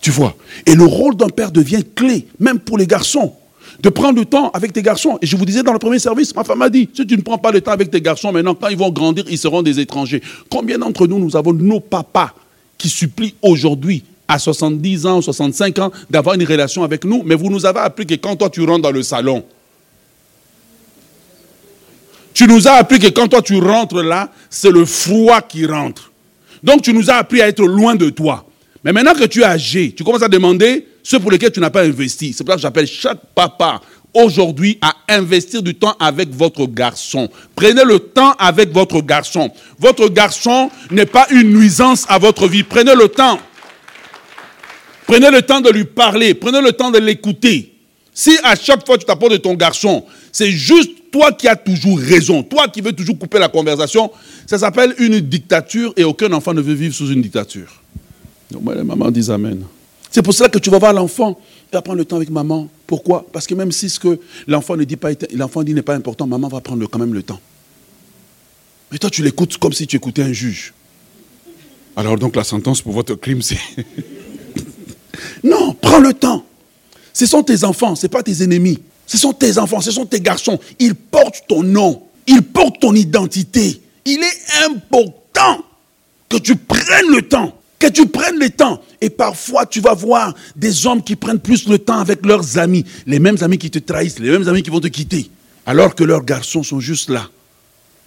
Tu 0.00 0.10
vois 0.10 0.36
Et 0.66 0.74
le 0.74 0.84
rôle 0.84 1.16
d'un 1.16 1.28
père 1.28 1.50
devient 1.50 1.84
clé, 1.94 2.26
même 2.38 2.58
pour 2.58 2.78
les 2.78 2.86
garçons. 2.86 3.32
De 3.80 3.90
prendre 3.90 4.18
le 4.18 4.24
temps 4.24 4.50
avec 4.50 4.72
tes 4.72 4.82
garçons. 4.82 5.18
Et 5.22 5.26
je 5.26 5.36
vous 5.36 5.44
disais 5.44 5.62
dans 5.62 5.72
le 5.72 5.78
premier 5.78 5.98
service, 5.98 6.34
ma 6.34 6.42
femme 6.42 6.58
m'a 6.58 6.68
dit, 6.68 6.88
si 6.92 7.06
tu 7.06 7.16
ne 7.16 7.22
prends 7.22 7.38
pas 7.38 7.52
le 7.52 7.60
temps 7.60 7.70
avec 7.70 7.90
tes 7.90 8.00
garçons, 8.00 8.32
maintenant, 8.32 8.54
quand 8.54 8.68
ils 8.68 8.76
vont 8.76 8.90
grandir, 8.90 9.24
ils 9.28 9.38
seront 9.38 9.62
des 9.62 9.78
étrangers. 9.78 10.22
Combien 10.50 10.78
d'entre 10.78 11.06
nous, 11.06 11.18
nous 11.18 11.36
avons 11.36 11.52
nos 11.52 11.78
papas 11.80 12.32
qui 12.76 12.88
supplient 12.88 13.34
aujourd'hui, 13.42 14.04
à 14.26 14.38
70 14.38 15.06
ans, 15.06 15.22
65 15.22 15.78
ans, 15.78 15.92
d'avoir 16.10 16.34
une 16.34 16.44
relation 16.44 16.82
avec 16.82 17.04
nous, 17.04 17.22
mais 17.24 17.34
vous 17.34 17.50
nous 17.50 17.66
avez 17.66 17.80
appris 17.80 18.06
que 18.06 18.14
quand 18.14 18.36
toi 18.36 18.50
tu 18.50 18.62
rentres 18.64 18.82
dans 18.82 18.90
le 18.90 19.02
salon, 19.02 19.44
tu 22.34 22.46
nous 22.46 22.68
as 22.68 22.74
appris 22.74 22.98
que 22.98 23.08
quand 23.08 23.26
toi 23.26 23.42
tu 23.42 23.58
rentres 23.58 24.02
là, 24.02 24.30
c'est 24.48 24.70
le 24.70 24.84
froid 24.84 25.40
qui 25.40 25.66
rentre. 25.66 26.12
Donc 26.62 26.82
tu 26.82 26.92
nous 26.92 27.10
as 27.10 27.14
appris 27.14 27.42
à 27.42 27.48
être 27.48 27.64
loin 27.64 27.96
de 27.96 28.10
toi. 28.10 28.47
Mais 28.84 28.92
maintenant 28.92 29.14
que 29.14 29.24
tu 29.24 29.40
es 29.40 29.44
âgé, 29.44 29.92
tu 29.96 30.04
commences 30.04 30.22
à 30.22 30.28
demander 30.28 30.86
ceux 31.02 31.18
pour 31.18 31.30
lesquels 31.30 31.52
tu 31.52 31.60
n'as 31.60 31.70
pas 31.70 31.82
investi. 31.82 32.32
C'est 32.32 32.44
pour 32.44 32.52
ça 32.52 32.56
que 32.56 32.62
j'appelle 32.62 32.86
chaque 32.86 33.18
papa 33.34 33.80
aujourd'hui 34.14 34.78
à 34.80 34.94
investir 35.08 35.62
du 35.62 35.74
temps 35.74 35.96
avec 35.98 36.30
votre 36.30 36.66
garçon. 36.66 37.28
Prenez 37.54 37.84
le 37.84 37.98
temps 37.98 38.32
avec 38.38 38.72
votre 38.72 39.00
garçon. 39.00 39.50
Votre 39.78 40.08
garçon 40.08 40.70
n'est 40.90 41.06
pas 41.06 41.26
une 41.30 41.52
nuisance 41.52 42.04
à 42.08 42.18
votre 42.18 42.48
vie. 42.48 42.62
Prenez 42.62 42.94
le 42.94 43.08
temps. 43.08 43.38
Prenez 45.06 45.30
le 45.30 45.42
temps 45.42 45.60
de 45.60 45.70
lui 45.70 45.84
parler. 45.84 46.34
Prenez 46.34 46.60
le 46.60 46.72
temps 46.72 46.90
de 46.90 46.98
l'écouter. 46.98 47.72
Si 48.12 48.36
à 48.42 48.56
chaque 48.56 48.84
fois 48.84 48.98
tu 48.98 49.04
t'apportes 49.06 49.32
de 49.32 49.36
ton 49.36 49.54
garçon, 49.54 50.04
c'est 50.32 50.50
juste 50.50 50.90
toi 51.12 51.32
qui 51.32 51.46
as 51.46 51.56
toujours 51.56 51.98
raison, 51.98 52.42
toi 52.42 52.66
qui 52.68 52.80
veux 52.80 52.92
toujours 52.92 53.16
couper 53.16 53.38
la 53.38 53.48
conversation, 53.48 54.10
ça 54.44 54.58
s'appelle 54.58 54.94
une 54.98 55.20
dictature 55.20 55.92
et 55.96 56.04
aucun 56.04 56.32
enfant 56.32 56.52
ne 56.52 56.60
veut 56.60 56.74
vivre 56.74 56.94
sous 56.94 57.12
une 57.12 57.22
dictature. 57.22 57.80
Donc, 58.50 58.62
Amen. 59.28 59.64
C'est 60.10 60.22
pour 60.22 60.32
cela 60.32 60.48
que 60.48 60.58
tu 60.58 60.70
vas 60.70 60.78
voir 60.78 60.92
l'enfant. 60.92 61.38
Il 61.70 61.76
va 61.76 61.82
prendre 61.82 61.98
le 61.98 62.04
temps 62.04 62.16
avec 62.16 62.30
maman. 62.30 62.68
Pourquoi? 62.86 63.26
Parce 63.32 63.46
que 63.46 63.54
même 63.54 63.72
si 63.72 63.90
ce 63.90 64.00
que 64.00 64.18
l'enfant 64.46 64.76
ne 64.76 64.84
dit 64.84 64.96
pas, 64.96 65.10
l'enfant 65.34 65.62
dit 65.62 65.74
n'est 65.74 65.82
pas 65.82 65.94
important, 65.94 66.26
maman 66.26 66.48
va 66.48 66.60
prendre 66.60 66.86
quand 66.86 66.98
même 66.98 67.12
le 67.12 67.22
temps. 67.22 67.40
Mais 68.90 68.98
toi, 68.98 69.10
tu 69.10 69.22
l'écoutes 69.22 69.58
comme 69.58 69.74
si 69.74 69.86
tu 69.86 69.96
écoutais 69.96 70.22
un 70.22 70.32
juge. 70.32 70.72
Alors 71.94 72.16
donc 72.16 72.36
la 72.36 72.44
sentence 72.44 72.80
pour 72.80 72.92
votre 72.92 73.16
crime, 73.16 73.42
c'est... 73.42 73.58
non, 75.44 75.74
prends 75.74 75.98
le 75.98 76.14
temps. 76.14 76.44
Ce 77.12 77.26
sont 77.26 77.42
tes 77.42 77.64
enfants, 77.64 77.96
ce 77.96 78.06
pas 78.06 78.22
tes 78.22 78.42
ennemis. 78.42 78.78
Ce 79.06 79.18
sont 79.18 79.32
tes 79.32 79.58
enfants, 79.58 79.80
ce 79.80 79.90
sont 79.90 80.06
tes 80.06 80.20
garçons. 80.20 80.58
Ils 80.78 80.94
portent 80.94 81.44
ton 81.48 81.62
nom, 81.62 82.02
ils 82.26 82.42
portent 82.42 82.80
ton 82.80 82.94
identité. 82.94 83.82
Il 84.06 84.20
est 84.22 84.64
important 84.66 85.64
que 86.28 86.36
tu 86.36 86.56
prennes 86.56 87.10
le 87.10 87.22
temps 87.22 87.58
que 87.78 87.86
tu 87.86 88.06
prennes 88.06 88.38
le 88.38 88.50
temps. 88.50 88.82
Et 89.00 89.10
parfois, 89.10 89.66
tu 89.66 89.80
vas 89.80 89.94
voir 89.94 90.34
des 90.56 90.86
hommes 90.86 91.02
qui 91.02 91.16
prennent 91.16 91.38
plus 91.38 91.68
le 91.68 91.78
temps 91.78 91.98
avec 91.98 92.24
leurs 92.26 92.58
amis. 92.58 92.84
Les 93.06 93.18
mêmes 93.18 93.36
amis 93.40 93.58
qui 93.58 93.70
te 93.70 93.78
trahissent, 93.78 94.18
les 94.18 94.30
mêmes 94.30 94.48
amis 94.48 94.62
qui 94.62 94.70
vont 94.70 94.80
te 94.80 94.88
quitter. 94.88 95.30
Alors 95.64 95.94
que 95.94 96.04
leurs 96.04 96.24
garçons 96.24 96.62
sont 96.62 96.80
juste 96.80 97.10
là. 97.10 97.28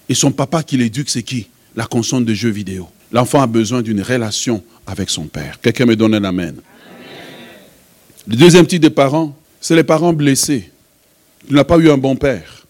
Et 0.10 0.14
son 0.14 0.32
papa 0.32 0.64
qui 0.64 0.78
l'éduque, 0.78 1.10
c'est 1.10 1.24
qui? 1.24 1.48
La 1.76 1.86
console 1.86 2.26
de 2.26 2.34
jeux 2.34 2.50
vidéo. 2.50 2.90
L'enfant 3.12 3.42
a 3.42 3.48
besoin 3.48 3.82
d'une 3.82 4.02
relation 4.02 4.64
avec 4.86 5.10
son 5.10 5.26
père. 5.26 5.60
Quelqu'un 5.62 5.86
me 5.86 5.96
donne 5.96 6.16
un 6.16 6.24
amen. 6.24 6.56
Le 8.28 8.36
deuxième 8.36 8.68
type 8.68 8.82
de 8.82 8.90
parents, 8.90 9.36
c'est 9.60 9.76
les 9.76 9.84
parents 9.84 10.14
blessés. 10.14 10.70
Tu 11.48 11.54
n'as 11.54 11.64
pas 11.64 11.78
eu 11.78 11.90
un 11.90 11.98
bon 11.98 12.16
père. 12.16 12.66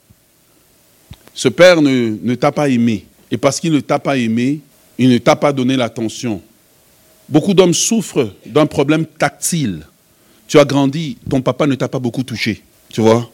Ce 1.34 1.48
père 1.48 1.82
ne, 1.82 2.18
ne 2.22 2.36
t'a 2.36 2.52
pas 2.52 2.70
aimé. 2.70 3.06
Et 3.32 3.38
parce 3.38 3.60
qu'il 3.60 3.72
ne 3.72 3.80
t'a 3.80 3.98
pas 3.98 4.18
aimé, 4.18 4.60
il 4.98 5.10
ne 5.10 5.18
t'a 5.18 5.36
pas 5.36 5.52
donné 5.52 5.78
l'attention 5.78 6.42
Beaucoup 7.32 7.54
d'hommes 7.54 7.74
souffrent 7.74 8.30
d'un 8.46 8.66
problème 8.66 9.06
tactile. 9.06 9.86
Tu 10.50 10.60
as 10.60 10.66
grandi, 10.66 11.18
ton 11.30 11.42
papa 11.42 11.66
ne 11.66 11.76
t'a 11.76 11.88
pas 11.88 12.00
beaucoup 12.00 12.24
touché, 12.24 12.62
tu 12.90 13.00
vois. 13.00 13.32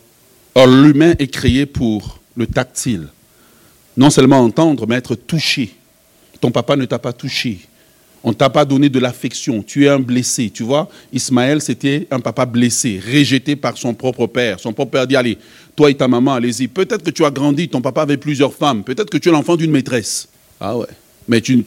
Or, 0.53 0.67
l'humain 0.67 1.15
est 1.17 1.33
créé 1.33 1.65
pour 1.65 2.19
le 2.35 2.45
tactile. 2.45 3.07
Non 3.97 4.11
seulement 4.11 4.39
entendre, 4.39 4.85
mais 4.87 4.95
être 4.97 5.15
touché. 5.15 5.73
Ton 6.39 6.51
papa 6.51 6.75
ne 6.75 6.85
t'a 6.85 6.99
pas 6.99 7.11
touché. 7.11 7.59
On 8.23 8.29
ne 8.29 8.35
t'a 8.35 8.51
pas 8.51 8.65
donné 8.65 8.89
de 8.89 8.99
l'affection. 8.99 9.63
Tu 9.63 9.85
es 9.85 9.89
un 9.89 9.99
blessé. 9.99 10.51
Tu 10.51 10.61
vois, 10.61 10.89
Ismaël, 11.11 11.59
c'était 11.59 12.07
un 12.11 12.19
papa 12.19 12.45
blessé, 12.45 13.01
rejeté 13.03 13.55
par 13.55 13.77
son 13.79 13.95
propre 13.95 14.27
père. 14.27 14.59
Son 14.59 14.73
propre 14.73 14.91
père 14.91 15.07
dit 15.07 15.15
Allez, 15.15 15.39
toi 15.75 15.89
et 15.89 15.95
ta 15.95 16.07
maman, 16.07 16.35
allez-y. 16.35 16.67
Peut-être 16.67 17.03
que 17.03 17.09
tu 17.09 17.25
as 17.25 17.31
grandi, 17.31 17.67
ton 17.67 17.81
papa 17.81 18.03
avait 18.03 18.17
plusieurs 18.17 18.53
femmes. 18.53 18.83
Peut-être 18.83 19.09
que 19.09 19.17
tu 19.17 19.29
es 19.29 19.31
l'enfant 19.31 19.55
d'une 19.55 19.71
maîtresse. 19.71 20.27
Ah 20.59 20.77
ouais 20.77 20.85
mais 21.27 21.41
tu, 21.41 21.63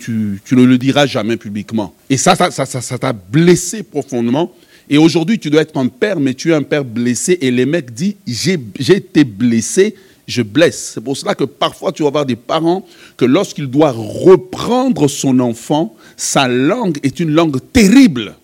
ne 0.52 0.62
le 0.62 0.78
diras 0.78 1.06
jamais 1.06 1.36
publiquement. 1.36 1.94
Et 2.08 2.16
ça, 2.16 2.34
ça 2.34 2.50
t'a 2.50 2.66
ça, 2.66 2.80
ça, 2.80 3.12
blessé 3.12 3.82
profondément. 3.82 4.52
Et 4.88 4.98
aujourd'hui, 4.98 5.38
tu 5.38 5.50
dois 5.50 5.62
être 5.62 5.76
un 5.76 5.86
père, 5.86 6.18
mais 6.18 6.34
tu 6.34 6.50
es 6.50 6.54
un 6.54 6.62
père 6.62 6.84
blessé. 6.84 7.38
Et 7.40 7.50
les 7.50 7.66
mecs 7.66 7.92
disent, 7.92 8.14
j'ai 8.26 8.96
été 8.96 9.24
blessé, 9.24 9.94
je 10.26 10.42
blesse. 10.42 10.92
C'est 10.94 11.00
pour 11.00 11.16
cela 11.16 11.34
que 11.34 11.44
parfois, 11.44 11.92
tu 11.92 12.02
vas 12.02 12.08
avoir 12.08 12.26
des 12.26 12.36
parents 12.36 12.86
que 13.16 13.24
lorsqu'il 13.24 13.66
doit 13.66 13.92
reprendre 13.92 15.08
son 15.08 15.38
enfant, 15.40 15.94
sa 16.16 16.48
langue 16.48 16.98
est 17.02 17.20
une 17.20 17.30
langue 17.30 17.58
terrible. 17.72 18.34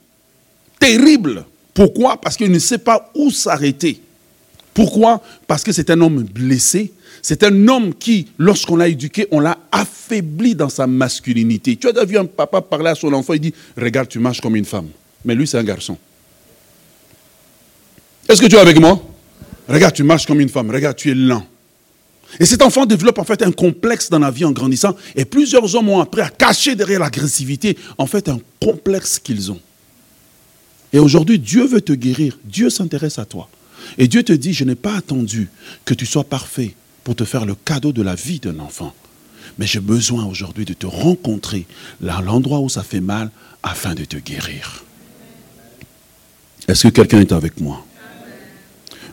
Terrible. 0.79 1.45
Pourquoi? 1.75 2.21
Parce 2.21 2.37
qu'il 2.37 2.51
ne 2.51 2.59
sait 2.59 2.79
pas 2.79 3.11
où 3.15 3.31
s'arrêter. 3.31 4.01
Pourquoi? 4.77 5.21
Parce 5.49 5.65
que 5.65 5.73
c'est 5.73 5.91
un 5.91 6.01
homme 6.01 6.23
blessé 6.23 6.93
c'est 7.23 7.43
un 7.43 7.67
homme 7.67 7.93
qui, 7.93 8.29
lorsqu'on 8.39 8.77
l'a 8.77 8.87
éduqué, 8.87 9.27
on 9.33 9.41
l'a 9.41 9.59
affaibli 9.73 10.55
dans 10.55 10.69
sa 10.69 10.87
masculinité. 10.87 11.75
Tu 11.75 11.89
as 11.89 11.93
déjà 11.93 12.05
vu 12.05 12.19
un 12.19 12.25
papa 12.25 12.61
parler 12.61 12.91
à 12.91 12.95
son 12.95 13.13
enfant, 13.13 13.33
il 13.33 13.41
dit, 13.41 13.55
regarde, 13.77 14.09
tu 14.09 14.21
marches 14.21 14.41
comme 14.41 14.55
une 14.55 14.65
femme. 14.65 14.87
Mais 15.25 15.35
lui, 15.35 15.45
c'est 15.45 15.59
un 15.59 15.65
garçon. 15.65 15.99
Est-ce 18.29 18.41
que 18.41 18.47
tu 18.47 18.55
es 18.55 18.61
avec 18.61 18.79
moi? 18.79 19.03
Regarde, 19.69 19.93
tu 19.93 20.05
marches 20.05 20.25
comme 20.25 20.41
une 20.41 20.49
femme. 20.49 20.71
Regarde, 20.71 20.95
tu 20.95 21.11
es 21.11 21.15
lent. 21.15 21.45
Et 22.39 22.47
cet 22.47 22.63
enfant 22.63 22.87
développe 22.87 23.19
en 23.19 23.25
fait 23.25 23.43
un 23.43 23.51
complexe 23.51 24.09
dans 24.09 24.21
la 24.21 24.31
vie 24.31 24.45
en 24.45 24.53
grandissant. 24.53 24.95
Et 25.17 25.25
plusieurs 25.25 25.75
hommes 25.75 25.89
ont 25.89 26.01
appris 26.01 26.21
à 26.21 26.29
cacher 26.29 26.77
derrière 26.77 27.01
l'agressivité, 27.01 27.77
en 27.99 28.07
fait, 28.07 28.29
un 28.29 28.39
complexe 28.63 29.19
qu'ils 29.19 29.51
ont. 29.51 29.61
Et 30.93 31.01
aujourd'hui, 31.01 31.41
Dieu 31.41 31.67
veut 31.67 31.81
te 31.81 31.93
guérir. 31.93 32.39
Dieu 32.45 32.71
s'intéresse 32.71 33.19
à 33.19 33.25
toi. 33.25 33.49
Et 33.99 34.09
Dieu 34.09 34.23
te 34.23 34.33
dit, 34.33 34.53
je 34.53 34.65
n'ai 34.65 34.75
pas 34.75 34.97
attendu 34.97 35.49
que 35.85 35.95
tu 35.95 36.07
sois 36.07 36.25
parfait 36.25 36.75
pour 37.05 37.15
te 37.15 37.25
faire 37.25 37.47
le 37.47 37.55
cadeau 37.55 37.93
de 37.93 38.03
la 38.03 38.15
vie 38.15 38.41
d'un 38.41 38.59
enfant. 38.59 38.95
Mais 39.59 39.67
j'ai 39.67 39.81
besoin 39.81 40.25
aujourd'hui 40.27 40.65
de 40.65 40.75
te 40.75 40.87
rencontrer 40.87 41.67
à 42.07 42.21
l'endroit 42.21 42.61
où 42.61 42.69
ça 42.69 42.83
fait 42.83 43.01
mal 43.01 43.31
afin 43.63 43.95
de 43.95 44.05
te 44.05 44.17
guérir. 44.17 44.85
Est-ce 46.69 46.89
que 46.89 46.93
quelqu'un 46.93 47.21
est 47.21 47.33
avec 47.33 47.61
moi? 47.61 47.85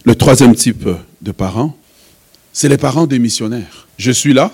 Le 0.05 0.15
troisième 0.15 0.55
type 0.55 0.87
de 1.21 1.31
parents, 1.31 1.77
c'est 2.51 2.67
les 2.67 2.77
parents 2.77 3.07
des 3.07 3.19
missionnaires. 3.19 3.87
Je 3.97 4.11
suis 4.11 4.33
là, 4.33 4.51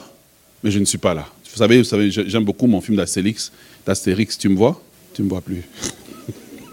mais 0.63 0.71
je 0.71 0.79
ne 0.79 0.85
suis 0.85 0.97
pas 0.97 1.13
là. 1.13 1.27
Vous 1.51 1.57
savez, 1.57 1.79
vous 1.79 1.85
savez 1.85 2.11
j'aime 2.11 2.45
beaucoup 2.45 2.67
mon 2.67 2.81
film 2.81 2.97
d'Astérix. 2.97 3.51
D'Astérix, 3.85 4.37
tu 4.37 4.49
me 4.49 4.55
vois? 4.55 4.81
Tu 5.13 5.21
ne 5.21 5.25
me 5.25 5.29
vois 5.29 5.41
plus. 5.41 5.63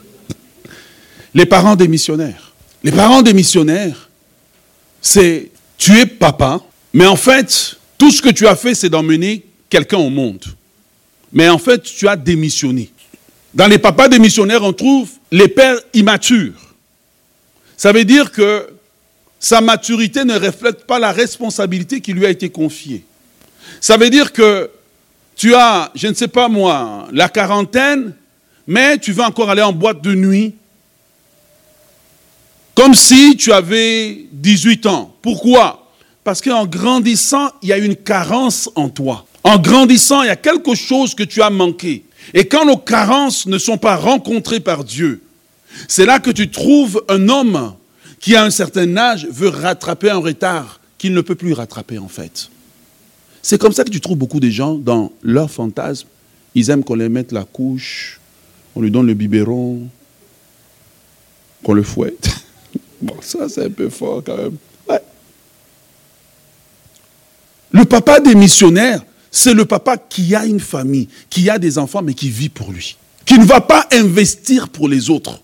les 1.34 1.46
parents 1.46 1.76
des 1.76 1.88
missionnaires. 1.88 2.52
Les 2.86 2.92
parents 2.92 3.20
des 3.20 3.34
missionnaires, 3.34 4.08
c'est 5.02 5.50
tu 5.76 5.98
es 5.98 6.06
papa, 6.06 6.60
mais 6.92 7.04
en 7.04 7.16
fait, 7.16 7.74
tout 7.98 8.12
ce 8.12 8.22
que 8.22 8.28
tu 8.28 8.46
as 8.46 8.54
fait, 8.54 8.76
c'est 8.76 8.88
d'emmener 8.88 9.44
quelqu'un 9.68 9.96
au 9.96 10.08
monde. 10.08 10.44
Mais 11.32 11.48
en 11.48 11.58
fait, 11.58 11.82
tu 11.82 12.06
as 12.06 12.14
démissionné. 12.14 12.92
Dans 13.52 13.66
les 13.66 13.78
papas 13.78 14.06
démissionnaires, 14.06 14.62
on 14.62 14.72
trouve 14.72 15.10
les 15.32 15.48
pères 15.48 15.80
immatures. 15.94 16.76
Ça 17.76 17.90
veut 17.90 18.04
dire 18.04 18.30
que 18.30 18.68
sa 19.40 19.60
maturité 19.60 20.24
ne 20.24 20.38
reflète 20.38 20.86
pas 20.86 21.00
la 21.00 21.10
responsabilité 21.10 22.00
qui 22.00 22.12
lui 22.12 22.24
a 22.24 22.30
été 22.30 22.50
confiée. 22.50 23.04
Ça 23.80 23.96
veut 23.96 24.10
dire 24.10 24.32
que 24.32 24.70
tu 25.34 25.56
as, 25.56 25.90
je 25.96 26.06
ne 26.06 26.14
sais 26.14 26.28
pas 26.28 26.48
moi, 26.48 27.08
la 27.10 27.28
quarantaine, 27.28 28.14
mais 28.64 28.96
tu 28.98 29.10
veux 29.10 29.24
encore 29.24 29.50
aller 29.50 29.62
en 29.62 29.72
boîte 29.72 30.02
de 30.02 30.14
nuit, 30.14 30.54
comme 32.76 32.94
si 32.94 33.36
tu 33.36 33.52
avais 33.52 34.26
18 34.32 34.86
ans. 34.86 35.12
Pourquoi? 35.22 35.90
Parce 36.22 36.40
qu'en 36.40 36.66
grandissant, 36.66 37.48
il 37.62 37.70
y 37.70 37.72
a 37.72 37.78
une 37.78 37.96
carence 37.96 38.70
en 38.76 38.88
toi. 38.90 39.26
En 39.42 39.58
grandissant, 39.58 40.22
il 40.22 40.26
y 40.26 40.30
a 40.30 40.36
quelque 40.36 40.74
chose 40.74 41.14
que 41.14 41.22
tu 41.22 41.40
as 41.40 41.50
manqué. 41.50 42.04
Et 42.34 42.46
quand 42.46 42.66
nos 42.66 42.76
carences 42.76 43.46
ne 43.46 43.58
sont 43.58 43.78
pas 43.78 43.96
rencontrées 43.96 44.60
par 44.60 44.84
Dieu, 44.84 45.22
c'est 45.88 46.04
là 46.04 46.18
que 46.18 46.30
tu 46.30 46.50
trouves 46.50 47.02
un 47.08 47.28
homme 47.28 47.74
qui, 48.20 48.36
à 48.36 48.44
un 48.44 48.50
certain 48.50 48.96
âge, 48.96 49.26
veut 49.30 49.48
rattraper 49.48 50.10
un 50.10 50.18
retard 50.18 50.80
qu'il 50.98 51.14
ne 51.14 51.20
peut 51.22 51.34
plus 51.34 51.54
rattraper 51.54 51.98
en 51.98 52.08
fait. 52.08 52.50
C'est 53.40 53.58
comme 53.58 53.72
ça 53.72 53.84
que 53.84 53.90
tu 53.90 54.00
trouves 54.00 54.18
beaucoup 54.18 54.40
de 54.40 54.50
gens 54.50 54.74
dans 54.74 55.12
leur 55.22 55.50
fantasme. 55.50 56.08
Ils 56.54 56.70
aiment 56.70 56.84
qu'on 56.84 56.96
les 56.96 57.08
mette 57.08 57.32
la 57.32 57.44
couche, 57.44 58.20
on 58.74 58.80
lui 58.80 58.90
donne 58.90 59.06
le 59.06 59.14
biberon, 59.14 59.82
qu'on 61.62 61.72
le 61.72 61.82
fouette. 61.82 62.28
Ça 63.20 63.48
c'est 63.48 63.64
un 63.64 63.70
peu 63.70 63.88
fort 63.88 64.22
quand 64.24 64.36
même. 64.36 64.56
Le 67.72 67.84
papa 67.84 68.20
des 68.20 68.34
missionnaires, 68.34 69.02
c'est 69.30 69.52
le 69.52 69.66
papa 69.66 69.98
qui 69.98 70.34
a 70.34 70.46
une 70.46 70.60
famille, 70.60 71.08
qui 71.28 71.50
a 71.50 71.58
des 71.58 71.76
enfants, 71.76 72.00
mais 72.00 72.14
qui 72.14 72.30
vit 72.30 72.48
pour 72.48 72.72
lui. 72.72 72.96
Qui 73.26 73.38
ne 73.38 73.44
va 73.44 73.60
pas 73.60 73.86
investir 73.92 74.70
pour 74.70 74.88
les 74.88 75.10
autres. 75.10 75.40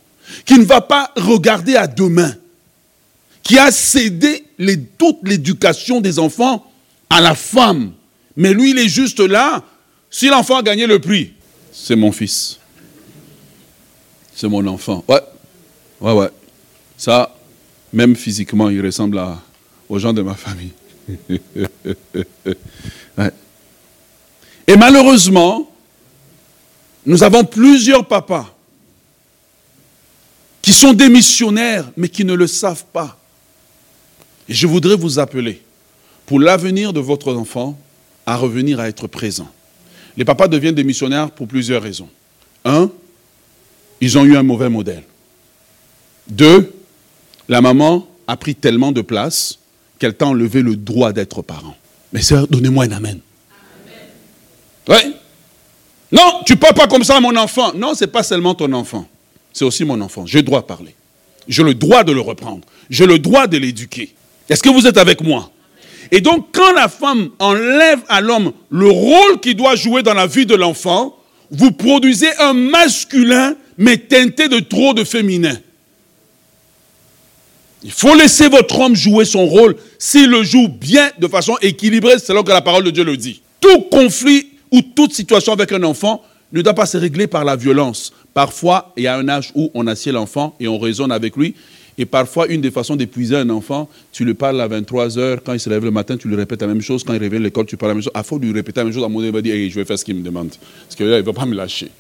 Qui 0.47 0.55
ne 0.55 0.65
va 0.65 0.81
pas 0.81 1.11
regarder 1.17 1.77
à 1.77 1.87
demain. 1.87 2.35
Qui 3.43 3.59
a 3.59 3.71
cédé 3.71 4.47
toute 4.97 5.19
l'éducation 5.25 6.01
des 6.01 6.19
enfants 6.19 6.65
à 7.11 7.21
la 7.21 7.35
femme. 7.35 7.93
Mais 8.37 8.55
lui, 8.55 8.71
il 8.71 8.79
est 8.79 8.89
juste 8.89 9.21
là. 9.21 9.63
Si 10.11 10.29
l'enfant 10.29 10.57
a 10.57 10.63
gagné 10.63 10.87
le 10.87 11.01
prix, 11.01 11.33
c'est 11.73 11.97
mon 11.97 12.13
fils. 12.13 12.59
C'est 14.35 14.49
mon 14.49 14.67
enfant. 14.69 15.05
Ouais, 15.09 15.21
ouais, 16.01 16.13
ouais. 16.13 16.31
Ça, 16.97 17.35
même 17.93 18.17
physiquement, 18.17 18.71
il 18.71 18.85
ressemble 18.85 19.21
aux 19.89 19.99
gens 19.99 20.13
de 20.13 20.23
ma 20.23 20.35
famille. 20.35 20.73
Et 24.67 24.77
malheureusement, 24.77 25.71
nous 27.05 27.23
avons 27.23 27.45
plusieurs 27.45 28.07
papas 28.07 28.55
qui 30.63 30.73
sont 30.73 30.93
des 30.93 31.09
missionnaires, 31.09 31.91
mais 31.97 32.09
qui 32.09 32.25
ne 32.25 32.35
le 32.35 32.47
savent 32.47 32.85
pas. 32.93 33.19
Et 34.49 34.55
je 34.55 34.67
voudrais 34.67 34.97
vous 34.97 35.19
appeler, 35.19 35.61
pour 36.25 36.39
l'avenir 36.39 36.93
de 36.93 37.01
votre 37.01 37.35
enfant, 37.35 37.79
à 38.25 38.37
revenir 38.37 38.79
à 38.79 38.89
être 38.89 39.09
présent. 39.09 39.51
Les 40.17 40.25
papas 40.25 40.47
deviennent 40.47 40.75
des 40.75 40.85
missionnaires 40.85 41.31
pour 41.33 41.49
plusieurs 41.49 41.83
raisons. 41.83 42.09
Un, 42.65 42.91
ils 44.01 44.17
ont 44.17 44.25
eu 44.25 44.37
un 44.37 44.43
mauvais 44.45 44.69
modèle. 44.69 45.03
Deux, 46.29 46.73
la 47.53 47.61
maman 47.61 48.09
a 48.27 48.39
pris 48.39 48.55
tellement 48.55 48.93
de 48.93 49.03
place 49.03 49.59
qu'elle 49.99 50.15
t'a 50.15 50.25
enlevé 50.25 50.63
le 50.63 50.75
droit 50.75 51.13
d'être 51.13 51.43
parent. 51.43 51.77
Mais 52.15 52.23
sœur, 52.23 52.49
donnez-moi 52.49 52.85
un 52.85 52.93
amen. 52.93 53.21
Oui. 54.89 55.15
Non, 56.11 56.41
tu 56.47 56.55
ne 56.55 56.59
parles 56.59 56.73
pas 56.73 56.87
comme 56.87 57.05
ça 57.05 57.19
à 57.19 57.21
mon 57.21 57.37
enfant. 57.37 57.75
Non, 57.75 57.95
ce 57.95 58.05
n'est 58.05 58.11
pas 58.11 58.23
seulement 58.23 58.55
ton 58.55 58.73
enfant. 58.73 59.07
C'est 59.53 59.67
aussi 59.67 59.85
mon 59.85 60.01
enfant. 60.01 60.25
J'ai 60.25 60.39
le 60.39 60.45
droit 60.45 60.63
de 60.63 60.67
parler. 60.67 60.95
J'ai 61.47 61.63
le 61.63 61.75
droit 61.75 62.05
de 62.05 62.13
le 62.13 62.23
reprendre. 62.23 62.63
J'ai 62.89 63.05
le 63.05 63.19
droit 63.19 63.47
de 63.47 63.59
l'éduquer. 63.59 64.15
Est-ce 64.49 64.63
que 64.63 64.71
vous 64.71 64.87
êtes 64.87 64.97
avec 64.97 65.21
moi? 65.21 65.51
Et 66.11 66.23
donc, 66.23 66.47
quand 66.53 66.73
la 66.73 66.89
femme 66.89 67.29
enlève 67.39 68.01
à 68.09 68.23
l'homme 68.23 68.53
le 68.71 68.89
rôle 68.89 69.41
qu'il 69.43 69.57
doit 69.57 69.77
jouer 69.77 70.03
dans 70.03 70.15
la 70.15 70.27
vie 70.27 70.47
de 70.47 70.55
l'enfant, 70.55 71.19
vous 71.51 71.73
produisez 71.73 72.35
un 72.39 72.55
masculin, 72.55 73.57
mais 73.77 73.99
teinté 73.99 74.49
de 74.49 74.59
trop 74.61 74.95
de 74.95 75.05
féminin. 75.05 75.59
Il 77.85 77.91
faut 77.91 78.15
laisser 78.15 78.49
votre 78.49 78.79
homme 78.79 78.95
jouer 78.95 79.25
son 79.25 79.47
rôle 79.47 79.77
s'il 79.99 80.31
le 80.31 80.43
joue 80.43 80.69
bien, 80.69 81.11
de 81.19 81.27
façon 81.27 81.57
équilibrée, 81.63 82.19
selon 82.19 82.43
que 82.43 82.51
la 82.51 82.63
parole 82.63 82.85
de 82.85 82.91
Dieu 82.91 83.05
le 83.05 83.17
dit. 83.17 83.43
Tout 83.61 83.83
conflit 83.91 84.49
ou 84.71 84.83
toute 84.83 85.13
situation 85.13 85.53
avec 85.53 85.73
un 85.73 85.83
enfant 85.83 86.23
ne 86.53 86.63
doit 86.63 86.75
pas 86.75 86.87
se 86.87 86.97
régler 86.97 87.27
par 87.27 87.45
la 87.45 87.57
violence. 87.57 88.13
Parfois, 88.35 88.93
il 88.97 89.05
y 89.05 89.07
a 89.07 89.17
un 89.17 89.29
âge 89.29 89.53
où 89.55 89.71
on 89.75 89.87
assied 89.87 90.13
l'enfant 90.13 90.55
et 90.61 90.69
on 90.69 90.79
raisonne 90.79 91.13
avec 91.13 91.37
lui. 91.37 91.55
Et 91.99 92.07
parfois, 92.07 92.47
une 92.49 92.61
des 92.61 92.71
façons 92.71 92.97
d'épuiser 92.97 93.37
un 93.37 93.51
enfant, 93.51 93.89
tu 94.13 94.25
lui 94.25 94.35
parles 94.35 94.61
à 94.61 94.67
23 94.67 95.19
heures, 95.19 95.43
quand 95.45 95.53
il 95.53 95.61
se 95.61 95.69
lève 95.69 95.85
le 95.85 95.91
matin, 95.91 96.17
tu 96.17 96.27
lui 96.29 96.37
répètes 96.37 96.63
la 96.63 96.69
même 96.69 96.81
chose, 96.81 97.05
quand 97.05 97.13
il 97.13 97.23
revient 97.23 97.37
à 97.37 97.41
l'école, 97.41 97.67
tu 97.67 97.77
parles 97.77 97.91
la 97.91 97.95
même 97.95 98.03
chose. 98.03 98.13
À 98.15 98.23
faut 98.23 98.39
lui 98.39 98.51
répéter 98.53 98.81
la 98.81 98.85
même 98.85 98.95
chose, 98.95 99.05
à 99.05 99.09
mon 99.09 99.21
moment 99.21 99.27
il 99.27 99.33
va 99.33 99.43
dire 99.43 99.55
Je 99.71 99.75
vais 99.75 99.85
faire 99.85 99.99
ce 99.99 100.05
qu'il 100.05 100.15
me 100.15 100.23
demande. 100.23 100.51
Parce 100.87 100.97
que 100.97 101.05
là, 101.05 101.19
il 101.19 101.21
ne 101.21 101.27
va 101.27 101.33
pas 101.33 101.45
me 101.45 101.55
lâcher. 101.55 101.91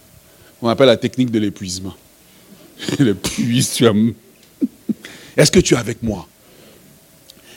On 0.63 0.69
appelle 0.69 0.87
la 0.87 0.97
technique 0.97 1.31
de 1.31 1.39
l'épuisement. 1.39 1.95
Il 2.99 3.09
épuise, 3.09 3.73
tu 3.75 3.87
as. 3.87 3.93
Est-ce 5.37 5.51
que 5.51 5.61
tu 5.61 5.75
es 5.75 5.79
avec 5.79 6.03
moi? 6.03 6.29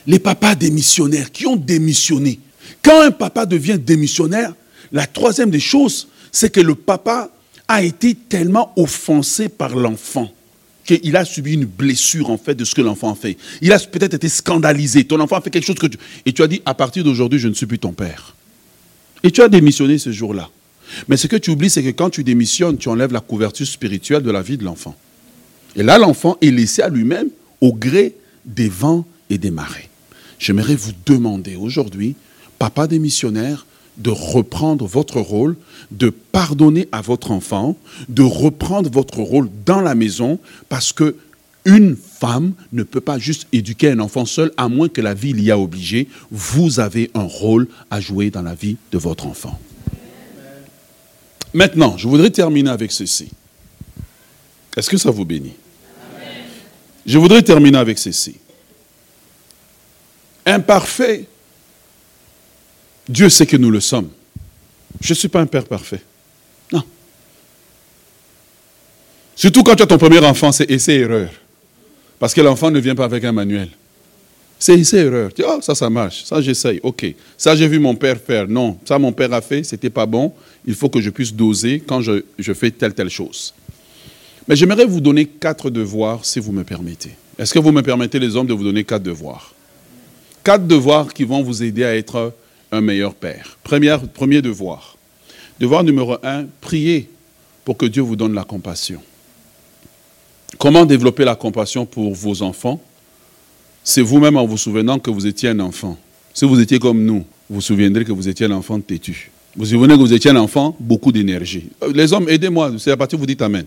Les 0.08 0.20
papas 0.20 0.56
démissionnaires 0.56 1.32
qui 1.32 1.48
ont 1.48 1.56
démissionné. 1.56 2.40
Quand 2.84 3.02
un 3.02 3.12
papa 3.12 3.46
devient 3.46 3.80
démissionnaire, 3.80 4.54
la 4.92 5.08
troisième 5.08 5.50
des 5.50 5.60
choses, 5.60 6.08
c'est 6.32 6.52
que 6.52 6.62
le 6.62 6.76
papa 6.76 7.32
a 7.68 7.84
été 7.84 8.14
tellement 8.14 8.72
offensé 8.76 9.50
par 9.50 9.76
l'enfant 9.76 10.32
qu'il 10.86 11.18
a 11.18 11.26
subi 11.26 11.54
une 11.54 11.66
blessure 11.66 12.30
en 12.30 12.38
fait 12.38 12.54
de 12.54 12.64
ce 12.64 12.76
que 12.76 12.82
l'enfant 12.82 13.12
a 13.12 13.16
fait. 13.16 13.38
Il 13.62 13.74
a 13.74 13.80
peut-être 13.80 14.14
été 14.14 14.30
scandalisé. 14.30 15.04
Ton 15.04 15.20
enfant 15.20 15.38
a 15.38 15.42
fait 15.42 15.50
quelque 15.50 15.66
chose 15.66 15.80
que 15.80 15.88
tu... 15.88 15.98
Et 16.26 16.32
tu 16.34 16.44
as 16.44 16.48
dit, 16.48 16.62
à 16.66 16.76
partir 16.76 17.04
d'aujourd'hui, 17.04 17.40
je 17.40 17.48
ne 17.48 17.56
suis 17.56 17.66
plus 17.66 17.80
ton 17.80 17.92
père. 17.92 18.36
Et 19.24 19.32
tu 19.32 19.42
as 19.42 19.50
démissionné 19.50 19.98
ce 19.98 20.12
jour-là. 20.12 20.50
Mais 21.08 21.18
ce 21.18 21.26
que 21.26 21.36
tu 21.36 21.50
oublies, 21.50 21.72
c'est 21.72 21.82
que 21.82 21.90
quand 21.90 22.12
tu 22.12 22.24
démissionnes, 22.24 22.78
tu 22.78 22.90
enlèves 22.90 23.12
la 23.12 23.20
couverture 23.20 23.66
spirituelle 23.66 24.22
de 24.22 24.30
la 24.30 24.44
vie 24.44 24.58
de 24.58 24.64
l'enfant. 24.64 24.96
Et 25.76 25.82
là, 25.82 25.98
l'enfant 25.98 26.38
est 26.42 26.52
laissé 26.52 26.84
à 26.84 26.90
lui-même 26.90 27.30
au 27.66 27.74
gré 27.74 28.16
des 28.46 28.70
vents 28.70 29.06
et 29.32 29.40
des 29.40 29.50
marées. 29.50 29.90
J'aimerais 30.38 30.76
vous 30.76 30.92
demander 31.08 31.56
aujourd'hui, 31.56 32.16
papa 32.60 32.86
des 32.86 33.00
missionnaires, 33.00 33.66
de 33.98 34.12
reprendre 34.12 34.86
votre 34.86 35.20
rôle, 35.20 35.56
de 35.90 36.10
pardonner 36.10 36.88
à 36.92 37.02
votre 37.02 37.32
enfant, 37.32 37.76
de 38.08 38.22
reprendre 38.22 38.92
votre 38.92 39.20
rôle 39.20 39.50
dans 39.66 39.82
la 39.82 39.96
maison, 39.96 40.38
parce 40.70 40.94
que 40.94 41.16
une 41.66 41.96
femme 41.96 42.54
ne 42.72 42.84
peut 42.84 43.02
pas 43.02 43.18
juste 43.18 43.48
éduquer 43.52 43.90
un 43.90 44.00
enfant 44.00 44.26
seul, 44.26 44.52
à 44.58 44.70
moins 44.70 44.88
que 44.88 45.02
la 45.02 45.16
vie 45.16 45.34
l'y 45.34 45.50
a 45.50 45.58
obligé. 45.58 46.08
Vous 46.30 46.80
avez 46.80 47.10
un 47.16 47.24
rôle 47.24 47.68
à 47.90 48.00
jouer 48.00 48.30
dans 48.30 48.44
la 48.44 48.54
vie 48.54 48.78
de 48.92 49.00
votre 49.00 49.26
enfant. 49.26 49.60
Maintenant, 51.56 51.98
je 51.98 52.08
voudrais 52.08 52.30
terminer 52.30 52.70
avec 52.70 52.92
ceci. 52.92 53.30
Est-ce 54.78 54.92
que 54.92 54.98
ça 54.98 55.10
vous 55.10 55.26
bénit? 55.26 55.54
Je 57.06 57.18
voudrais 57.18 57.42
terminer 57.42 57.78
avec 57.78 58.00
ceci. 58.00 58.36
Imparfait 60.46 61.28
Dieu 63.08 63.30
sait 63.30 63.46
que 63.46 63.58
nous 63.58 63.70
le 63.70 63.80
sommes. 63.80 64.10
Je 65.02 65.12
ne 65.12 65.16
suis 65.16 65.28
pas 65.28 65.42
un 65.42 65.46
père 65.46 65.66
parfait. 65.66 66.02
Non. 66.72 66.84
Surtout 69.36 69.64
quand 69.64 69.76
tu 69.76 69.84
as 69.84 69.88
ton 69.88 69.98
premier 69.98 70.20
enfant, 70.20 70.52
c'est 70.52 70.70
essai-erreur. 70.70 71.30
Parce 72.18 72.34
que 72.34 72.42
l'enfant 72.42 72.72
ne 72.72 72.80
vient 72.80 72.96
pas 72.96 73.06
avec 73.06 73.24
un 73.24 73.32
manuel. 73.32 73.70
C'est 74.58 74.80
essai-erreur. 74.80 75.34
Tu 75.34 75.42
dis, 75.42 75.48
oh, 75.48 75.60
ça, 75.62 75.76
ça 75.76 75.90
marche. 75.90 76.24
Ça, 76.24 76.42
j'essaye. 76.42 76.80
OK. 76.82 77.06
Ça, 77.38 77.56
j'ai 77.56 77.68
vu 77.68 77.78
mon 77.78 77.94
père 77.94 78.18
faire. 78.20 78.48
Non, 78.48 78.80
ça, 78.86 78.98
mon 78.98 79.12
père 79.12 79.32
a 79.34 79.42
fait. 79.42 79.64
C'était 79.64 79.90
pas 79.90 80.06
bon. 80.06 80.34
Il 80.66 80.74
faut 80.74 80.90
que 80.90 81.02
je 81.02 81.10
puisse 81.10 81.34
doser 81.34 81.84
quand 81.86 82.02
je, 82.02 82.24
je 82.40 82.54
fais 82.54 82.72
telle, 82.72 82.94
telle 82.94 83.10
chose. 83.10 83.54
Mais 84.48 84.56
j'aimerais 84.56 84.86
vous 84.86 85.02
donner 85.02 85.26
quatre 85.26 85.70
devoirs, 85.70 86.24
si 86.24 86.40
vous 86.40 86.52
me 86.52 86.64
permettez. 86.64 87.12
Est-ce 87.38 87.54
que 87.54 87.60
vous 87.60 87.72
me 87.72 87.82
permettez, 87.82 88.20
les 88.20 88.36
hommes, 88.36 88.48
de 88.48 88.54
vous 88.54 88.64
donner 88.64 88.84
quatre 88.84 89.04
devoirs? 89.04 89.54
Quatre 90.44 90.68
devoirs 90.68 91.14
qui 91.14 91.24
vont 91.24 91.42
vous 91.42 91.64
aider 91.64 91.84
à 91.84 91.96
être 91.96 92.34
un 92.72 92.82
meilleur 92.82 93.16
père. 93.16 93.58
premier 93.64 94.42
devoir. 94.42 94.98
Devoir 95.60 95.84
numéro 95.84 96.18
un, 96.24 96.46
prier 96.62 97.10
pour 97.64 97.78
que 97.78 97.86
Dieu 97.86 98.02
vous 98.02 98.16
donne 98.16 98.34
la 98.34 98.44
compassion. 98.44 99.02
Comment 100.58 100.86
développer 100.86 101.26
la 101.26 101.36
compassion 101.36 101.86
pour 101.86 102.14
vos 102.14 102.42
enfants? 102.42 102.80
C'est 103.84 104.02
vous-même 104.02 104.38
en 104.38 104.46
vous 104.46 104.58
souvenant 104.58 105.00
que 105.00 105.10
vous 105.10 105.26
étiez 105.26 105.50
un 105.50 105.60
enfant. 105.60 105.98
Si 106.34 106.46
vous 106.46 106.60
étiez 106.60 106.80
comme 106.80 107.04
nous, 107.04 107.26
vous 107.50 107.56
vous 107.56 107.62
souviendrez 107.62 108.06
que 108.06 108.12
vous 108.12 108.28
étiez 108.28 108.46
un 108.46 108.52
enfant 108.52 108.80
têtu. 108.80 109.32
Vous 109.56 109.64
vous 109.64 109.72
souvenez 109.72 109.94
que 109.96 110.00
vous 110.00 110.14
étiez 110.14 110.32
un 110.32 110.36
enfant, 110.36 110.76
beaucoup 110.80 111.12
d'énergie. 111.12 111.70
Euh, 111.82 111.92
les 111.94 112.12
hommes, 112.12 112.28
aidez-moi, 112.28 112.74
c'est 112.78 112.92
à 112.92 112.98
partir 112.98 113.18
où 113.18 113.22
vous 113.22 113.26
dites 113.26 113.42
Amen. 113.42 113.66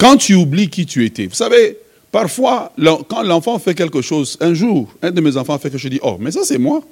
Quand 0.00 0.16
tu 0.16 0.34
oublies 0.34 0.70
qui 0.70 0.86
tu 0.86 1.04
étais, 1.04 1.26
vous 1.26 1.34
savez, 1.34 1.76
parfois, 2.10 2.72
quand 3.06 3.22
l'enfant 3.22 3.58
fait 3.58 3.74
quelque 3.74 4.00
chose, 4.00 4.38
un 4.40 4.54
jour, 4.54 4.88
un 5.02 5.10
de 5.10 5.20
mes 5.20 5.36
enfants 5.36 5.58
fait 5.58 5.68
quelque 5.68 5.78
chose, 5.78 5.90
je 5.90 5.96
dis, 5.96 6.00
oh, 6.02 6.16
mais 6.18 6.30
ça 6.30 6.40
c'est 6.42 6.56
moi. 6.56 6.82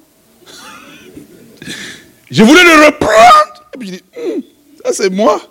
Je 2.29 2.43
voulais 2.43 2.63
le 2.63 2.85
reprendre. 2.85 3.65
Et 3.73 3.77
puis 3.79 3.87
je 3.87 3.93
dis, 3.93 4.03
hum, 4.15 4.43
ça 4.85 4.93
c'est 4.93 5.09
moi. 5.09 5.41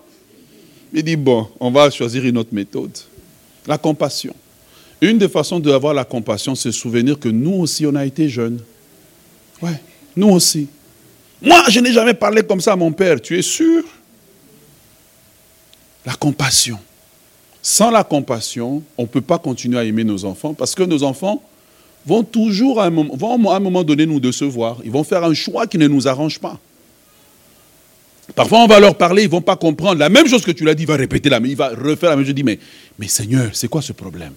Il 0.95 1.03
dit, 1.03 1.17
bon, 1.17 1.49
on 1.59 1.73
va 1.73 1.91
choisir 1.91 2.25
une 2.25 2.39
autre 2.39 2.51
méthode. 2.53 2.97
La 3.67 3.77
compassion. 3.77 4.35
Une 5.01 5.19
des 5.19 5.29
façons 5.29 5.59
d'avoir 5.59 5.95
la 5.95 6.05
compassion, 6.05 6.55
c'est 6.55 6.71
souvenir 6.71 7.19
que 7.19 7.29
nous 7.29 7.55
aussi, 7.55 7.85
on 7.87 7.95
a 7.97 8.07
été 8.07 8.29
jeunes. 8.29 8.61
Ouais, 9.61 9.83
nous 10.15 10.29
aussi. 10.29 10.69
Moi, 11.43 11.65
je 11.71 11.81
n'ai 11.81 11.93
jamais 11.93 12.15
parlé 12.15 12.45
comme 12.45 12.61
ça 12.61 12.75
à 12.75 12.77
mon 12.77 12.93
père, 12.93 13.21
tu 13.21 13.37
es 13.37 13.43
sûr? 13.43 13.83
La 16.07 16.15
compassion. 16.15 16.79
Sans 17.71 17.91
la 17.91 18.03
compassion, 18.03 18.83
on 18.97 19.03
ne 19.03 19.07
peut 19.07 19.21
pas 19.21 19.39
continuer 19.39 19.79
à 19.79 19.85
aimer 19.85 20.03
nos 20.03 20.25
enfants 20.25 20.55
parce 20.55 20.75
que 20.75 20.85
nos 20.85 21.03
enfants 21.03 21.43
vont 22.07 22.23
toujours 22.23 22.81
à 22.81 22.87
un 22.87 22.91
moment, 22.91 23.15
vont 23.15 23.51
à 23.51 23.57
un 23.57 23.61
moment 23.61 23.85
donné 23.85 24.07
nous 24.07 24.21
décevoir. 24.21 24.79
Ils 24.87 24.91
vont 24.91 25.05
faire 25.05 25.23
un 25.23 25.35
choix 25.35 25.67
qui 25.67 25.77
ne 25.77 25.87
nous 25.87 26.09
arrange 26.09 26.39
pas. 26.39 26.59
Parfois, 28.35 28.61
on 28.61 28.67
va 28.69 28.81
leur 28.81 28.97
parler, 28.97 29.25
ils 29.25 29.27
ne 29.27 29.33
vont 29.33 29.43
pas 29.43 29.57
comprendre. 29.57 29.99
La 29.99 30.09
même 30.09 30.27
chose 30.27 30.47
que 30.47 30.51
tu 30.51 30.65
l'as 30.65 30.75
dit, 30.75 30.85
il 30.85 30.87
va 30.87 30.97
répéter 30.97 31.29
la 31.29 31.41
même, 31.41 31.51
il 31.51 31.59
va 31.59 31.69
refaire 31.69 32.09
la 32.09 32.17
même 32.17 32.25
chose. 32.25 32.31
Je 32.31 32.37
dis, 32.37 32.43
mais, 32.43 32.59
mais 32.99 33.07
Seigneur, 33.07 33.51
c'est 33.53 33.69
quoi 33.69 33.83
ce 33.83 33.93
problème? 33.93 34.33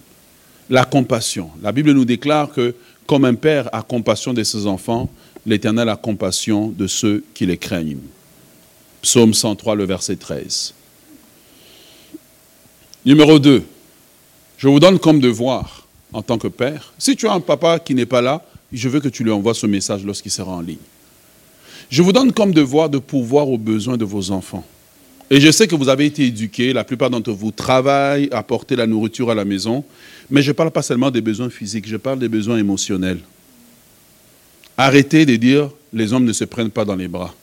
La 0.68 0.84
compassion. 0.84 1.48
La 1.62 1.72
Bible 1.72 1.92
nous 1.92 2.04
déclare 2.04 2.52
que 2.52 2.74
comme 3.06 3.24
un 3.24 3.34
père 3.34 3.70
a 3.72 3.80
compassion 3.80 4.34
de 4.34 4.42
ses 4.42 4.66
enfants, 4.66 5.08
l'Éternel 5.46 5.88
a 5.88 5.96
compassion 5.96 6.68
de 6.68 6.86
ceux 6.86 7.24
qui 7.32 7.46
les 7.46 7.56
craignent. 7.56 7.96
Psaume 9.00 9.32
103, 9.32 9.74
le 9.74 9.86
verset 9.86 10.16
13. 10.16 10.74
Numéro 13.04 13.40
2. 13.40 13.64
Je 14.58 14.68
vous 14.68 14.78
donne 14.78 15.00
comme 15.00 15.18
devoir, 15.18 15.88
en 16.12 16.22
tant 16.22 16.38
que 16.38 16.46
père, 16.46 16.92
si 16.98 17.16
tu 17.16 17.26
as 17.26 17.32
un 17.32 17.40
papa 17.40 17.80
qui 17.80 17.96
n'est 17.96 18.06
pas 18.06 18.22
là, 18.22 18.44
je 18.72 18.88
veux 18.88 19.00
que 19.00 19.08
tu 19.08 19.24
lui 19.24 19.32
envoies 19.32 19.54
ce 19.54 19.66
message 19.66 20.04
lorsqu'il 20.04 20.30
sera 20.30 20.52
en 20.52 20.60
ligne. 20.60 20.76
Je 21.90 22.00
vous 22.00 22.12
donne 22.12 22.32
comme 22.32 22.52
devoir 22.52 22.88
de 22.88 22.98
pouvoir 22.98 23.48
aux 23.48 23.58
besoins 23.58 23.96
de 23.96 24.04
vos 24.04 24.30
enfants. 24.30 24.64
Et 25.30 25.40
je 25.40 25.50
sais 25.50 25.66
que 25.66 25.74
vous 25.74 25.88
avez 25.88 26.06
été 26.06 26.26
éduqués, 26.26 26.72
la 26.72 26.84
plupart 26.84 27.10
d'entre 27.10 27.32
vous 27.32 27.50
travaillent, 27.50 28.28
apporter 28.30 28.76
la 28.76 28.86
nourriture 28.86 29.30
à 29.30 29.34
la 29.34 29.44
maison, 29.44 29.84
mais 30.30 30.42
je 30.42 30.50
ne 30.50 30.52
parle 30.54 30.70
pas 30.70 30.82
seulement 30.82 31.10
des 31.10 31.22
besoins 31.22 31.50
physiques, 31.50 31.88
je 31.88 31.96
parle 31.96 32.20
des 32.20 32.28
besoins 32.28 32.58
émotionnels. 32.58 33.20
Arrêtez 34.76 35.26
de 35.26 35.34
dire 35.34 35.70
les 35.92 36.12
hommes 36.12 36.24
ne 36.24 36.32
se 36.32 36.44
prennent 36.44 36.70
pas 36.70 36.84
dans 36.84 36.96
les 36.96 37.08
bras. 37.08 37.34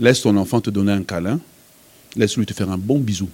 Laisse 0.00 0.20
ton 0.22 0.36
enfant 0.36 0.60
te 0.60 0.70
donner 0.70 0.92
un 0.92 1.04
câlin, 1.04 1.38
laisse-lui 2.16 2.44
te 2.44 2.54
faire 2.54 2.70
un 2.70 2.78
bon 2.78 2.98
bisou. 2.98 3.28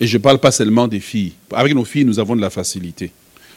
Et 0.00 0.06
je 0.06 0.16
ne 0.16 0.22
parle 0.22 0.38
pas 0.38 0.50
seulement 0.50 0.88
des 0.88 1.00
filles. 1.00 1.32
Avec 1.52 1.74
nos 1.74 1.84
filles, 1.84 2.04
nous 2.04 2.18
avons 2.18 2.36
de 2.36 2.40
la 2.40 2.50
facilité. 2.50 3.12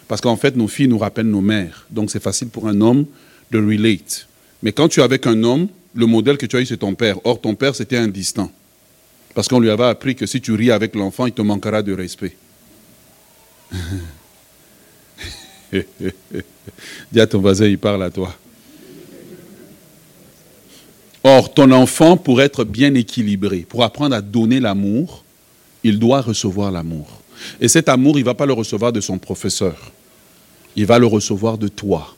Parce 0.08 0.22
qu'en 0.22 0.36
fait, 0.36 0.56
nos 0.56 0.68
filles 0.68 0.88
nous 0.88 1.00
rappellent 1.00 1.30
nos 1.30 1.42
mères. 1.42 1.88
Donc 1.90 2.12
c'est 2.12 2.22
facile 2.22 2.50
pour 2.50 2.68
un 2.68 2.80
homme 2.82 3.06
de 3.52 3.60
relate. 3.60 4.28
Mais 4.62 4.72
quand 4.72 4.88
tu 4.88 5.00
es 5.00 5.04
avec 5.04 5.26
un 5.28 5.44
homme, 5.44 5.68
le 5.94 6.06
modèle 6.06 6.38
que 6.38 6.46
tu 6.46 6.56
as 6.58 6.62
eu, 6.62 6.66
c'est 6.66 6.78
ton 6.78 6.94
père. 6.94 7.18
Or, 7.24 7.42
ton 7.42 7.56
père, 7.56 7.76
c'était 7.76 7.98
un 7.98 8.08
distant. 8.08 8.52
Parce 9.34 9.48
qu'on 9.48 9.60
lui 9.60 9.70
avait 9.70 9.86
appris 9.86 10.16
que 10.16 10.26
si 10.26 10.40
tu 10.40 10.54
ris 10.54 10.72
avec 10.72 10.96
l'enfant, 10.96 11.26
il 11.26 11.34
te 11.34 11.42
manquera 11.42 11.82
de 11.82 11.94
respect. 11.94 12.38
Dis 17.12 17.20
à 17.20 17.28
ton 17.28 17.40
voisin, 17.40 17.66
il 17.66 17.78
parle 17.78 18.04
à 18.04 18.10
toi. 18.10 18.34
Or, 21.24 21.54
ton 21.54 21.72
enfant, 21.72 22.16
pour 22.18 22.42
être 22.42 22.64
bien 22.64 22.94
équilibré, 22.94 23.66
pour 23.68 23.84
apprendre 23.84 24.16
à 24.16 24.22
donner 24.22 24.60
l'amour, 24.60 25.25
il 25.86 26.00
doit 26.00 26.22
recevoir 26.22 26.72
l'amour. 26.72 27.22
Et 27.62 27.68
cet 27.68 27.90
amour, 27.90 28.18
il 28.18 28.22
ne 28.22 28.26
va 28.26 28.34
pas 28.34 28.48
le 28.48 28.54
recevoir 28.54 28.92
de 28.92 29.00
son 29.02 29.20
professeur. 29.20 29.92
Il 30.76 30.88
va 30.88 30.98
le 30.98 31.06
recevoir 31.06 31.60
de 31.60 31.68
toi. 31.68 32.16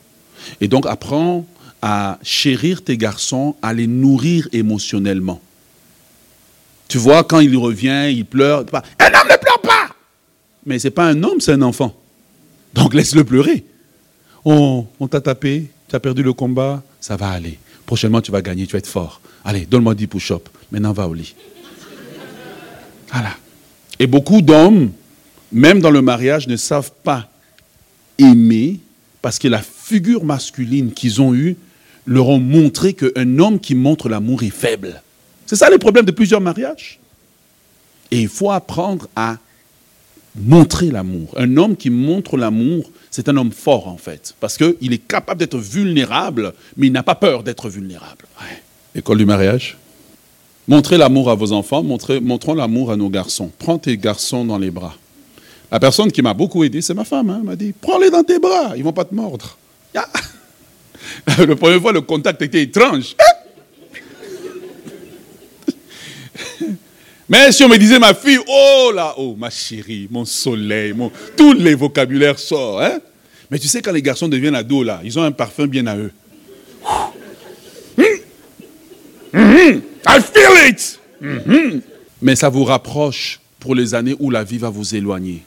Et 0.62 0.68
donc, 0.68 0.86
apprends 0.86 1.44
à 1.82 2.18
chérir 2.22 2.82
tes 2.82 2.96
garçons, 2.96 3.56
à 3.60 3.74
les 3.74 3.86
nourrir 3.86 4.48
émotionnellement. 4.52 5.38
Tu 6.88 6.96
vois, 6.96 7.22
quand 7.24 7.40
il 7.40 7.54
revient, 7.58 8.10
il 8.10 8.24
pleure. 8.24 8.60
Un 8.60 9.06
homme 9.06 9.28
ne 9.30 9.36
pleure 9.36 9.60
pas 9.60 9.94
Mais 10.64 10.78
ce 10.78 10.86
n'est 10.86 10.92
pas 10.92 11.04
un 11.04 11.22
homme, 11.22 11.38
c'est 11.38 11.52
un 11.52 11.60
enfant. 11.60 11.94
Donc 12.72 12.94
laisse-le 12.94 13.22
pleurer. 13.22 13.66
On, 14.46 14.86
on 14.98 15.08
t'a 15.08 15.20
tapé, 15.20 15.70
tu 15.88 15.94
as 15.94 16.00
perdu 16.00 16.22
le 16.22 16.32
combat, 16.32 16.82
ça 17.02 17.16
va 17.16 17.28
aller. 17.28 17.58
Prochainement, 17.84 18.22
tu 18.22 18.32
vas 18.32 18.40
gagner, 18.40 18.66
tu 18.66 18.72
vas 18.72 18.78
être 18.78 18.86
fort. 18.86 19.20
Allez, 19.44 19.66
donne-moi 19.66 19.94
10 19.94 20.06
push-ups. 20.06 20.50
Maintenant, 20.72 20.94
va 20.94 21.06
au 21.06 21.12
lit. 21.12 21.34
Voilà. 23.12 23.36
Et 23.98 24.06
beaucoup 24.06 24.42
d'hommes, 24.42 24.90
même 25.52 25.80
dans 25.80 25.90
le 25.90 26.02
mariage, 26.02 26.46
ne 26.46 26.56
savent 26.56 26.92
pas 27.02 27.28
aimer 28.18 28.80
parce 29.22 29.38
que 29.38 29.48
la 29.48 29.62
figure 29.62 30.24
masculine 30.24 30.92
qu'ils 30.92 31.20
ont 31.20 31.34
eue 31.34 31.56
leur 32.06 32.28
ont 32.28 32.40
montré 32.40 32.94
qu'un 32.94 33.38
homme 33.38 33.60
qui 33.60 33.74
montre 33.74 34.08
l'amour 34.08 34.42
est 34.42 34.50
faible. 34.50 35.02
C'est 35.46 35.56
ça 35.56 35.70
le 35.70 35.78
problème 35.78 36.04
de 36.04 36.10
plusieurs 36.10 36.40
mariages. 36.40 36.98
Et 38.10 38.20
il 38.20 38.28
faut 38.28 38.50
apprendre 38.50 39.08
à 39.16 39.36
montrer 40.36 40.90
l'amour. 40.90 41.34
Un 41.36 41.56
homme 41.56 41.76
qui 41.76 41.90
montre 41.90 42.36
l'amour, 42.36 42.90
c'est 43.10 43.28
un 43.28 43.36
homme 43.36 43.52
fort 43.52 43.88
en 43.88 43.96
fait, 43.96 44.34
parce 44.40 44.56
qu'il 44.56 44.92
est 44.92 45.06
capable 45.06 45.40
d'être 45.40 45.58
vulnérable, 45.58 46.54
mais 46.76 46.86
il 46.86 46.92
n'a 46.92 47.02
pas 47.02 47.14
peur 47.14 47.42
d'être 47.42 47.68
vulnérable. 47.68 48.26
École 48.94 49.18
du 49.18 49.26
mariage? 49.26 49.76
Montrez 50.68 50.98
l'amour 50.98 51.30
à 51.30 51.34
vos 51.34 51.52
enfants, 51.52 51.82
montrez, 51.82 52.20
montrons 52.20 52.54
l'amour 52.54 52.92
à 52.92 52.96
nos 52.96 53.08
garçons. 53.08 53.50
Prends 53.58 53.78
tes 53.78 53.96
garçons 53.96 54.44
dans 54.44 54.58
les 54.58 54.70
bras. 54.70 54.94
La 55.72 55.80
personne 55.80 56.12
qui 56.12 56.20
m'a 56.20 56.34
beaucoup 56.34 56.62
aidé, 56.62 56.82
c'est 56.82 56.92
ma 56.92 57.04
femme. 57.04 57.30
Hein, 57.30 57.38
elle 57.40 57.46
m'a 57.46 57.56
dit, 57.56 57.72
prends-les 57.72 58.10
dans 58.10 58.22
tes 58.22 58.38
bras, 58.38 58.72
ils 58.74 58.80
ne 58.80 58.84
vont 58.84 58.92
pas 58.92 59.06
te 59.06 59.14
mordre. 59.14 59.56
Le 61.38 61.54
premier 61.54 61.80
fois, 61.80 61.92
le 61.92 62.02
contact 62.02 62.42
était 62.42 62.60
étrange. 62.62 63.16
Mais 67.30 67.52
si 67.52 67.62
on 67.64 67.68
me 67.68 67.78
disait 67.78 67.98
ma 67.98 68.14
fille, 68.14 68.38
oh 68.46 68.92
là, 68.94 69.14
oh 69.16 69.34
ma 69.38 69.50
chérie, 69.50 70.06
mon 70.10 70.26
soleil, 70.26 70.92
mon... 70.92 71.10
tous 71.36 71.54
les 71.54 71.74
vocabulaires 71.74 72.38
sortent. 72.38 72.82
Hein? 72.82 73.00
Mais 73.50 73.58
tu 73.58 73.68
sais, 73.68 73.80
quand 73.80 73.92
les 73.92 74.02
garçons 74.02 74.28
deviennent 74.28 74.54
ados, 74.54 74.84
là, 74.84 75.00
ils 75.02 75.18
ont 75.18 75.22
un 75.22 75.32
parfum 75.32 75.66
bien 75.66 75.86
à 75.86 75.96
eux. 75.96 76.12
I 80.06 80.20
feel 80.20 80.68
it. 80.68 81.00
Mais 82.20 82.36
ça 82.36 82.48
vous 82.48 82.64
rapproche 82.64 83.40
pour 83.60 83.74
les 83.74 83.94
années 83.94 84.16
où 84.18 84.30
la 84.30 84.44
vie 84.44 84.58
va 84.58 84.70
vous 84.70 84.94
éloigner. 84.94 85.42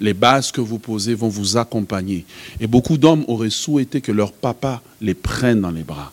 Les 0.00 0.14
bases 0.14 0.52
que 0.52 0.60
vous 0.60 0.78
posez 0.78 1.14
vont 1.14 1.28
vous 1.28 1.56
accompagner. 1.56 2.24
Et 2.60 2.66
beaucoup 2.66 2.96
d'hommes 2.98 3.24
auraient 3.26 3.50
souhaité 3.50 4.00
que 4.00 4.12
leur 4.12 4.32
papa 4.32 4.80
les 5.00 5.14
prenne 5.14 5.60
dans 5.60 5.70
les 5.70 5.82
bras. 5.82 6.12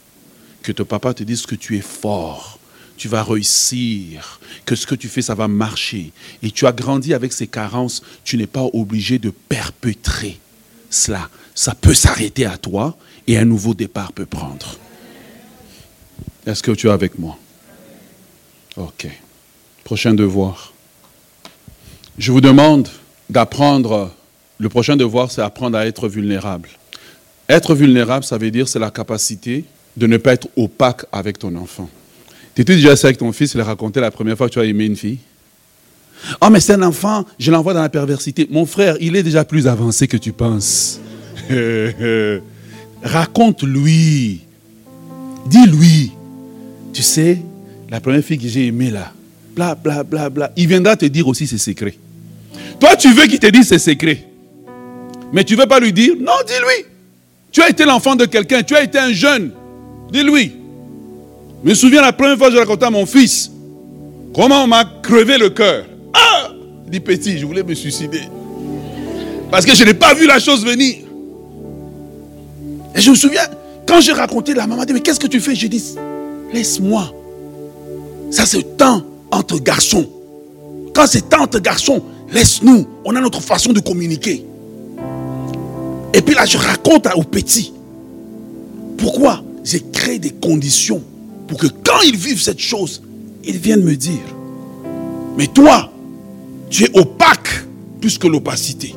Que 0.63 0.71
ton 0.71 0.85
papa 0.85 1.13
te 1.13 1.23
dise 1.23 1.45
que 1.45 1.53
tu 1.53 1.77
es 1.77 1.81
fort, 1.81 2.59
tu 2.97 3.07
vas 3.07 3.23
réussir, 3.23 4.39
que 4.65 4.75
ce 4.75 4.87
que 4.87 4.95
tu 4.95 5.07
fais, 5.07 5.21
ça 5.21 5.35
va 5.35 5.47
marcher. 5.47 6.11
Et 6.41 6.49
tu 6.49 6.65
as 6.65 6.71
grandi 6.71 7.13
avec 7.13 7.31
ces 7.31 7.45
carences, 7.45 8.01
tu 8.23 8.37
n'es 8.37 8.47
pas 8.47 8.65
obligé 8.73 9.19
de 9.19 9.29
perpétrer 9.29 10.39
cela. 10.89 11.29
Ça 11.53 11.75
peut 11.75 11.93
s'arrêter 11.93 12.45
à 12.45 12.57
toi 12.57 12.97
et 13.27 13.37
un 13.37 13.45
nouveau 13.45 13.75
départ 13.75 14.13
peut 14.13 14.25
prendre. 14.25 14.77
Est-ce 16.47 16.63
que 16.63 16.71
tu 16.71 16.87
es 16.87 16.91
avec 16.91 17.19
moi? 17.19 17.37
Ok. 18.77 19.07
Prochain 19.83 20.13
devoir. 20.13 20.73
Je 22.17 22.31
vous 22.31 22.41
demande 22.41 22.87
d'apprendre, 23.29 24.11
le 24.59 24.69
prochain 24.69 24.95
devoir, 24.95 25.31
c'est 25.31 25.41
apprendre 25.41 25.77
à 25.77 25.85
être 25.85 26.07
vulnérable. 26.07 26.69
Être 27.47 27.75
vulnérable, 27.75 28.23
ça 28.23 28.37
veut 28.37 28.51
dire 28.51 28.67
c'est 28.67 28.79
la 28.79 28.91
capacité 28.91 29.65
de 29.95 30.07
ne 30.07 30.17
pas 30.17 30.33
être 30.33 30.47
opaque 30.55 31.05
avec 31.11 31.39
ton 31.39 31.55
enfant. 31.55 31.89
Tu 32.53 32.61
étais 32.61 32.75
déjà 32.75 32.91
avec 32.91 33.17
ton 33.17 33.31
fils, 33.31 33.53
il 33.53 33.61
a 33.61 33.65
raconté 33.65 33.99
la 33.99 34.11
première 34.11 34.37
fois 34.37 34.47
que 34.47 34.53
tu 34.53 34.59
as 34.59 34.65
aimé 34.65 34.85
une 34.85 34.95
fille 34.95 35.19
Oh, 36.41 36.49
mais 36.49 36.59
c'est 36.59 36.73
un 36.73 36.81
enfant, 36.81 37.25
je 37.37 37.51
l'envoie 37.51 37.73
dans 37.73 37.81
la 37.81 37.89
perversité. 37.89 38.47
Mon 38.49 38.65
frère, 38.65 38.95
il 38.99 39.15
est 39.15 39.23
déjà 39.23 39.43
plus 39.43 39.67
avancé 39.67 40.07
que 40.07 40.17
tu 40.17 40.31
penses. 40.31 40.99
Raconte-lui. 43.03 44.41
Dis-lui. 45.45 46.11
Tu 46.93 47.03
sais, 47.03 47.39
la 47.89 47.99
première 47.99 48.23
fille 48.23 48.37
que 48.37 48.47
j'ai 48.47 48.67
aimée 48.67 48.89
là, 48.91 49.11
bla, 49.55 49.75
bla, 49.75 50.03
bla, 50.03 50.29
bla. 50.29 50.51
Il 50.55 50.67
viendra 50.67 50.95
te 50.95 51.05
dire 51.05 51.27
aussi 51.27 51.47
ses 51.47 51.57
secrets. 51.57 51.97
Toi, 52.79 52.95
tu 52.95 53.11
veux 53.13 53.25
qu'il 53.27 53.39
te 53.39 53.47
dise 53.47 53.67
ses 53.67 53.79
secrets. 53.79 54.25
Mais 55.31 55.43
tu 55.43 55.55
ne 55.55 55.61
veux 55.61 55.67
pas 55.67 55.79
lui 55.79 55.93
dire 55.93 56.13
Non, 56.19 56.33
dis-lui. 56.45 56.85
Tu 57.51 57.61
as 57.61 57.69
été 57.69 57.85
l'enfant 57.85 58.15
de 58.15 58.25
quelqu'un, 58.25 58.63
tu 58.63 58.75
as 58.75 58.83
été 58.83 58.97
un 58.97 59.13
jeune. 59.13 59.51
Dis-lui. 60.11 60.53
Je 61.63 61.69
me 61.69 61.73
souviens 61.73 62.01
la 62.01 62.13
première 62.13 62.37
fois 62.37 62.47
que 62.47 62.53
je 62.53 62.59
racontais 62.59 62.85
à 62.85 62.91
mon 62.91 63.05
fils 63.05 63.51
comment 64.35 64.63
on 64.63 64.67
m'a 64.67 64.83
crevé 65.01 65.37
le 65.37 65.49
cœur. 65.49 65.85
Ah 66.13 66.51
Il 66.85 66.91
dit 66.91 66.99
petit, 66.99 67.37
je 67.37 67.45
voulais 67.45 67.63
me 67.63 67.73
suicider. 67.73 68.21
Parce 69.49 69.65
que 69.65 69.73
je 69.73 69.83
n'ai 69.83 69.93
pas 69.93 70.13
vu 70.13 70.27
la 70.27 70.39
chose 70.39 70.65
venir. 70.65 70.97
Et 72.93 73.01
je 73.01 73.09
me 73.09 73.15
souviens, 73.15 73.43
quand 73.87 74.01
j'ai 74.01 74.11
raconté, 74.11 74.53
la 74.53 74.67
maman 74.67 74.83
dit, 74.85 74.93
mais 74.93 74.99
qu'est-ce 74.99 75.19
que 75.19 75.27
tu 75.27 75.39
fais? 75.39 75.55
J'ai 75.55 75.69
dit, 75.69 75.83
laisse-moi. 76.53 77.13
Ça 78.31 78.45
c'est 78.45 78.77
temps 78.77 79.01
entre 79.31 79.59
garçons. 79.59 80.07
Quand 80.93 81.07
c'est 81.07 81.29
temps 81.29 81.43
entre 81.43 81.59
garçons, 81.59 82.01
laisse-nous. 82.31 82.87
On 83.03 83.15
a 83.15 83.21
notre 83.21 83.41
façon 83.41 83.73
de 83.73 83.79
communiquer. 83.79 84.45
Et 86.13 86.21
puis 86.21 86.33
là, 86.33 86.45
je 86.45 86.57
raconte 86.57 87.07
aux 87.15 87.23
petits. 87.23 87.73
Pourquoi 88.97 89.43
j'ai 89.63 89.83
créé 89.91 90.19
des 90.19 90.31
conditions 90.31 91.01
pour 91.47 91.59
que 91.59 91.67
quand 91.67 92.01
ils 92.05 92.15
vivent 92.15 92.41
cette 92.41 92.59
chose, 92.59 93.01
ils 93.43 93.57
viennent 93.57 93.83
me 93.83 93.95
dire, 93.95 94.23
mais 95.37 95.47
toi, 95.47 95.91
tu 96.69 96.85
es 96.85 96.97
opaque 96.97 97.65
plus 97.99 98.17
que 98.17 98.27
l'opacité. 98.27 98.95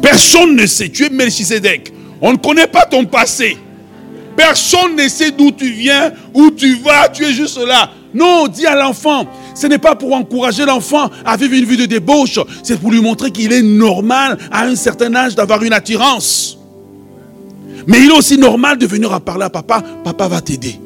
Personne 0.00 0.54
ne 0.54 0.66
sait. 0.66 0.88
Tu 0.88 1.04
es 1.04 1.10
Melchisedec. 1.10 1.92
On 2.20 2.32
ne 2.32 2.38
connaît 2.38 2.68
pas 2.68 2.86
ton 2.86 3.04
passé. 3.04 3.56
Personne 4.36 4.94
ne 4.96 5.08
sait 5.08 5.32
d'où 5.32 5.50
tu 5.50 5.70
viens, 5.70 6.12
où 6.34 6.50
tu 6.50 6.76
vas, 6.76 7.08
tu 7.08 7.24
es 7.24 7.32
juste 7.32 7.58
là. 7.58 7.90
Non, 8.16 8.48
dis 8.48 8.64
à 8.64 8.74
l'enfant, 8.74 9.26
ce 9.54 9.66
n'est 9.66 9.78
pas 9.78 9.94
pour 9.94 10.14
encourager 10.14 10.64
l'enfant 10.64 11.10
à 11.24 11.36
vivre 11.36 11.52
une 11.52 11.66
vie 11.66 11.76
de 11.76 11.84
débauche, 11.84 12.40
c'est 12.62 12.80
pour 12.80 12.90
lui 12.90 13.02
montrer 13.02 13.30
qu'il 13.30 13.52
est 13.52 13.62
normal 13.62 14.38
à 14.50 14.64
un 14.64 14.74
certain 14.74 15.14
âge 15.14 15.34
d'avoir 15.34 15.62
une 15.62 15.74
attirance. 15.74 16.58
Mais 17.86 17.98
il 18.00 18.10
est 18.10 18.16
aussi 18.16 18.38
normal 18.38 18.78
de 18.78 18.86
venir 18.86 19.12
à 19.12 19.20
parler 19.20 19.44
à 19.44 19.50
papa, 19.50 19.82
papa 20.02 20.28
va 20.28 20.40
t'aider. 20.40 20.80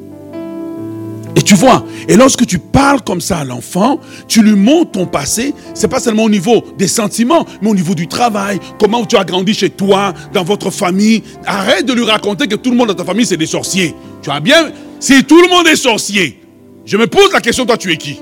Et 1.37 1.43
tu 1.43 1.55
vois, 1.55 1.85
et 2.09 2.17
lorsque 2.17 2.45
tu 2.45 2.59
parles 2.59 3.03
comme 3.03 3.21
ça 3.21 3.39
à 3.39 3.45
l'enfant, 3.45 4.01
tu 4.27 4.43
lui 4.43 4.57
montres 4.57 4.91
ton 4.91 5.07
passé, 5.07 5.55
c'est 5.75 5.87
pas 5.87 6.01
seulement 6.01 6.25
au 6.25 6.31
niveau 6.31 6.65
des 6.77 6.89
sentiments, 6.89 7.47
mais 7.63 7.71
au 7.71 7.75
niveau 7.77 7.95
du 7.95 8.09
travail, 8.09 8.59
comment 8.81 9.05
tu 9.07 9.17
as 9.17 9.25
grandi 9.25 9.55
chez 9.55 9.71
toi, 9.71 10.13
dans 10.33 10.43
votre 10.43 10.71
famille. 10.71 11.23
Arrête 11.47 11.87
de 11.87 11.93
lui 11.93 12.03
raconter 12.03 12.49
que 12.49 12.57
tout 12.57 12.71
le 12.71 12.77
monde 12.77 12.89
dans 12.89 12.95
ta 12.95 13.05
famille 13.05 13.25
c'est 13.25 13.37
des 13.37 13.47
sorciers. 13.47 13.95
Tu 14.21 14.31
as 14.31 14.41
bien, 14.41 14.73
si 14.99 15.23
tout 15.23 15.41
le 15.41 15.49
monde 15.49 15.69
est 15.69 15.77
sorcier, 15.77 16.40
je 16.85 16.97
me 16.97 17.07
pose 17.07 17.33
la 17.33 17.41
question, 17.41 17.67
toi 17.67 17.77
tu 17.77 17.93
es 17.93 17.97
qui? 17.97 18.21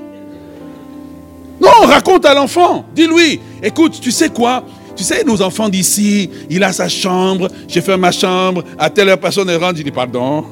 Non, 1.61 1.87
raconte 1.87 2.25
à 2.25 2.33
l'enfant, 2.33 2.85
dis-lui, 2.95 3.39
écoute, 3.61 3.99
tu 4.01 4.11
sais 4.11 4.29
quoi? 4.29 4.63
Tu 4.95 5.03
sais, 5.03 5.23
nos 5.23 5.41
enfants 5.41 5.69
d'ici, 5.69 6.29
il 6.49 6.63
a 6.63 6.73
sa 6.73 6.89
chambre, 6.89 7.47
j'ai 7.67 7.81
fait 7.81 7.97
ma 7.97 8.11
chambre, 8.11 8.63
à 8.77 8.89
telle 8.89 9.09
heure 9.09 9.19
personne 9.19 9.47
ne 9.47 9.55
rentre, 9.55 9.79
il 9.79 9.83
dit 9.83 9.91
pardon. 9.91 10.45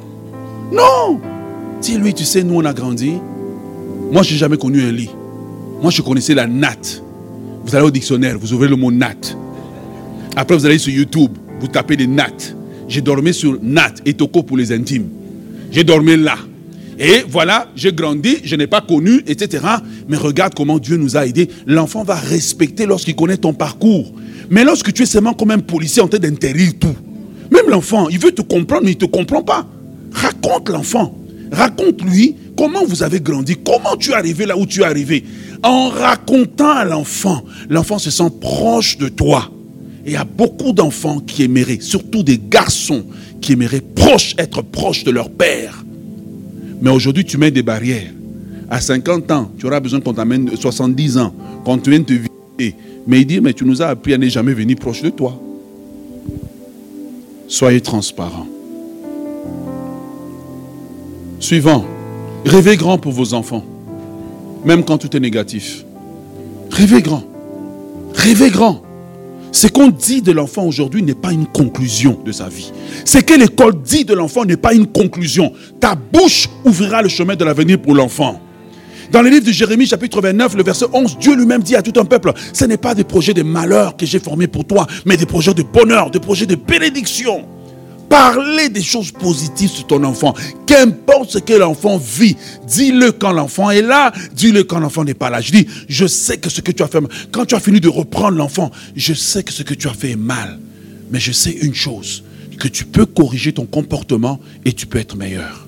Non, 0.71 1.19
Dis-lui, 1.81 2.13
tu 2.13 2.25
sais, 2.25 2.43
nous 2.43 2.55
on 2.55 2.65
a 2.65 2.73
grandi. 2.73 3.13
Moi, 4.11 4.23
je 4.23 4.31
n'ai 4.31 4.37
jamais 4.37 4.57
connu 4.57 4.81
un 4.81 4.91
lit. 4.91 5.09
Moi, 5.81 5.91
je 5.91 6.01
connaissais 6.01 6.33
la 6.33 6.47
natte. 6.47 7.03
Vous 7.63 7.75
allez 7.75 7.85
au 7.85 7.91
dictionnaire, 7.91 8.37
vous 8.39 8.53
ouvrez 8.53 8.67
le 8.67 8.75
mot 8.75 8.91
natte. 8.91 9.37
Après, 10.35 10.55
vous 10.55 10.65
allez 10.65 10.77
sur 10.77 10.93
YouTube, 10.93 11.31
vous 11.59 11.67
tapez 11.67 11.95
des 11.95 12.07
nattes. 12.07 12.55
J'ai 12.87 13.01
dormi 13.01 13.33
sur 13.33 13.57
natte 13.61 14.01
et 14.05 14.13
toko 14.13 14.43
pour 14.43 14.57
les 14.57 14.71
intimes. 14.71 15.09
J'ai 15.71 15.83
dormi 15.83 16.15
là. 16.17 16.35
Et 16.99 17.23
voilà, 17.29 17.67
j'ai 17.75 17.93
grandi, 17.93 18.37
je 18.43 18.55
n'ai 18.55 18.67
pas 18.67 18.81
connu, 18.81 19.21
etc. 19.27 19.63
Mais 20.07 20.17
regarde 20.17 20.53
comment 20.55 20.79
Dieu 20.79 20.97
nous 20.97 21.15
a 21.15 21.25
aidés. 21.27 21.47
L'enfant 21.67 22.03
va 22.03 22.15
respecter 22.15 22.85
lorsqu'il 22.85 23.15
connaît 23.15 23.37
ton 23.37 23.53
parcours. 23.53 24.11
Mais 24.49 24.63
lorsque 24.63 24.91
tu 24.93 25.03
es 25.03 25.05
seulement 25.05 25.33
comme 25.33 25.51
un 25.51 25.59
policier 25.59 26.01
en 26.01 26.07
train 26.07 26.19
d'interdire 26.19 26.71
tout, 26.79 26.95
même 27.51 27.69
l'enfant, 27.69 28.09
il 28.09 28.19
veut 28.19 28.31
te 28.31 28.41
comprendre, 28.41 28.83
mais 28.85 28.91
il 28.91 28.95
ne 28.95 29.01
te 29.01 29.05
comprend 29.05 29.43
pas. 29.43 29.67
Raconte 30.11 30.69
l'enfant. 30.69 31.15
Raconte-lui 31.51 32.35
comment 32.57 32.83
vous 32.85 33.03
avez 33.03 33.21
grandi, 33.21 33.55
comment 33.63 33.95
tu 33.95 34.11
es 34.11 34.15
arrivé 34.15 34.45
là 34.45 34.57
où 34.57 34.65
tu 34.65 34.81
es 34.81 34.85
arrivé. 34.85 35.23
En 35.63 35.89
racontant 35.89 36.71
à 36.71 36.85
l'enfant, 36.85 37.43
l'enfant 37.69 37.99
se 37.99 38.09
sent 38.09 38.31
proche 38.41 38.97
de 38.97 39.07
toi. 39.07 39.51
Et 40.05 40.11
il 40.11 40.13
y 40.13 40.17
a 40.17 40.25
beaucoup 40.25 40.73
d'enfants 40.73 41.19
qui 41.19 41.43
aimeraient, 41.43 41.79
surtout 41.79 42.23
des 42.23 42.39
garçons, 42.39 43.05
qui 43.39 43.53
aimeraient 43.53 43.81
proche, 43.81 44.35
être 44.37 44.61
proche 44.61 45.03
de 45.03 45.11
leur 45.11 45.29
père. 45.29 45.83
Mais 46.81 46.89
aujourd'hui, 46.89 47.25
tu 47.25 47.37
mets 47.37 47.51
des 47.51 47.63
barrières. 47.63 48.11
À 48.69 48.81
50 48.81 49.31
ans, 49.31 49.51
tu 49.57 49.65
auras 49.65 49.79
besoin 49.79 50.01
qu'on 50.01 50.13
t'amène 50.13 50.55
70 50.55 51.17
ans, 51.17 51.33
qu'on 51.63 51.77
te 51.77 51.89
vienne 51.89 52.03
te 52.03 52.13
visiter. 52.13 52.75
Mais 53.07 53.21
il 53.21 53.25
dit, 53.25 53.39
mais 53.39 53.53
tu 53.53 53.65
nous 53.65 53.81
as 53.81 53.87
appris 53.87 54.13
à 54.13 54.17
ne 54.17 54.27
jamais 54.27 54.53
venir 54.53 54.77
proche 54.77 55.01
de 55.01 55.09
toi. 55.09 55.39
Soyez 57.47 57.79
transparents. 57.79 58.47
Suivant, 61.39 61.85
rêvez 62.45 62.75
grand 62.75 62.97
pour 62.97 63.13
vos 63.13 63.33
enfants, 63.33 63.63
même 64.65 64.83
quand 64.83 64.97
tout 64.97 65.15
est 65.15 65.19
négatif. 65.19 65.85
Rêvez 66.71 67.01
grand. 67.01 67.23
Rêvez 68.13 68.49
grand. 68.49 68.81
Ce 69.51 69.67
qu'on 69.67 69.87
dit 69.87 70.21
de 70.21 70.31
l'enfant 70.31 70.63
aujourd'hui 70.63 71.01
n'est 71.01 71.15
pas 71.15 71.31
une 71.31 71.47
conclusion 71.47 72.19
de 72.25 72.31
sa 72.31 72.49
vie. 72.49 72.71
Ce 73.05 73.17
que 73.19 73.33
l'école 73.33 73.81
dit 73.81 74.05
de 74.05 74.13
l'enfant 74.13 74.45
n'est 74.45 74.57
pas 74.57 74.73
une 74.73 74.87
conclusion. 74.87 75.51
Ta 75.79 75.95
bouche 75.95 76.49
ouvrira 76.65 77.01
le 77.01 77.09
chemin 77.09 77.35
de 77.35 77.43
l'avenir 77.45 77.81
pour 77.81 77.95
l'enfant. 77.95 78.41
Dans 79.11 79.21
le 79.21 79.29
livre 79.29 79.45
de 79.45 79.51
Jérémie, 79.51 79.87
chapitre 79.87 80.21
29, 80.21 80.55
le 80.55 80.63
verset 80.63 80.85
11, 80.91 81.17
Dieu 81.17 81.35
lui-même 81.35 81.63
dit 81.63 81.75
à 81.75 81.81
tout 81.81 81.97
un 81.99 82.03
peuple, 82.03 82.33
ce 82.51 82.65
n'est 82.65 82.77
pas 82.77 82.93
des 82.93 83.05
projets 83.05 83.33
de 83.33 83.41
malheur 83.41 83.95
que 83.95 84.05
j'ai 84.05 84.19
formés 84.19 84.47
pour 84.47 84.65
toi, 84.65 84.85
mais 85.05 85.15
des 85.15 85.25
projets 85.25 85.53
de 85.53 85.63
bonheur, 85.63 86.11
des 86.11 86.19
projets 86.19 86.45
de 86.45 86.55
bénédiction. 86.55 87.45
Parlez 88.09 88.69
des 88.69 88.81
choses 88.81 89.11
positives 89.11 89.69
sur 89.69 89.87
ton 89.87 90.03
enfant. 90.03 90.33
Qu'importe 90.65 91.31
ce 91.31 91.37
que 91.39 91.53
l'enfant 91.53 91.97
vit, 91.97 92.37
dis-le 92.65 93.11
quand 93.11 93.31
l'enfant 93.31 93.69
est 93.69 93.81
là, 93.81 94.13
dis-le 94.33 94.63
quand 94.63 94.79
l'enfant 94.79 95.03
n'est 95.03 95.13
pas 95.13 95.29
là. 95.29 95.41
Je 95.41 95.51
dis, 95.51 95.67
je 95.89 96.07
sais 96.07 96.37
que 96.37 96.49
ce 96.49 96.61
que 96.61 96.71
tu 96.71 96.83
as 96.83 96.87
fait, 96.87 96.99
quand 97.31 97.45
tu 97.45 97.55
as 97.55 97.59
fini 97.59 97.79
de 97.79 97.89
reprendre 97.89 98.37
l'enfant, 98.37 98.71
je 98.95 99.13
sais 99.13 99.43
que 99.43 99.51
ce 99.51 99.63
que 99.63 99.73
tu 99.73 99.87
as 99.87 99.93
fait 99.93 100.11
est 100.11 100.15
mal. 100.15 100.59
Mais 101.11 101.19
je 101.19 101.31
sais 101.31 101.51
une 101.51 101.73
chose, 101.73 102.23
que 102.57 102.67
tu 102.67 102.85
peux 102.85 103.05
corriger 103.05 103.53
ton 103.53 103.65
comportement 103.65 104.39
et 104.65 104.73
tu 104.73 104.87
peux 104.87 104.99
être 104.99 105.15
meilleur. 105.15 105.67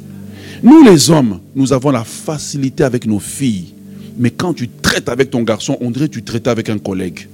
Nous 0.64 0.84
les 0.84 1.10
hommes, 1.10 1.40
nous 1.56 1.72
avons 1.72 1.92
la 1.92 2.04
facilité 2.04 2.84
avec 2.84 3.06
nos 3.06 3.20
filles. 3.20 3.74
Mais 4.18 4.32
quand 4.32 4.54
tu 4.54 4.68
traites 4.68 5.08
avec 5.08 5.30
ton 5.30 5.44
garçon, 5.44 5.78
on 5.80 5.92
dirait 5.92 6.10
que 6.10 6.14
tu 6.14 6.24
traites 6.24 6.48
avec 6.48 6.70
un 6.70 6.78
collègue. 6.78 7.28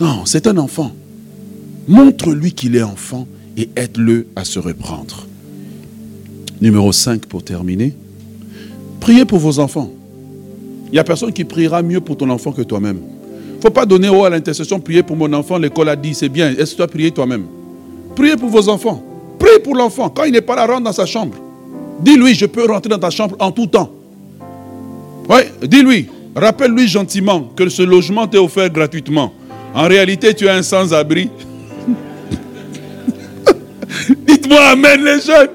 Non, 0.00 0.26
c'est 0.26 0.46
un 0.48 0.58
enfant. 0.58 0.92
Montre-lui 1.88 2.52
qu'il 2.52 2.76
est 2.76 2.82
enfant 2.82 3.26
et 3.56 3.68
aide-le 3.76 4.26
à 4.34 4.44
se 4.44 4.58
reprendre. 4.58 5.26
Numéro 6.60 6.92
5 6.92 7.26
pour 7.26 7.42
terminer. 7.42 7.94
Priez 9.00 9.24
pour 9.24 9.38
vos 9.38 9.58
enfants. 9.58 9.90
Il 10.86 10.92
n'y 10.92 10.98
a 10.98 11.04
personne 11.04 11.32
qui 11.32 11.44
priera 11.44 11.82
mieux 11.82 12.00
pour 12.00 12.16
ton 12.16 12.30
enfant 12.30 12.52
que 12.52 12.62
toi-même. 12.62 12.98
Il 12.98 13.56
ne 13.56 13.60
faut 13.60 13.70
pas 13.70 13.86
donner 13.86 14.08
haut 14.08 14.24
à 14.24 14.30
l'intercession, 14.30 14.80
prier 14.80 15.02
pour 15.02 15.16
mon 15.16 15.32
enfant, 15.32 15.58
l'école 15.58 15.88
a 15.88 15.96
dit, 15.96 16.14
c'est 16.14 16.28
bien. 16.28 16.50
Est-ce 16.50 16.72
que 16.72 16.76
tu 16.76 16.82
as 16.82 16.86
prié 16.86 17.10
toi-même? 17.10 17.46
Priez 18.14 18.36
pour 18.36 18.48
vos 18.48 18.68
enfants. 18.68 19.02
Priez 19.38 19.58
pour 19.60 19.74
l'enfant. 19.74 20.08
Quand 20.08 20.24
il 20.24 20.32
n'est 20.32 20.40
pas 20.40 20.56
là, 20.56 20.66
rentre 20.66 20.84
dans 20.84 20.92
sa 20.92 21.06
chambre. 21.06 21.36
Dis-lui, 22.00 22.34
je 22.34 22.46
peux 22.46 22.66
rentrer 22.66 22.88
dans 22.88 22.98
ta 22.98 23.10
chambre 23.10 23.36
en 23.38 23.50
tout 23.50 23.66
temps. 23.66 23.90
Oui, 25.28 25.40
dis-lui, 25.66 26.06
rappelle-lui 26.34 26.86
gentiment 26.86 27.50
que 27.56 27.68
ce 27.68 27.82
logement 27.82 28.26
t'est 28.26 28.38
offert 28.38 28.70
gratuitement. 28.70 29.32
En 29.74 29.88
réalité, 29.88 30.34
tu 30.34 30.46
es 30.46 30.50
un 30.50 30.62
sans-abri. 30.62 31.28
Dites-moi 34.26 34.60
Amen 34.60 35.04
les 35.04 35.20
jeunes. 35.20 35.50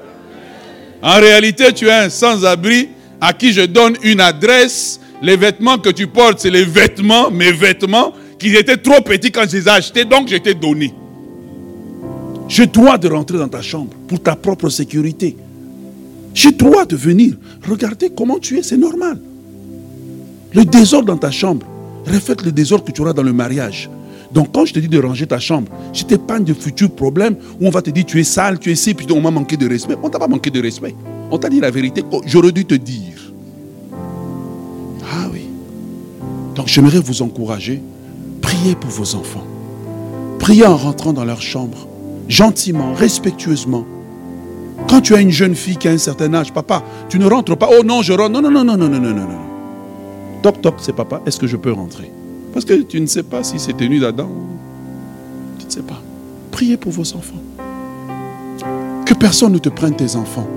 En 1.02 1.16
réalité, 1.20 1.72
tu 1.72 1.86
es 1.86 1.92
un 1.92 2.08
sans-abri 2.08 2.88
à 3.20 3.32
qui 3.32 3.52
je 3.52 3.62
donne 3.62 3.96
une 4.02 4.20
adresse. 4.20 5.00
Les 5.20 5.36
vêtements 5.36 5.78
que 5.78 5.90
tu 5.90 6.06
portes, 6.06 6.40
c'est 6.40 6.50
les 6.50 6.64
vêtements, 6.64 7.30
mes 7.30 7.52
vêtements, 7.52 8.12
qui 8.38 8.54
étaient 8.56 8.76
trop 8.76 9.00
petits 9.00 9.30
quand 9.30 9.44
je 9.48 9.56
les 9.56 9.66
ai 9.66 9.70
achetés, 9.70 10.04
donc 10.04 10.28
je 10.28 10.36
t'ai 10.36 10.54
donné. 10.54 10.92
Je 12.48 12.64
dois 12.64 12.98
de 12.98 13.08
rentrer 13.08 13.38
dans 13.38 13.48
ta 13.48 13.62
chambre 13.62 13.92
pour 14.08 14.20
ta 14.20 14.36
propre 14.36 14.68
sécurité. 14.68 15.36
Je 16.34 16.48
dois 16.50 16.84
de 16.84 16.96
venir. 16.96 17.34
Regardez 17.68 18.10
comment 18.10 18.38
tu 18.38 18.58
es, 18.58 18.62
c'est 18.62 18.76
normal. 18.76 19.18
Le 20.52 20.64
désordre 20.64 21.06
dans 21.06 21.16
ta 21.16 21.30
chambre 21.30 21.66
reflète 22.06 22.42
le 22.42 22.52
désordre 22.52 22.84
que 22.84 22.92
tu 22.92 23.00
auras 23.00 23.12
dans 23.12 23.22
le 23.22 23.32
mariage. 23.32 23.88
Donc 24.32 24.52
quand 24.52 24.64
je 24.64 24.72
te 24.72 24.78
dis 24.78 24.88
de 24.88 24.98
ranger 24.98 25.26
ta 25.26 25.38
chambre, 25.38 25.70
je 25.92 26.04
t'épargne 26.04 26.44
de 26.44 26.54
futurs 26.54 26.90
problèmes 26.90 27.36
où 27.60 27.66
on 27.66 27.70
va 27.70 27.82
te 27.82 27.90
dire 27.90 28.06
tu 28.06 28.18
es 28.18 28.24
sale, 28.24 28.58
tu 28.58 28.70
es 28.70 28.72
ici, 28.72 28.94
puis 28.94 29.06
on 29.12 29.20
m'a 29.20 29.30
manqué 29.30 29.56
de 29.56 29.68
respect. 29.68 29.96
On 30.02 30.08
t'a 30.08 30.18
pas 30.18 30.28
manqué 30.28 30.50
de 30.50 30.60
respect. 30.60 30.94
On 31.30 31.38
t'a 31.38 31.48
dit 31.48 31.60
la 31.60 31.70
vérité. 31.70 32.02
J'aurais 32.26 32.52
dû 32.52 32.64
te 32.64 32.74
dire. 32.74 33.32
Ah 35.02 35.28
oui. 35.32 35.46
Donc 36.54 36.66
j'aimerais 36.66 37.00
vous 37.00 37.22
encourager. 37.22 37.82
Priez 38.40 38.74
pour 38.74 38.90
vos 38.90 39.14
enfants. 39.14 39.46
Priez 40.38 40.66
en 40.66 40.76
rentrant 40.76 41.12
dans 41.12 41.24
leur 41.24 41.42
chambre. 41.42 41.86
Gentiment, 42.28 42.94
respectueusement. 42.94 43.84
Quand 44.88 45.00
tu 45.00 45.14
as 45.14 45.20
une 45.20 45.30
jeune 45.30 45.54
fille 45.54 45.76
qui 45.76 45.88
a 45.88 45.92
un 45.92 45.98
certain 45.98 46.32
âge, 46.34 46.52
papa, 46.52 46.82
tu 47.08 47.18
ne 47.18 47.26
rentres 47.26 47.56
pas. 47.56 47.68
Oh 47.78 47.84
non, 47.84 48.02
je 48.02 48.12
rentre. 48.12 48.30
Non, 48.30 48.42
non, 48.42 48.50
non, 48.50 48.64
non, 48.64 48.76
non, 48.76 48.88
non, 48.88 49.00
non, 49.00 49.14
non. 49.14 49.28
Toc, 50.42 50.60
toc, 50.60 50.74
c'est 50.78 50.94
papa. 50.94 51.20
Est-ce 51.26 51.38
que 51.38 51.46
je 51.46 51.56
peux 51.56 51.72
rentrer? 51.72 52.10
Parce 52.52 52.64
que 52.64 52.74
tu 52.82 53.00
ne 53.00 53.06
sais 53.06 53.22
pas 53.22 53.42
si 53.42 53.58
c'est 53.58 53.76
tenu 53.76 53.98
d'Adam. 53.98 54.28
Tu 55.58 55.66
ne 55.66 55.70
sais 55.70 55.82
pas. 55.82 56.00
Priez 56.50 56.76
pour 56.76 56.92
vos 56.92 57.16
enfants. 57.16 57.40
Que 59.06 59.14
personne 59.14 59.52
ne 59.52 59.58
te 59.58 59.68
prenne 59.68 59.96
tes 59.96 60.16
enfants. 60.16 60.48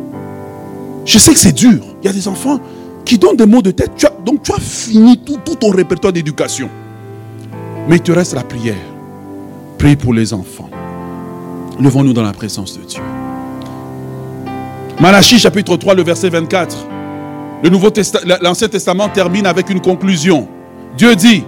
Je 1.06 1.18
sais 1.18 1.34
que 1.34 1.40
c'est 1.40 1.54
dur. 1.54 1.84
Il 2.02 2.06
y 2.06 2.10
a 2.10 2.14
des 2.14 2.28
enfants 2.28 2.60
qui 3.06 3.18
donnent 3.18 3.38
des 3.38 3.46
mots 3.46 3.62
de 3.62 3.72
tête. 3.72 3.92
donc 4.26 4.44
tu 4.44 4.52
as 4.52 4.60
fini 4.60 5.18
tout, 5.18 5.38
ton 5.56 5.70
répertoire 5.70 6.12
d'éducation. 6.12 6.70
Mais 7.88 7.98
il 7.98 8.02
te 8.02 8.12
reste 8.12 8.34
la 8.34 8.44
prière. 8.44 8.76
Prie 9.78 9.96
pour 9.96 10.14
les 10.14 10.34
enfants. 10.34 10.70
Levons-nous 11.80 12.14
dans 12.14 12.24
la 12.24 12.34
présence 12.34 12.78
de 12.78 12.84
Dieu. 12.84 13.02
Malachie 15.00 15.40
chapitre 15.40 15.76
3, 15.78 15.94
le 15.94 16.04
verset 16.04 16.30
24. 16.30 16.88
L'Ancien 18.42 18.68
Testament 18.68 19.10
termine 19.10 19.46
avec 19.46 19.70
une 19.70 19.82
conclusion. 19.82 20.48
Dieu 20.98 21.16
dit, 21.16 21.44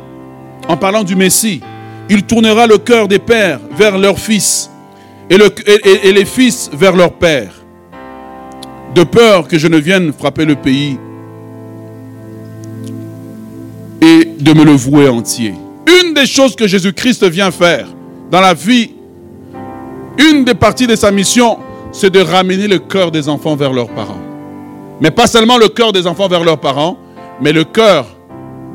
en 0.67 0.77
parlant 0.77 1.03
du 1.03 1.15
Messie, 1.15 1.61
il 2.09 2.23
tournera 2.23 2.67
le 2.67 2.77
cœur 2.77 3.07
des 3.07 3.19
pères 3.19 3.59
vers 3.77 3.97
leurs 3.97 4.19
fils 4.19 4.69
et, 5.29 5.37
les 5.37 6.25
fils 6.25 6.69
vers 6.73 6.95
leurs 6.95 7.13
pères, 7.13 7.53
de 8.95 9.03
peur 9.03 9.47
que 9.47 9.57
je 9.57 9.67
ne 9.67 9.77
vienne 9.77 10.13
frapper 10.13 10.45
le 10.45 10.55
pays 10.55 10.97
et 14.01 14.25
de 14.39 14.53
me 14.53 14.63
le 14.63 14.71
vouer 14.71 15.09
entier. 15.09 15.53
Une 16.03 16.13
des 16.13 16.25
choses 16.25 16.55
que 16.55 16.67
Jésus-Christ 16.67 17.25
vient 17.25 17.51
faire, 17.51 17.87
dans 18.31 18.41
la 18.41 18.53
vie, 18.53 18.91
une 20.17 20.45
des 20.45 20.53
parties 20.53 20.87
de 20.87 20.95
sa 20.95 21.11
mission, 21.11 21.57
c'est 21.91 22.09
de 22.09 22.19
ramener 22.19 22.67
le 22.67 22.79
cœur 22.79 23.11
des 23.11 23.27
enfants 23.27 23.55
vers 23.55 23.73
leurs 23.73 23.89
parents. 23.89 24.21
Mais 25.01 25.11
pas 25.11 25.27
seulement 25.27 25.57
le 25.57 25.67
cœur 25.67 25.91
des 25.93 26.07
enfants 26.07 26.27
vers 26.27 26.43
leurs 26.43 26.59
parents, 26.59 26.97
mais 27.41 27.51
le 27.51 27.63
cœur 27.63 28.05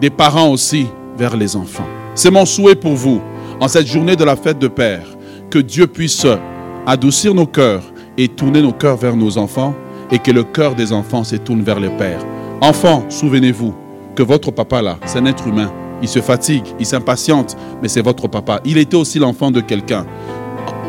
des 0.00 0.10
parents 0.10 0.48
aussi 0.48 0.86
vers 1.16 1.36
les 1.36 1.56
enfants. 1.56 1.86
C'est 2.14 2.30
mon 2.30 2.44
souhait 2.44 2.74
pour 2.74 2.94
vous, 2.94 3.20
en 3.60 3.68
cette 3.68 3.86
journée 3.86 4.16
de 4.16 4.24
la 4.24 4.36
fête 4.36 4.58
de 4.58 4.68
Père, 4.68 5.06
que 5.50 5.58
Dieu 5.58 5.86
puisse 5.86 6.26
adoucir 6.86 7.34
nos 7.34 7.46
cœurs 7.46 7.82
et 8.18 8.28
tourner 8.28 8.62
nos 8.62 8.72
cœurs 8.72 8.96
vers 8.96 9.16
nos 9.16 9.38
enfants, 9.38 9.74
et 10.10 10.18
que 10.18 10.30
le 10.30 10.44
cœur 10.44 10.74
des 10.74 10.92
enfants 10.92 11.24
se 11.24 11.36
tourne 11.36 11.62
vers 11.62 11.80
le 11.80 11.88
Père. 11.96 12.20
Enfants, 12.60 13.04
souvenez-vous 13.08 13.74
que 14.14 14.22
votre 14.22 14.50
papa 14.50 14.82
là, 14.82 14.98
c'est 15.06 15.18
un 15.18 15.26
être 15.26 15.46
humain. 15.46 15.72
Il 16.02 16.08
se 16.08 16.20
fatigue, 16.20 16.64
il 16.78 16.84
s'impatiente, 16.84 17.56
mais 17.80 17.88
c'est 17.88 18.02
votre 18.02 18.28
papa. 18.28 18.60
Il 18.64 18.76
était 18.76 18.96
aussi 18.96 19.18
l'enfant 19.18 19.50
de 19.50 19.60
quelqu'un. 19.60 20.04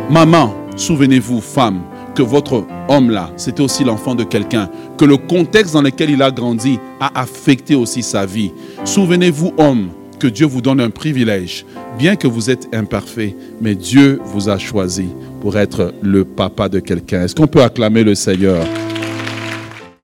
Maman, 0.09 0.53
souvenez-vous, 0.75 1.39
femme, 1.39 1.83
que 2.15 2.21
votre 2.21 2.65
homme-là, 2.89 3.31
c'était 3.37 3.61
aussi 3.61 3.83
l'enfant 3.83 4.13
de 4.13 4.23
quelqu'un, 4.23 4.69
que 4.97 5.05
le 5.05 5.17
contexte 5.17 5.73
dans 5.73 5.81
lequel 5.81 6.09
il 6.09 6.21
a 6.21 6.29
grandi 6.31 6.79
a 6.99 7.21
affecté 7.21 7.75
aussi 7.75 8.03
sa 8.03 8.25
vie. 8.25 8.51
Souvenez-vous, 8.83 9.53
homme, 9.57 9.89
que 10.23 10.27
Dieu 10.29 10.45
vous 10.45 10.61
donne 10.61 10.79
un 10.79 10.89
privilège, 10.89 11.65
bien 11.99 12.15
que 12.15 12.27
vous 12.27 12.49
êtes 12.49 12.73
imparfait, 12.73 13.35
mais 13.59 13.75
Dieu 13.75 14.21
vous 14.23 14.47
a 14.47 14.57
choisi 14.57 15.07
pour 15.41 15.57
être 15.57 15.93
le 16.01 16.23
papa 16.23 16.69
de 16.69 16.79
quelqu'un. 16.79 17.23
Est-ce 17.23 17.35
qu'on 17.35 17.47
peut 17.47 17.61
acclamer 17.61 18.05
le 18.05 18.15
Seigneur? 18.15 18.65